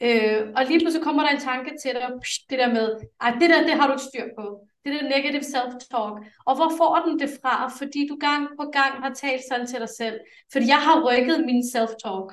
Øh, 0.04 0.41
og 0.56 0.66
lige 0.66 0.80
pludselig 0.80 1.04
kommer 1.04 1.24
der 1.24 1.30
en 1.30 1.39
tanke 1.39 1.72
til 1.84 1.91
dig, 1.93 2.10
psh, 2.22 2.39
det 2.50 2.60
der 2.60 2.74
med, 2.74 2.88
ej, 3.22 3.32
det 3.39 3.50
der, 3.50 3.62
det 3.64 3.72
har 3.80 3.88
du 3.88 3.93
ikke 3.93 4.04
styr 4.12 4.28
på. 4.39 4.46
Det 4.86 4.93
der 4.93 5.10
negative 5.10 5.41
self-talk. 5.54 6.16
Og 6.46 6.56
hvor 6.56 6.72
får 6.78 7.04
den 7.06 7.20
det 7.20 7.30
fra? 7.41 7.68
Fordi 7.68 8.08
du 8.08 8.18
gang 8.20 8.48
på 8.60 8.66
gang 8.72 8.93
har 9.04 9.14
talt 9.14 9.41
sådan 9.50 9.68
til 9.68 9.80
dig 9.80 9.89
selv. 9.98 10.20
Fordi 10.52 10.68
jeg 10.68 10.78
har 10.78 11.04
rykket 11.08 11.46
min 11.46 11.64
self-talk 11.74 12.28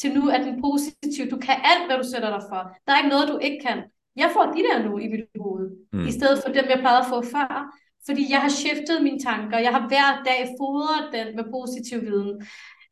til 0.00 0.14
nu 0.14 0.28
er 0.28 0.38
den 0.38 0.62
positiv. 0.62 1.30
Du 1.30 1.36
kan 1.36 1.56
alt, 1.70 1.86
hvad 1.86 1.96
du 1.98 2.08
sætter 2.12 2.30
dig 2.30 2.42
for. 2.50 2.60
Der 2.86 2.92
er 2.92 2.98
ikke 2.98 3.08
noget, 3.08 3.28
du 3.28 3.38
ikke 3.38 3.60
kan. 3.66 3.82
Jeg 4.16 4.30
får 4.32 4.44
de 4.44 4.62
der 4.68 4.82
nu 4.88 4.98
i 4.98 5.08
mit 5.08 5.24
hoved, 5.40 5.70
Mm. 5.92 5.98
mm. 5.98 6.06
i 6.06 6.12
stedet 6.12 6.38
for 6.42 6.52
dem, 6.52 6.64
jeg 6.68 6.78
plejede 6.78 6.98
at 7.00 7.06
få 7.08 7.22
før. 7.22 7.78
Fordi 8.06 8.26
jeg 8.30 8.40
har 8.40 8.48
skiftet 8.48 9.02
mine 9.02 9.18
tanker. 9.20 9.58
Jeg 9.58 9.70
har 9.72 9.88
hver 9.88 10.22
dag 10.24 10.48
fodret 10.60 11.12
den 11.12 11.36
med 11.36 11.44
positiv 11.44 12.00
viden. 12.00 12.46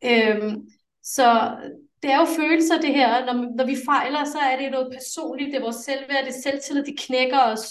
Øhm, 0.05 0.69
så 1.03 1.57
det 2.03 2.11
er 2.11 2.19
jo 2.19 2.25
følelser, 2.25 2.81
det 2.81 2.95
her. 2.95 3.27
Når, 3.27 3.57
når 3.57 3.67
vi 3.67 3.77
fejler, 3.87 4.25
så 4.25 4.39
er 4.39 4.57
det 4.57 4.71
noget 4.71 4.93
personligt. 4.93 5.51
Det 5.53 5.59
er 5.59 5.63
vores 5.69 5.77
selvværd, 5.77 6.25
det 6.25 6.35
er 6.37 6.43
selvtillid, 6.43 6.85
det 6.85 6.99
knækker 6.99 7.39
os. 7.39 7.65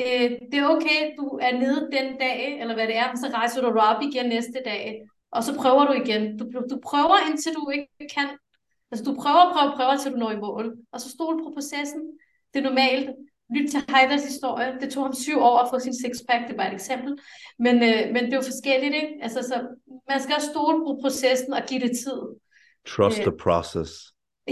Øh, 0.00 0.30
det 0.50 0.58
er 0.58 0.68
okay, 0.68 1.00
du 1.18 1.38
er 1.42 1.52
nede 1.58 1.88
den 1.92 2.08
dag, 2.20 2.60
eller 2.60 2.74
hvad 2.74 2.86
det 2.86 2.96
er, 2.96 3.08
men 3.08 3.18
så 3.18 3.28
rejser 3.34 3.60
du 3.60 3.68
dig 3.68 3.82
op 3.90 4.02
igen 4.02 4.26
næste 4.26 4.60
dag, 4.64 5.02
og 5.30 5.44
så 5.44 5.56
prøver 5.56 5.84
du 5.86 5.92
igen. 5.92 6.38
Du, 6.38 6.44
du 6.70 6.78
prøver, 6.84 7.30
indtil 7.30 7.52
du 7.52 7.70
ikke 7.70 8.14
kan. 8.14 8.28
Altså, 8.90 9.04
du 9.04 9.14
prøver, 9.22 9.52
prøver, 9.52 9.76
prøver, 9.76 9.96
til 9.96 10.12
du 10.12 10.16
når 10.16 10.30
i 10.30 10.36
mål. 10.36 10.76
Og 10.92 11.00
så 11.00 11.10
stol 11.10 11.36
på 11.44 11.50
processen. 11.54 12.02
Det 12.54 12.58
er 12.60 12.68
normalt. 12.68 13.10
Lyt 13.56 13.70
til 13.70 13.80
Heiders 13.88 14.24
historie. 14.24 14.78
Det 14.80 14.92
tog 14.92 15.02
ham 15.04 15.14
syv 15.14 15.38
år 15.38 15.58
at 15.58 15.68
få 15.70 15.78
sin 15.78 15.94
sixpack. 15.94 16.42
Det 16.46 16.52
er 16.52 16.56
bare 16.56 16.68
et 16.68 16.74
eksempel. 16.74 17.18
Men, 17.58 17.74
øh, 17.74 18.12
men 18.12 18.24
det 18.24 18.32
er 18.32 18.36
jo 18.36 18.50
forskelligt, 18.52 18.94
ikke? 18.94 19.18
Altså, 19.22 19.42
så 19.42 19.56
man 20.08 20.20
skal 20.20 20.34
også 20.34 20.50
stole 20.50 20.78
på 20.86 20.98
processen 21.02 21.52
og 21.52 21.62
give 21.68 21.80
det 21.80 21.90
tid. 22.04 22.20
Trust 22.94 23.18
Øh. 23.18 23.24
the 23.28 23.36
process. 23.44 23.90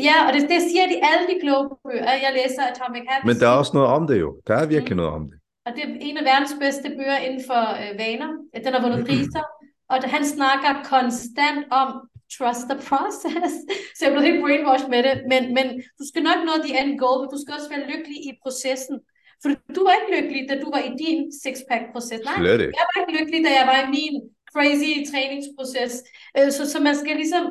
Ja, 0.08 0.16
og 0.26 0.30
det, 0.34 0.42
det 0.52 0.60
siger 0.70 0.86
de 0.92 0.96
alle 1.10 1.24
de 1.30 1.36
kloge 1.42 1.64
bøger. 1.84 2.12
Jeg 2.26 2.32
læser 2.38 2.62
Atomic 2.70 3.02
Habits. 3.08 3.26
Men 3.30 3.36
der 3.40 3.48
er 3.52 3.56
også 3.62 3.72
noget 3.78 3.88
om 3.96 4.02
det 4.10 4.16
jo. 4.24 4.28
Der 4.46 4.54
er 4.62 4.66
virkelig 4.74 4.96
Mm. 4.96 5.02
noget 5.02 5.12
om 5.18 5.24
det. 5.30 5.36
Og 5.66 5.70
det 5.76 5.82
er 5.84 5.90
en 6.08 6.16
af 6.20 6.24
verdens 6.32 6.54
bedste 6.64 6.86
bøger 6.98 7.18
inden 7.26 7.42
for 7.50 7.62
øh, 7.82 7.90
vaner. 8.02 8.30
Den 8.64 8.72
har 8.74 8.82
vundet 8.86 9.00
priser. 9.08 9.44
Og 9.92 9.96
han 10.14 10.24
snakker 10.36 10.70
konstant 10.94 11.62
om 11.82 11.88
trust 12.36 12.64
the 12.70 12.78
process. 12.90 13.52
Så 13.96 14.00
jeg 14.04 14.10
blev 14.12 14.22
helt 14.28 14.40
brainwashed 14.44 14.88
med 14.94 15.02
det. 15.08 15.14
Men, 15.32 15.42
men 15.56 15.66
du 15.98 16.02
skal 16.10 16.22
nok 16.30 16.40
nå 16.48 16.52
the 16.66 16.72
end 16.80 16.92
goal, 17.02 17.18
men 17.22 17.28
du 17.34 17.38
skal 17.42 17.52
også 17.58 17.70
være 17.74 17.84
lykkelig 17.92 18.18
i 18.28 18.30
processen. 18.44 18.96
For 19.42 19.48
du 19.76 19.80
var 19.86 19.94
ikke 19.98 20.10
lykkelig, 20.16 20.40
da 20.50 20.54
du 20.64 20.68
var 20.76 20.82
i 20.88 20.92
din 21.04 21.18
six-pack-proces. 21.44 22.20
Nej, 22.28 22.36
Slet 22.42 22.60
ikke. 22.64 22.74
jeg 22.80 22.86
var 22.90 22.96
ikke 23.02 23.14
lykkelig, 23.18 23.40
da 23.48 23.52
jeg 23.60 23.66
var 23.72 23.78
i 23.84 23.88
min 23.98 24.14
crazy 24.52 24.92
træningsproces. 25.10 25.92
Øh, 26.38 26.48
Så, 26.56 26.62
så 26.72 26.78
man 26.88 26.96
skal 27.02 27.14
ligesom 27.22 27.44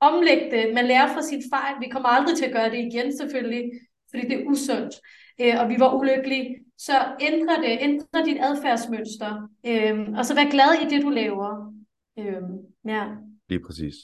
omlægge 0.00 0.50
det. 0.50 0.74
Man 0.74 0.84
lærer 0.86 1.06
fra 1.14 1.22
sin 1.22 1.42
fejl. 1.52 1.74
Vi 1.80 1.88
kommer 1.88 2.08
aldrig 2.08 2.36
til 2.36 2.44
at 2.44 2.52
gøre 2.52 2.70
det 2.70 2.78
igen, 2.78 3.16
selvfølgelig, 3.16 3.70
fordi 4.10 4.28
det 4.28 4.32
er 4.40 4.44
usundt. 4.46 4.94
Øh, 5.40 5.54
Og 5.60 5.68
vi 5.68 5.76
var 5.78 5.94
ulykkelige. 5.94 6.56
Så 6.78 6.92
ændre 7.20 7.54
det. 7.62 7.78
Ændre 7.80 8.24
dit 8.24 8.36
adfærdsmønster. 8.40 9.48
Øh, 9.66 10.18
Og 10.18 10.24
så 10.26 10.34
vær 10.34 10.50
glad 10.50 10.72
i 10.82 10.94
det, 10.94 11.02
du 11.02 11.08
laver. 11.10 11.74
Øh, 12.18 12.42
Ja. 12.86 13.04
Lige 13.48 13.60
præcis. 13.66 13.94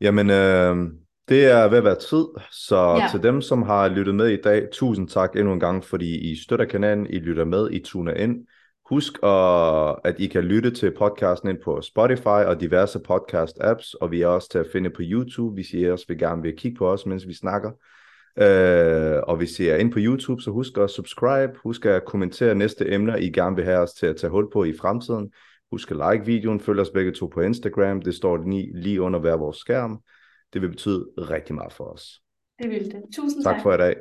Jamen, 0.00 0.30
øh, 0.30 0.76
det 1.28 1.44
er 1.44 1.68
ved 1.68 1.78
at 1.78 1.84
være 1.84 1.98
tid, 1.98 2.24
så 2.52 2.96
ja. 3.00 3.06
Til 3.10 3.22
dem, 3.22 3.40
som 3.42 3.62
har 3.62 3.88
lyttet 3.88 4.14
med 4.14 4.28
i 4.28 4.40
dag, 4.40 4.68
tusind 4.72 5.08
tak 5.08 5.36
endnu 5.36 5.52
en 5.52 5.60
gang, 5.60 5.84
fordi 5.84 6.30
I 6.32 6.36
støtter 6.36 6.64
kanalen, 6.64 7.06
I 7.06 7.18
lytter 7.18 7.44
med, 7.44 7.70
I 7.70 7.78
tuner 7.78 8.14
ind. 8.14 8.46
Husk, 8.90 9.12
at, 9.22 9.96
at 10.04 10.14
I 10.18 10.26
kan 10.26 10.44
lytte 10.44 10.70
til 10.70 10.94
podcasten 10.98 11.48
ind 11.48 11.58
på 11.64 11.80
Spotify 11.80 12.26
og 12.26 12.60
diverse 12.60 12.98
podcast-apps, 12.98 13.94
og 14.00 14.10
vi 14.10 14.22
er 14.22 14.26
også 14.26 14.48
til 14.48 14.58
at 14.58 14.66
finde 14.72 14.90
på 14.90 15.02
YouTube, 15.02 15.54
hvis 15.54 15.72
I 15.72 15.84
også 15.84 16.04
vil 16.08 16.18
gerne 16.18 16.42
vil 16.42 16.56
kigge 16.56 16.78
på 16.78 16.88
os, 16.88 17.06
mens 17.06 17.28
vi 17.28 17.34
snakker. 17.34 17.70
Øh, 18.38 19.22
og 19.22 19.36
hvis 19.36 19.60
I 19.60 19.68
er 19.68 19.76
inde 19.76 19.90
på 19.90 19.98
YouTube, 20.02 20.42
så 20.42 20.50
husk 20.50 20.78
at 20.78 20.90
subscribe, 20.90 21.52
husk 21.62 21.86
at 21.86 22.04
kommentere 22.04 22.54
næste 22.54 22.92
emner, 22.92 23.16
I 23.16 23.30
gerne 23.30 23.56
vil 23.56 23.64
have 23.64 23.78
os 23.78 23.92
til 23.92 24.06
at 24.06 24.16
tage 24.16 24.30
hul 24.30 24.50
på 24.52 24.64
i 24.64 24.76
fremtiden. 24.80 25.32
Husk 25.70 25.90
at 25.90 25.96
like 25.96 26.26
videoen, 26.26 26.60
følg 26.60 26.80
os 26.80 26.90
begge 26.90 27.12
to 27.12 27.26
på 27.26 27.40
Instagram, 27.40 28.02
det 28.02 28.14
står 28.14 28.36
lige, 28.36 28.80
lige 28.80 29.00
under 29.00 29.20
hver 29.20 29.36
vores 29.36 29.56
skærm. 29.56 30.00
Det 30.52 30.62
vil 30.62 30.68
betyde 30.68 31.06
rigtig 31.18 31.54
meget 31.54 31.72
for 31.72 31.84
os. 31.84 32.20
Det 32.62 32.70
vil 32.70 32.84
det. 32.84 33.02
Tusind 33.16 33.44
Tak 33.44 33.54
tak. 33.54 33.62
for 33.62 33.74
i 33.74 33.78
dag. 33.78 33.94